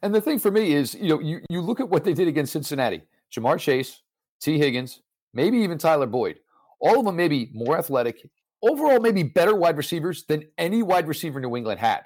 And 0.02 0.14
the 0.14 0.20
thing 0.20 0.38
for 0.38 0.50
me 0.50 0.72
is, 0.72 0.94
you 0.94 1.08
know, 1.08 1.20
you, 1.20 1.40
you 1.50 1.60
look 1.60 1.80
at 1.80 1.88
what 1.88 2.04
they 2.04 2.14
did 2.14 2.28
against 2.28 2.52
Cincinnati. 2.52 3.02
Ja'Marr 3.34 3.58
Chase, 3.58 4.02
Tee 4.40 4.58
Higgins, 4.58 5.02
maybe 5.32 5.58
even 5.58 5.78
Tyler 5.78 6.06
Boyd. 6.06 6.38
All 6.80 6.98
of 6.98 7.04
them 7.04 7.16
maybe 7.16 7.50
more 7.52 7.78
athletic, 7.78 8.26
overall 8.62 9.00
maybe 9.00 9.22
better 9.22 9.54
wide 9.54 9.76
receivers 9.76 10.24
than 10.24 10.44
any 10.58 10.82
wide 10.82 11.08
receiver 11.08 11.40
New 11.40 11.56
England 11.56 11.80
had. 11.80 12.02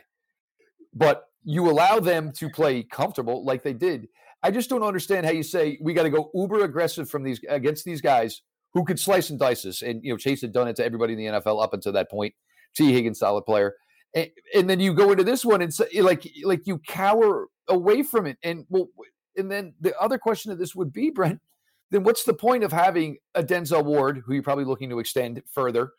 But 0.93 1.25
you 1.45 1.70
allow 1.70 2.01
them 2.01 2.33
to 2.33 2.49
play 2.49 2.83
comfortable 2.83 3.45
like 3.45 3.62
they 3.62 3.72
did. 3.72 4.09
I 4.43 4.51
just 4.51 4.68
don't 4.68 4.83
understand 4.83 5.27
how 5.27 5.33
you 5.33 5.43
say 5.43 5.79
we 5.81 5.95
got 5.95 6.03
to 6.03 6.11
go 6.11 6.31
uber 6.35 6.64
aggressive 6.64 7.09
from 7.09 7.22
these 7.22 7.41
against 7.49 7.85
these 7.85 8.01
guys 8.01 8.43
who 8.72 8.85
could 8.85 8.99
slice 8.99 9.31
and 9.31 9.39
dice 9.39 9.64
us. 9.64 9.83
And 9.83 10.05
you 10.05 10.12
know, 10.12 10.16
Chase 10.16 10.43
had 10.43 10.53
done 10.53 10.68
it 10.68 10.77
to 10.77 10.85
everybody 10.85 11.12
in 11.14 11.18
the 11.18 11.27
NFL 11.27 11.62
up 11.62 11.72
until 11.72 11.93
that 11.93 12.11
point. 12.11 12.35
Tee 12.77 12.93
Higgins, 12.93 13.20
solid 13.20 13.45
player. 13.47 13.75
And, 14.14 14.31
and 14.55 14.70
then 14.70 14.81
you 14.81 14.93
go 14.93 15.12
into 15.12 15.25
this 15.25 15.45
one 15.45 15.62
and 15.62 15.72
say 15.72 15.87
like 16.01 16.29
like 16.45 16.66
you 16.66 16.79
cower 16.87 17.47
away 17.68 18.03
from 18.03 18.27
it. 18.27 18.37
And 18.43 18.66
well, 18.68 18.89
and 19.37 19.51
then 19.51 19.75
the 19.81 19.99
other 19.99 20.18
question 20.18 20.53
of 20.53 20.59
this 20.59 20.75
would 20.75 20.93
be, 20.93 21.11
Brent, 21.11 21.41
then 21.91 22.03
what's 22.03 22.24
the 22.24 22.35
point 22.35 22.64
of 22.64 22.72
having 22.72 23.18
a 23.35 23.43
Denzel 23.43 23.85
Ward, 23.85 24.22
who 24.24 24.35
you're 24.35 24.43
probably 24.43 24.64
looking 24.64 24.91
to 24.91 24.99
extend 24.99 25.43
further? 25.51 25.93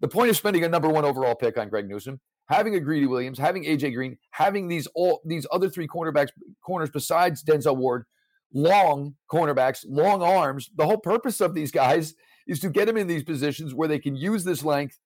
The 0.00 0.08
point 0.08 0.30
of 0.30 0.36
spending 0.36 0.64
a 0.64 0.68
number 0.68 0.88
one 0.88 1.04
overall 1.04 1.34
pick 1.34 1.56
on 1.56 1.68
Greg 1.68 1.88
Newsome, 1.88 2.20
having 2.48 2.74
a 2.74 2.80
Greedy 2.80 3.06
Williams, 3.06 3.38
having 3.38 3.64
AJ 3.64 3.94
Green, 3.94 4.18
having 4.30 4.68
these 4.68 4.86
all 4.94 5.20
these 5.24 5.46
other 5.52 5.70
three 5.70 5.86
cornerbacks 5.86 6.30
corners 6.64 6.90
besides 6.90 7.42
Denzel 7.42 7.76
Ward, 7.76 8.04
long 8.52 9.14
cornerbacks, 9.30 9.84
long 9.88 10.22
arms. 10.22 10.70
The 10.76 10.86
whole 10.86 10.98
purpose 10.98 11.40
of 11.40 11.54
these 11.54 11.70
guys 11.70 12.14
is 12.46 12.60
to 12.60 12.70
get 12.70 12.86
them 12.86 12.96
in 12.96 13.06
these 13.06 13.22
positions 13.22 13.74
where 13.74 13.88
they 13.88 14.00
can 14.00 14.16
use 14.16 14.42
this 14.42 14.64
length 14.64 14.98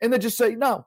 and 0.00 0.12
then 0.12 0.20
just 0.20 0.38
say 0.38 0.54
no 0.54 0.86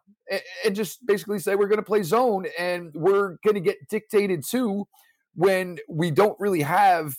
and 0.64 0.76
just 0.76 1.06
basically 1.06 1.40
say 1.40 1.56
we're 1.56 1.68
going 1.68 1.78
to 1.78 1.84
play 1.84 2.04
zone 2.04 2.46
and 2.58 2.92
we're 2.94 3.38
going 3.44 3.56
to 3.56 3.60
get 3.60 3.78
dictated 3.90 4.46
to 4.46 4.88
when 5.36 5.78
we 5.90 6.12
don't 6.12 6.40
really 6.40 6.62
have 6.62 7.16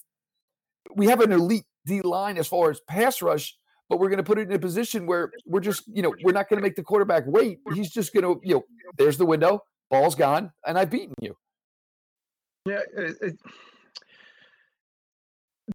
we 0.94 1.06
have 1.06 1.20
an 1.20 1.32
elite 1.32 1.64
D 1.86 2.00
line 2.02 2.38
as 2.38 2.46
far 2.46 2.70
as 2.70 2.80
pass 2.88 3.22
rush, 3.22 3.56
but 3.88 3.98
we're 3.98 4.08
going 4.08 4.18
to 4.18 4.24
put 4.24 4.38
it 4.38 4.48
in 4.48 4.52
a 4.52 4.58
position 4.58 5.06
where 5.06 5.32
we're 5.46 5.60
just, 5.60 5.84
you 5.88 6.02
know, 6.02 6.14
we're 6.22 6.32
not 6.32 6.48
going 6.48 6.58
to 6.58 6.62
make 6.62 6.76
the 6.76 6.82
quarterback 6.82 7.24
wait. 7.26 7.58
He's 7.74 7.90
just 7.90 8.12
going 8.12 8.24
to, 8.24 8.40
you 8.44 8.54
know, 8.54 8.64
there's 8.98 9.18
the 9.18 9.26
window, 9.26 9.62
ball's 9.90 10.14
gone, 10.14 10.52
and 10.66 10.78
I've 10.78 10.90
beaten 10.90 11.14
you. 11.20 11.36
Yeah. 12.66 12.80
It, 12.96 13.16
it, 13.20 13.36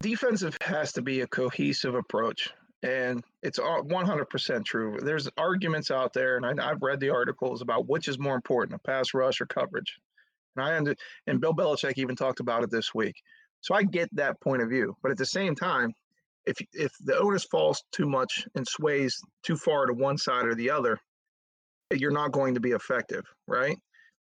defensive 0.02 0.58
has 0.62 0.94
to 0.94 1.02
be 1.02 1.22
a 1.22 1.28
cohesive 1.28 1.96
approach. 1.96 2.50
And 2.84 3.24
it's 3.42 3.58
100% 3.58 4.66
true. 4.66 5.00
There's 5.02 5.28
arguments 5.38 5.90
out 5.90 6.14
there, 6.14 6.38
and 6.38 6.62
I, 6.62 6.68
have 6.68 6.84
read 6.84 7.00
the 7.00 7.10
articles 7.10 7.62
about 7.62 7.88
which 7.88 8.08
is 8.08 8.20
more 8.20 8.36
important, 8.36 8.80
a 8.80 8.88
pass 8.88 9.14
rush 9.14 9.42
or 9.42 9.48
coverage. 9.48 9.98
And 10.56 10.66
I 10.66 10.78
under, 10.78 10.96
and 11.26 11.42
Bill 11.42 11.54
Belichick 11.54 11.98
even 11.98 12.16
talked 12.16 12.42
about 12.42 12.64
it 12.64 12.70
this 12.70 12.94
week. 12.94 13.16
So 13.66 13.74
I 13.74 13.82
get 13.82 14.16
that 14.16 14.40
point 14.42 14.62
of 14.62 14.70
view, 14.70 14.96
but 15.02 15.12
at 15.12 15.18
the 15.18 15.26
same 15.26 15.56
time, 15.56 15.92
if 16.46 16.56
if 16.72 16.92
the 17.00 17.18
onus 17.18 17.46
falls 17.46 17.84
too 17.92 18.08
much 18.08 18.46
and 18.54 18.68
sways 18.68 19.20
too 19.42 19.58
far 19.58 19.88
to 19.88 19.94
one 19.94 20.20
side 20.20 20.46
or 20.46 20.54
the 20.54 20.70
other, 20.70 21.00
eh, 21.92 21.98
you're 22.00 22.12
not 22.12 22.32
going 22.32 22.54
to 22.54 22.60
be 22.60 22.74
effective, 22.74 23.26
right? 23.48 23.76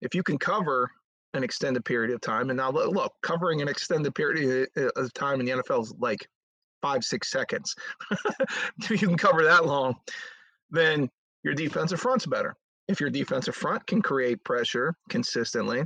If 0.01 0.15
you 0.15 0.23
can 0.23 0.37
cover 0.37 0.89
an 1.33 1.43
extended 1.43 1.83
period 1.83 2.13
of 2.13 2.21
time, 2.21 2.49
and 2.49 2.55
now 2.55 2.71
look, 2.71 3.11
covering 3.23 3.61
an 3.61 3.67
extended 3.67 4.15
period 4.15 4.69
eh, 4.77 4.83
eh, 4.83 4.89
of 4.95 5.13
time 5.13 5.41
in 5.41 5.45
the 5.45 5.51
NFL 5.51 5.83
is 5.83 5.93
like 5.99 6.25
five 6.81 7.03
six 7.03 7.29
seconds. 7.29 7.75
if 8.83 8.89
you 8.89 8.97
can 8.97 9.17
cover 9.17 9.43
that 9.43 9.65
long, 9.65 9.95
then 10.71 11.09
your 11.43 11.55
defensive 11.55 11.99
front's 11.99 12.25
better. 12.25 12.55
If 12.87 13.01
your 13.01 13.09
defensive 13.09 13.55
front 13.55 13.85
can 13.85 14.01
create 14.01 14.45
pressure 14.45 14.95
consistently, 15.09 15.83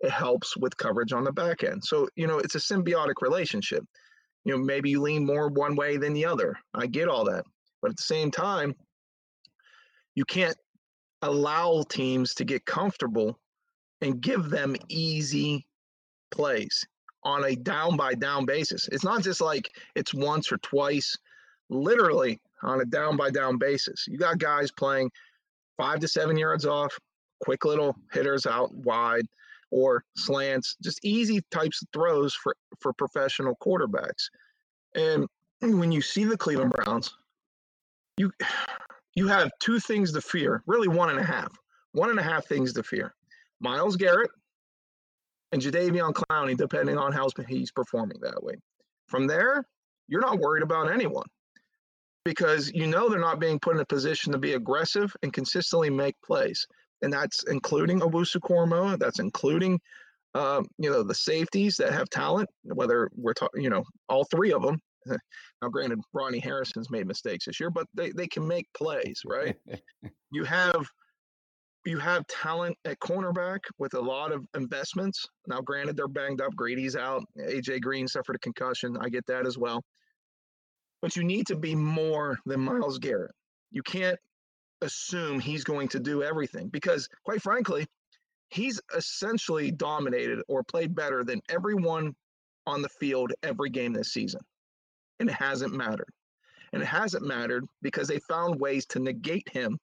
it 0.00 0.10
helps 0.10 0.56
with 0.56 0.76
coverage 0.76 1.12
on 1.12 1.24
the 1.24 1.32
back 1.32 1.62
end. 1.62 1.84
So, 1.84 2.08
you 2.16 2.26
know, 2.26 2.38
it's 2.38 2.54
a 2.54 2.58
symbiotic 2.58 3.20
relationship. 3.20 3.84
You 4.44 4.52
know, 4.52 4.64
maybe 4.64 4.90
you 4.90 5.02
lean 5.02 5.26
more 5.26 5.48
one 5.48 5.76
way 5.76 5.98
than 5.98 6.14
the 6.14 6.24
other. 6.24 6.56
I 6.72 6.86
get 6.86 7.08
all 7.08 7.24
that. 7.26 7.44
But 7.82 7.90
at 7.90 7.96
the 7.98 8.02
same 8.02 8.30
time, 8.30 8.74
you 10.14 10.24
can't 10.24 10.56
allow 11.22 11.82
teams 11.88 12.34
to 12.34 12.44
get 12.44 12.64
comfortable 12.64 13.38
and 14.00 14.20
give 14.20 14.48
them 14.48 14.74
easy 14.88 15.66
plays 16.30 16.86
on 17.22 17.44
a 17.44 17.54
down 17.54 17.98
by 17.98 18.14
down 18.14 18.46
basis. 18.46 18.88
It's 18.88 19.04
not 19.04 19.22
just 19.22 19.42
like 19.42 19.70
it's 19.94 20.14
once 20.14 20.50
or 20.50 20.56
twice, 20.58 21.14
literally 21.68 22.40
on 22.62 22.80
a 22.80 22.86
down 22.86 23.18
by 23.18 23.30
down 23.30 23.58
basis. 23.58 24.06
You 24.08 24.16
got 24.16 24.38
guys 24.38 24.70
playing 24.70 25.10
five 25.76 26.00
to 26.00 26.08
seven 26.08 26.38
yards 26.38 26.64
off, 26.64 26.98
quick 27.42 27.66
little 27.66 27.94
hitters 28.10 28.46
out 28.46 28.74
wide 28.74 29.26
or 29.70 30.04
slants, 30.16 30.76
just 30.82 31.04
easy 31.04 31.40
types 31.50 31.82
of 31.82 31.88
throws 31.92 32.34
for, 32.34 32.56
for 32.80 32.92
professional 32.92 33.56
quarterbacks. 33.62 34.28
And 34.94 35.26
when 35.60 35.92
you 35.92 36.02
see 36.02 36.24
the 36.24 36.36
Cleveland 36.36 36.72
Browns, 36.72 37.14
you 38.16 38.32
you 39.14 39.26
have 39.28 39.50
two 39.60 39.80
things 39.80 40.12
to 40.12 40.20
fear, 40.20 40.62
really 40.66 40.88
one 40.88 41.10
and 41.10 41.18
a 41.18 41.24
half. 41.24 41.52
One 41.92 42.10
and 42.10 42.18
a 42.18 42.22
half 42.22 42.46
things 42.46 42.72
to 42.74 42.82
fear. 42.82 43.12
Myles 43.60 43.96
Garrett 43.96 44.30
and 45.52 45.60
Jadeveon 45.60 46.12
Clowney, 46.12 46.56
depending 46.56 46.96
on 46.96 47.12
how 47.12 47.28
he's 47.48 47.72
performing 47.72 48.18
that 48.20 48.42
way. 48.42 48.54
From 49.08 49.26
there, 49.26 49.64
you're 50.06 50.20
not 50.20 50.38
worried 50.38 50.62
about 50.62 50.92
anyone 50.92 51.26
because 52.24 52.70
you 52.72 52.86
know 52.86 53.08
they're 53.08 53.18
not 53.18 53.40
being 53.40 53.58
put 53.58 53.74
in 53.74 53.80
a 53.80 53.86
position 53.86 54.32
to 54.32 54.38
be 54.38 54.54
aggressive 54.54 55.14
and 55.22 55.32
consistently 55.32 55.90
make 55.90 56.14
plays 56.24 56.66
and 57.02 57.12
that's 57.12 57.44
including 57.44 58.00
Owusu-Koramoah. 58.00 58.98
That's 58.98 59.18
including, 59.18 59.80
um, 60.34 60.66
you 60.78 60.90
know, 60.90 61.02
the 61.02 61.14
safeties 61.14 61.76
that 61.76 61.92
have 61.92 62.08
talent. 62.10 62.48
Whether 62.62 63.10
we're 63.14 63.34
talking, 63.34 63.62
you 63.62 63.70
know, 63.70 63.84
all 64.08 64.24
three 64.24 64.52
of 64.52 64.62
them. 64.62 64.78
Now, 65.62 65.68
granted, 65.68 65.98
Ronnie 66.14 66.38
Harrison's 66.38 66.90
made 66.90 67.06
mistakes 67.06 67.44
this 67.44 67.60
year, 67.60 67.68
but 67.68 67.86
they, 67.92 68.12
they 68.12 68.26
can 68.26 68.48
make 68.48 68.66
plays, 68.74 69.20
right? 69.26 69.54
you 70.32 70.44
have 70.44 70.86
you 71.86 71.98
have 71.98 72.26
talent 72.26 72.76
at 72.84 72.98
cornerback 72.98 73.60
with 73.78 73.94
a 73.94 74.00
lot 74.00 74.32
of 74.32 74.44
investments. 74.54 75.24
Now, 75.46 75.60
granted, 75.60 75.96
they're 75.96 76.08
banged 76.08 76.40
up. 76.40 76.54
Greedy's 76.54 76.96
out. 76.96 77.22
AJ 77.38 77.80
Green 77.80 78.06
suffered 78.06 78.36
a 78.36 78.40
concussion. 78.40 78.96
I 79.00 79.08
get 79.08 79.26
that 79.26 79.46
as 79.46 79.56
well. 79.56 79.82
But 81.00 81.16
you 81.16 81.24
need 81.24 81.46
to 81.46 81.56
be 81.56 81.74
more 81.74 82.38
than 82.44 82.60
Myles 82.60 82.98
Garrett. 82.98 83.32
You 83.70 83.82
can't 83.82 84.18
assume 84.82 85.40
he's 85.40 85.64
going 85.64 85.88
to 85.88 86.00
do 86.00 86.22
everything 86.22 86.68
because, 86.68 87.08
quite 87.24 87.42
frankly, 87.42 87.86
he's 88.48 88.80
essentially 88.96 89.70
dominated 89.70 90.40
or 90.48 90.62
played 90.62 90.94
better 90.94 91.24
than 91.24 91.40
everyone 91.48 92.14
on 92.66 92.82
the 92.82 92.88
field 92.88 93.32
every 93.42 93.70
game 93.70 93.92
this 93.92 94.12
season. 94.12 94.40
And 95.18 95.28
it 95.28 95.34
hasn't 95.34 95.74
mattered. 95.74 96.12
And 96.72 96.82
it 96.82 96.86
hasn't 96.86 97.26
mattered 97.26 97.64
because 97.82 98.08
they 98.08 98.20
found 98.20 98.60
ways 98.60 98.86
to 98.86 99.00
negate 99.00 99.48
him 99.48 99.78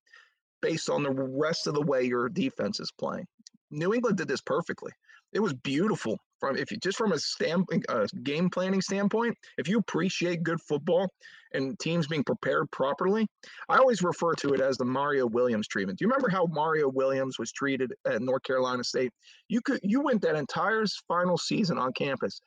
based 0.62 0.90
on 0.90 1.04
the 1.04 1.12
rest 1.12 1.68
of 1.68 1.74
the 1.74 1.82
way 1.82 2.04
your 2.04 2.30
defense 2.30 2.80
is 2.80 2.92
playing. 2.92 3.28
New 3.70 3.94
England 3.94 4.18
did 4.18 4.28
this 4.28 4.42
perfectly. 4.42 4.92
It 5.34 5.40
was 5.40 5.54
beautiful 5.54 6.18
from 6.40 6.58
if 6.58 6.72
you 6.72 6.78
just 6.78 6.98
from 6.98 7.12
a 7.12 7.20
stand, 7.20 7.66
uh, 7.90 8.06
game 8.24 8.50
planning 8.50 8.82
standpoint. 8.82 9.36
If 9.58 9.68
you 9.68 9.80
appreciate 9.80 10.44
good 10.44 10.62
football 10.62 11.10
and 11.54 11.78
teams 11.80 12.08
being 12.08 12.24
prepared 12.24 12.70
properly, 12.72 13.28
I 13.70 13.78
always 13.78 14.04
refer 14.04 14.34
to 14.36 14.54
it 14.54 14.62
as 14.62 14.78
the 14.78 14.86
Mario 14.86 15.26
Williams 15.28 15.68
treatment. 15.68 16.00
Do 16.00 16.06
you 16.06 16.10
remember 16.10 16.30
how 16.30 16.46
Mario 16.46 16.90
Williams 16.90 17.40
was 17.40 17.52
treated 17.52 17.94
at 18.06 18.22
North 18.22 18.44
Carolina 18.44 18.84
State? 18.84 19.12
You 19.50 19.62
could 19.62 19.80
you 19.84 20.02
went 20.02 20.22
that 20.22 20.36
entire 20.36 20.86
final 21.08 21.38
season 21.38 21.78
on 21.78 21.94
campus, 21.94 22.40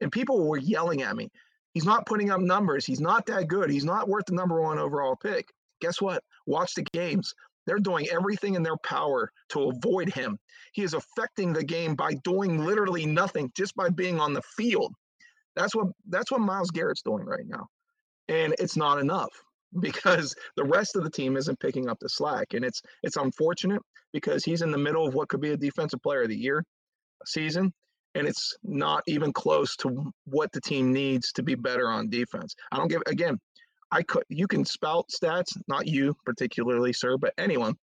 and 0.00 0.12
people 0.12 0.46
were 0.46 0.58
yelling 0.58 1.02
at 1.02 1.16
me. 1.16 1.28
He's 1.74 1.84
not 1.84 2.06
putting 2.06 2.30
up 2.30 2.40
numbers. 2.40 2.84
He's 2.84 3.00
not 3.00 3.26
that 3.26 3.48
good. 3.48 3.70
He's 3.70 3.84
not 3.84 4.08
worth 4.08 4.26
the 4.26 4.34
number 4.34 4.60
one 4.60 4.78
overall 4.78 5.16
pick. 5.16 5.46
Guess 5.80 6.00
what? 6.00 6.22
Watch 6.46 6.74
the 6.74 6.82
games. 6.92 7.32
They're 7.66 7.78
doing 7.78 8.08
everything 8.10 8.54
in 8.54 8.62
their 8.62 8.76
power 8.78 9.30
to 9.50 9.70
avoid 9.70 10.12
him. 10.12 10.38
He 10.72 10.82
is 10.82 10.94
affecting 10.94 11.52
the 11.52 11.64
game 11.64 11.94
by 11.94 12.14
doing 12.24 12.64
literally 12.64 13.06
nothing, 13.06 13.50
just 13.56 13.74
by 13.74 13.88
being 13.88 14.20
on 14.20 14.32
the 14.32 14.42
field. 14.56 14.94
That's 15.56 15.74
what 15.74 15.88
that's 16.08 16.30
what 16.30 16.40
Myles 16.40 16.70
Garrett's 16.70 17.02
doing 17.02 17.24
right 17.24 17.46
now. 17.46 17.66
And 18.28 18.54
it's 18.58 18.76
not 18.76 18.98
enough 18.98 19.30
because 19.80 20.34
the 20.56 20.64
rest 20.64 20.96
of 20.96 21.04
the 21.04 21.10
team 21.10 21.36
isn't 21.36 21.60
picking 21.60 21.88
up 21.88 21.98
the 22.00 22.08
slack. 22.08 22.54
And 22.54 22.64
it's 22.64 22.82
it's 23.02 23.16
unfortunate 23.16 23.82
because 24.12 24.44
he's 24.44 24.62
in 24.62 24.70
the 24.70 24.78
middle 24.78 25.06
of 25.06 25.14
what 25.14 25.28
could 25.28 25.40
be 25.40 25.52
a 25.52 25.56
defensive 25.56 26.02
player 26.02 26.22
of 26.22 26.28
the 26.28 26.36
year 26.36 26.64
season 27.26 27.72
and 28.14 28.26
it's 28.26 28.56
not 28.62 29.02
even 29.06 29.32
close 29.32 29.76
to 29.76 30.12
what 30.24 30.50
the 30.52 30.60
team 30.60 30.92
needs 30.92 31.32
to 31.32 31.42
be 31.42 31.54
better 31.54 31.88
on 31.88 32.10
defense. 32.10 32.54
I 32.72 32.76
don't 32.76 32.88
give 32.88 33.02
again. 33.06 33.38
I 33.92 34.02
could 34.02 34.24
you 34.28 34.46
can 34.46 34.64
spout 34.64 35.06
stats, 35.10 35.56
not 35.68 35.86
you 35.86 36.14
particularly, 36.24 36.92
sir, 36.92 37.16
but 37.16 37.34
anyone. 37.38 37.74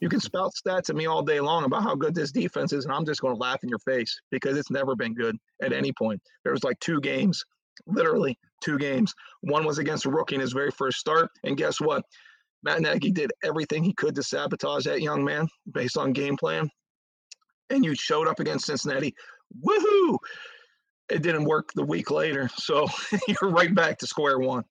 You 0.00 0.08
can 0.08 0.20
spout 0.30 0.52
stats 0.54 0.90
at 0.90 0.96
me 0.96 1.06
all 1.06 1.22
day 1.22 1.40
long 1.40 1.64
about 1.64 1.82
how 1.82 1.94
good 1.94 2.14
this 2.14 2.32
defense 2.32 2.72
is, 2.72 2.84
and 2.84 2.94
I'm 2.94 3.04
just 3.04 3.20
going 3.20 3.34
to 3.34 3.40
laugh 3.40 3.62
in 3.62 3.68
your 3.68 3.78
face 3.80 4.20
because 4.30 4.56
it's 4.56 4.70
never 4.70 4.96
been 4.96 5.14
good 5.14 5.36
at 5.62 5.72
any 5.72 5.92
point. 5.92 6.20
There 6.44 6.52
was 6.52 6.64
like 6.64 6.78
two 6.80 7.00
games, 7.00 7.44
literally 7.86 8.38
two 8.62 8.78
games. 8.78 9.14
One 9.42 9.64
was 9.64 9.78
against 9.78 10.06
a 10.06 10.10
rookie 10.10 10.34
in 10.34 10.40
his 10.40 10.52
very 10.52 10.70
first 10.70 10.98
start, 10.98 11.30
and 11.44 11.56
guess 11.56 11.80
what? 11.80 12.04
Matt 12.62 12.82
Nagy 12.82 13.10
did 13.10 13.32
everything 13.42 13.82
he 13.82 13.94
could 13.94 14.14
to 14.16 14.22
sabotage 14.22 14.84
that 14.84 15.00
young 15.00 15.24
man 15.24 15.48
based 15.72 15.96
on 15.96 16.12
game 16.12 16.36
plan. 16.36 16.68
And 17.70 17.84
you 17.84 17.94
showed 17.94 18.28
up 18.28 18.40
against 18.40 18.66
Cincinnati 18.66 19.14
woohoo! 19.64 20.18
It 21.08 21.22
didn't 21.22 21.44
work 21.44 21.70
the 21.74 21.84
week 21.84 22.10
later. 22.10 22.50
So 22.56 22.86
you're 23.28 23.50
right 23.50 23.74
back 23.74 23.98
to 23.98 24.06
square 24.06 24.38
one. 24.38 24.64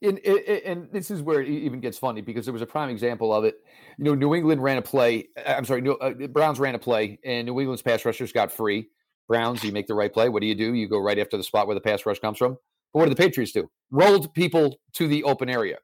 And, 0.00 0.18
and 0.20 0.88
this 0.92 1.10
is 1.10 1.22
where 1.22 1.42
it 1.42 1.48
even 1.48 1.80
gets 1.80 1.98
funny 1.98 2.20
because 2.20 2.46
there 2.46 2.52
was 2.52 2.62
a 2.62 2.66
prime 2.66 2.88
example 2.88 3.34
of 3.34 3.44
it. 3.44 3.56
You 3.98 4.04
know, 4.04 4.14
New 4.14 4.34
England 4.34 4.62
ran 4.62 4.78
a 4.78 4.82
play. 4.82 5.28
Uh, 5.36 5.54
I'm 5.56 5.64
sorry, 5.64 5.80
New, 5.80 5.94
uh, 5.94 6.12
Browns 6.28 6.60
ran 6.60 6.76
a 6.76 6.78
play, 6.78 7.18
and 7.24 7.46
New 7.46 7.58
England's 7.58 7.82
pass 7.82 8.04
rushers 8.04 8.30
got 8.30 8.52
free. 8.52 8.90
Browns, 9.26 9.64
you 9.64 9.72
make 9.72 9.88
the 9.88 9.94
right 9.94 10.12
play. 10.12 10.28
What 10.28 10.40
do 10.40 10.46
you 10.46 10.54
do? 10.54 10.72
You 10.72 10.88
go 10.88 10.98
right 11.00 11.18
after 11.18 11.36
the 11.36 11.42
spot 11.42 11.66
where 11.66 11.74
the 11.74 11.80
pass 11.80 12.06
rush 12.06 12.20
comes 12.20 12.38
from. 12.38 12.56
But 12.92 13.00
what 13.00 13.04
do 13.04 13.10
the 13.10 13.16
Patriots 13.16 13.52
do? 13.52 13.68
Rolled 13.90 14.32
people 14.34 14.78
to 14.94 15.08
the 15.08 15.24
open 15.24 15.50
area. 15.50 15.78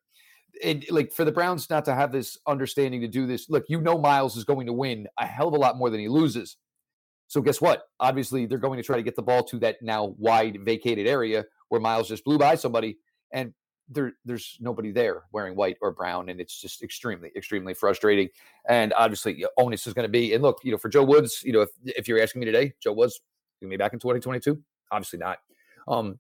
And 0.63 0.85
like 0.89 1.13
for 1.13 1.25
the 1.25 1.33
Browns 1.33 1.69
not 1.69 1.85
to 1.87 1.95
have 1.95 2.13
this 2.13 2.39
understanding 2.47 3.01
to 3.01 3.09
do 3.09 3.27
this, 3.27 3.51
look, 3.51 3.65
you 3.69 3.81
know 3.81 3.99
Myles 3.99 4.37
is 4.37 4.45
going 4.45 4.67
to 4.67 4.73
win 4.73 5.09
a 5.19 5.27
hell 5.27 5.49
of 5.49 5.55
a 5.55 5.59
lot 5.59 5.77
more 5.77 5.91
than 5.91 6.01
he 6.01 6.09
loses. 6.09 6.57
So 7.27 7.43
guess 7.43 7.61
what? 7.61 7.83
Obviously, 7.99 8.47
they're 8.47 8.59
going 8.59 8.77
to 8.77 8.83
try 8.83 8.97
to 8.97 9.03
get 9.03 9.17
the 9.17 9.23
ball 9.23 9.43
to 9.45 9.59
that 9.59 9.77
now 9.83 10.15
wide 10.19 10.59
vacated 10.63 11.07
area 11.07 11.45
where 11.69 11.81
Myles 11.81 12.09
just 12.09 12.25
blew 12.25 12.39
by 12.39 12.55
somebody, 12.55 12.99
and 13.33 13.53
there 13.89 14.13
there's 14.25 14.57
nobody 14.61 14.91
there 14.91 15.25
wearing 15.33 15.57
white 15.57 15.77
or 15.81 15.93
brown, 15.93 16.29
and 16.29 16.41
it's 16.41 16.61
just 16.61 16.83
extremely 16.83 17.31
extremely 17.37 17.75
frustrating. 17.75 18.29
And 18.69 18.93
obviously, 18.97 19.45
onus 19.59 19.87
is 19.87 19.95
going 19.95 20.05
to 20.05 20.13
be. 20.13 20.35
And 20.35 20.43
look, 20.43 20.61
you 20.63 20.73
know, 20.73 20.79
for 20.79 20.89
Joe 20.89 21.05
Woods, 21.05 21.43
you 21.45 21.53
know, 21.53 21.61
if 21.61 21.71
if 21.85 22.09
you're 22.09 22.23
asking 22.23 22.41
me 22.41 22.47
today, 22.47 22.73
Joe 22.83 22.93
Woods 22.93 23.21
going 23.61 23.71
to 23.71 23.77
be 23.77 23.83
back 23.83 23.93
in 23.93 23.99
2022? 23.99 24.61
Obviously 24.91 25.19
not, 25.19 25.39
um, 25.89 26.19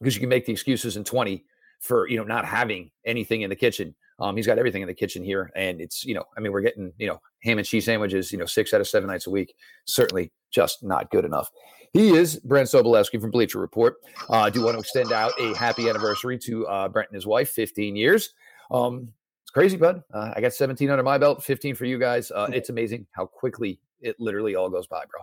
because 0.00 0.14
you 0.14 0.20
can 0.20 0.28
make 0.28 0.46
the 0.46 0.52
excuses 0.52 0.96
in 0.96 1.04
20 1.04 1.44
for 1.80 2.08
you 2.08 2.16
know 2.16 2.24
not 2.24 2.44
having 2.44 2.90
anything 3.04 3.42
in 3.42 3.50
the 3.50 3.56
kitchen. 3.56 3.94
Um, 4.20 4.36
he's 4.36 4.46
got 4.46 4.58
everything 4.58 4.82
in 4.82 4.88
the 4.88 4.94
kitchen 4.94 5.24
here, 5.24 5.50
and 5.56 5.80
it's 5.80 6.04
you 6.04 6.14
know, 6.14 6.24
I 6.36 6.40
mean, 6.40 6.52
we're 6.52 6.62
getting 6.62 6.92
you 6.98 7.06
know 7.06 7.20
ham 7.42 7.58
and 7.58 7.66
cheese 7.66 7.84
sandwiches, 7.84 8.32
you 8.32 8.38
know, 8.38 8.46
six 8.46 8.72
out 8.72 8.80
of 8.80 8.88
seven 8.88 9.08
nights 9.08 9.26
a 9.26 9.30
week. 9.30 9.54
Certainly, 9.86 10.32
just 10.50 10.82
not 10.82 11.10
good 11.10 11.24
enough. 11.24 11.50
He 11.94 12.10
is 12.10 12.40
Brent 12.40 12.68
Sobleski 12.68 13.20
from 13.20 13.30
Bleacher 13.30 13.60
Report. 13.60 13.98
Uh, 14.28 14.40
I 14.40 14.50
do 14.50 14.64
want 14.64 14.74
to 14.74 14.80
extend 14.80 15.12
out 15.12 15.32
a 15.40 15.54
happy 15.56 15.88
anniversary 15.88 16.36
to 16.40 16.66
uh, 16.66 16.88
Brent 16.88 17.10
and 17.10 17.14
his 17.14 17.24
wife, 17.24 17.50
15 17.50 17.94
years. 17.94 18.34
Um, 18.72 19.12
it's 19.44 19.52
crazy, 19.52 19.76
bud. 19.76 20.02
Uh, 20.12 20.32
I 20.34 20.40
got 20.40 20.52
17 20.52 20.90
under 20.90 21.04
my 21.04 21.18
belt, 21.18 21.44
15 21.44 21.76
for 21.76 21.84
you 21.84 21.96
guys. 22.00 22.32
Uh, 22.32 22.48
it's 22.52 22.68
amazing 22.68 23.06
how 23.12 23.26
quickly 23.26 23.78
it 24.00 24.16
literally 24.18 24.56
all 24.56 24.68
goes 24.68 24.88
by, 24.88 25.04
bro. 25.08 25.20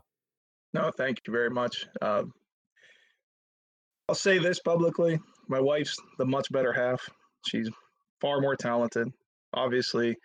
No, 0.74 0.92
thank 0.96 1.20
you 1.28 1.34
very 1.34 1.50
much. 1.50 1.88
Uh, 2.02 2.24
I'll 4.08 4.16
say 4.16 4.38
this 4.38 4.60
publicly: 4.60 5.20
my 5.50 5.60
wife's 5.60 5.98
the 6.20 6.26
much 6.26 6.50
better 6.54 6.72
half. 6.72 7.02
She's 7.46 7.70
far 8.22 8.40
more 8.40 8.56
talented. 8.56 9.10
Obviously, 9.54 10.16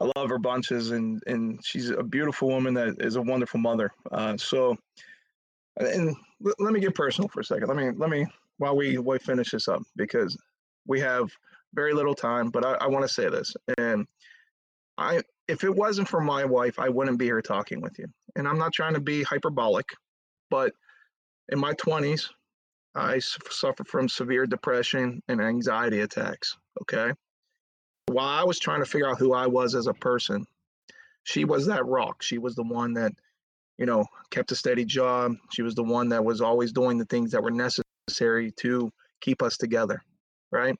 I 0.00 0.10
love 0.16 0.30
her 0.30 0.38
bunches, 0.38 0.90
and 0.90 1.22
and 1.28 1.60
she's 1.64 1.90
a 1.90 2.02
beautiful 2.02 2.48
woman 2.48 2.74
that 2.74 2.96
is 2.98 3.14
a 3.14 3.22
wonderful 3.22 3.60
mother. 3.60 3.92
Uh, 4.10 4.36
so, 4.36 4.76
and 5.78 6.16
let 6.58 6.72
me 6.72 6.80
get 6.80 6.94
personal 6.94 7.28
for 7.28 7.40
a 7.40 7.44
second. 7.44 7.68
Let 7.68 7.76
me 7.76 7.90
let 7.96 8.10
me 8.10 8.26
while 8.58 8.76
we 8.76 8.98
we 8.98 9.18
finish 9.18 9.52
this 9.52 9.68
up 9.68 9.82
because 9.96 10.36
we 10.86 11.00
have 11.00 11.30
very 11.74 11.92
little 11.92 12.14
time. 12.14 12.50
But 12.50 12.64
I, 12.64 12.72
I 12.74 12.86
want 12.88 13.04
to 13.04 13.12
say 13.12 13.28
this, 13.28 13.54
and 13.78 14.06
I 14.96 15.22
if 15.48 15.64
it 15.64 15.74
wasn't 15.74 16.08
for 16.08 16.20
my 16.20 16.44
wife, 16.44 16.78
I 16.78 16.88
wouldn't 16.88 17.18
be 17.18 17.24
here 17.24 17.40
talking 17.40 17.80
with 17.80 17.98
you. 17.98 18.06
And 18.36 18.46
I'm 18.46 18.58
not 18.58 18.72
trying 18.72 18.94
to 18.94 19.00
be 19.00 19.22
hyperbolic, 19.22 19.86
but 20.50 20.72
in 21.48 21.58
my 21.58 21.72
20s, 21.74 22.28
I 22.94 23.18
suffered 23.18 23.88
from 23.88 24.08
severe 24.08 24.46
depression 24.46 25.22
and 25.28 25.40
anxiety 25.40 26.00
attacks. 26.00 26.56
Okay. 26.82 27.12
While 28.06 28.28
I 28.28 28.44
was 28.44 28.58
trying 28.58 28.80
to 28.80 28.86
figure 28.86 29.08
out 29.08 29.18
who 29.18 29.32
I 29.32 29.46
was 29.46 29.74
as 29.74 29.86
a 29.86 29.94
person, 29.94 30.46
she 31.24 31.44
was 31.44 31.66
that 31.66 31.86
rock. 31.86 32.22
She 32.22 32.38
was 32.38 32.54
the 32.54 32.62
one 32.62 32.94
that, 32.94 33.12
you 33.78 33.86
know, 33.86 34.04
kept 34.30 34.52
a 34.52 34.56
steady 34.56 34.84
job. 34.84 35.34
She 35.52 35.62
was 35.62 35.74
the 35.74 35.84
one 35.84 36.08
that 36.10 36.24
was 36.24 36.40
always 36.40 36.72
doing 36.72 36.98
the 36.98 37.04
things 37.06 37.30
that 37.30 37.42
were 37.42 37.50
necessary 37.50 38.52
to 38.58 38.90
keep 39.20 39.42
us 39.42 39.56
together. 39.56 40.02
Right. 40.50 40.76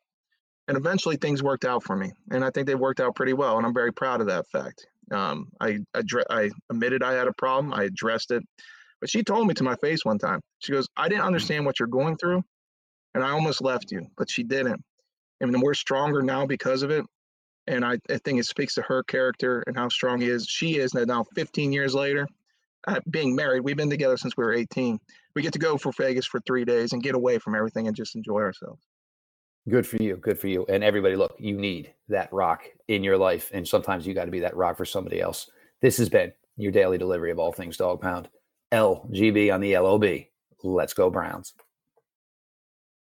And 0.66 0.76
eventually 0.76 1.16
things 1.16 1.42
worked 1.42 1.64
out 1.64 1.82
for 1.82 1.96
me. 1.96 2.12
And 2.30 2.44
I 2.44 2.50
think 2.50 2.66
they 2.66 2.74
worked 2.74 3.00
out 3.00 3.14
pretty 3.14 3.32
well. 3.32 3.56
And 3.56 3.66
I'm 3.66 3.74
very 3.74 3.92
proud 3.92 4.20
of 4.20 4.26
that 4.26 4.46
fact. 4.48 4.86
Um, 5.10 5.48
I, 5.60 5.78
addre- 5.96 6.26
I 6.28 6.50
admitted 6.70 7.02
I 7.02 7.14
had 7.14 7.28
a 7.28 7.32
problem, 7.32 7.72
I 7.72 7.84
addressed 7.84 8.30
it. 8.30 8.42
But 9.00 9.08
she 9.08 9.22
told 9.22 9.46
me 9.46 9.54
to 9.54 9.64
my 9.64 9.76
face 9.76 10.04
one 10.04 10.18
time, 10.18 10.40
she 10.58 10.72
goes, 10.72 10.88
I 10.96 11.08
didn't 11.08 11.24
understand 11.24 11.64
what 11.64 11.78
you're 11.78 11.88
going 11.88 12.16
through. 12.16 12.42
And 13.14 13.24
I 13.24 13.30
almost 13.30 13.62
left 13.62 13.90
you, 13.90 14.06
but 14.18 14.30
she 14.30 14.42
didn't. 14.42 14.82
And 15.40 15.62
we're 15.62 15.74
stronger 15.74 16.20
now 16.20 16.46
because 16.46 16.82
of 16.82 16.90
it. 16.90 17.04
And 17.66 17.84
I, 17.84 17.98
I 18.10 18.18
think 18.18 18.40
it 18.40 18.46
speaks 18.46 18.74
to 18.74 18.82
her 18.82 19.02
character 19.04 19.62
and 19.66 19.76
how 19.76 19.88
strong 19.88 20.20
he 20.20 20.28
is. 20.28 20.46
She 20.46 20.78
is 20.78 20.94
now 20.94 21.24
15 21.34 21.72
years 21.72 21.94
later, 21.94 22.26
uh, 22.86 23.00
being 23.10 23.34
married. 23.34 23.60
We've 23.60 23.76
been 23.76 23.90
together 23.90 24.16
since 24.16 24.36
we 24.36 24.44
were 24.44 24.52
18. 24.52 24.98
We 25.34 25.42
get 25.42 25.52
to 25.52 25.58
go 25.58 25.76
for 25.76 25.92
Vegas 25.92 26.26
for 26.26 26.40
three 26.40 26.64
days 26.64 26.92
and 26.92 27.02
get 27.02 27.14
away 27.14 27.38
from 27.38 27.54
everything 27.54 27.86
and 27.86 27.96
just 27.96 28.16
enjoy 28.16 28.40
ourselves. 28.40 28.82
Good 29.68 29.86
for 29.86 29.96
you. 29.96 30.16
Good 30.16 30.38
for 30.38 30.48
you. 30.48 30.64
And 30.68 30.82
everybody, 30.82 31.16
look, 31.16 31.34
you 31.38 31.56
need 31.56 31.92
that 32.08 32.32
rock 32.32 32.64
in 32.88 33.04
your 33.04 33.18
life. 33.18 33.50
And 33.52 33.66
sometimes 33.66 34.06
you 34.06 34.14
got 34.14 34.24
to 34.24 34.30
be 34.30 34.40
that 34.40 34.56
rock 34.56 34.76
for 34.76 34.84
somebody 34.84 35.20
else. 35.20 35.50
This 35.82 35.98
has 35.98 36.08
been 36.08 36.32
your 36.56 36.72
daily 36.72 36.98
delivery 36.98 37.30
of 37.30 37.38
all 37.38 37.52
things 37.52 37.76
dog 37.76 38.00
pound. 38.00 38.28
LGB 38.72 39.52
on 39.52 39.60
the 39.60 39.76
LOB. 39.76 40.04
Let's 40.62 40.94
go, 40.94 41.10
Browns. 41.10 41.54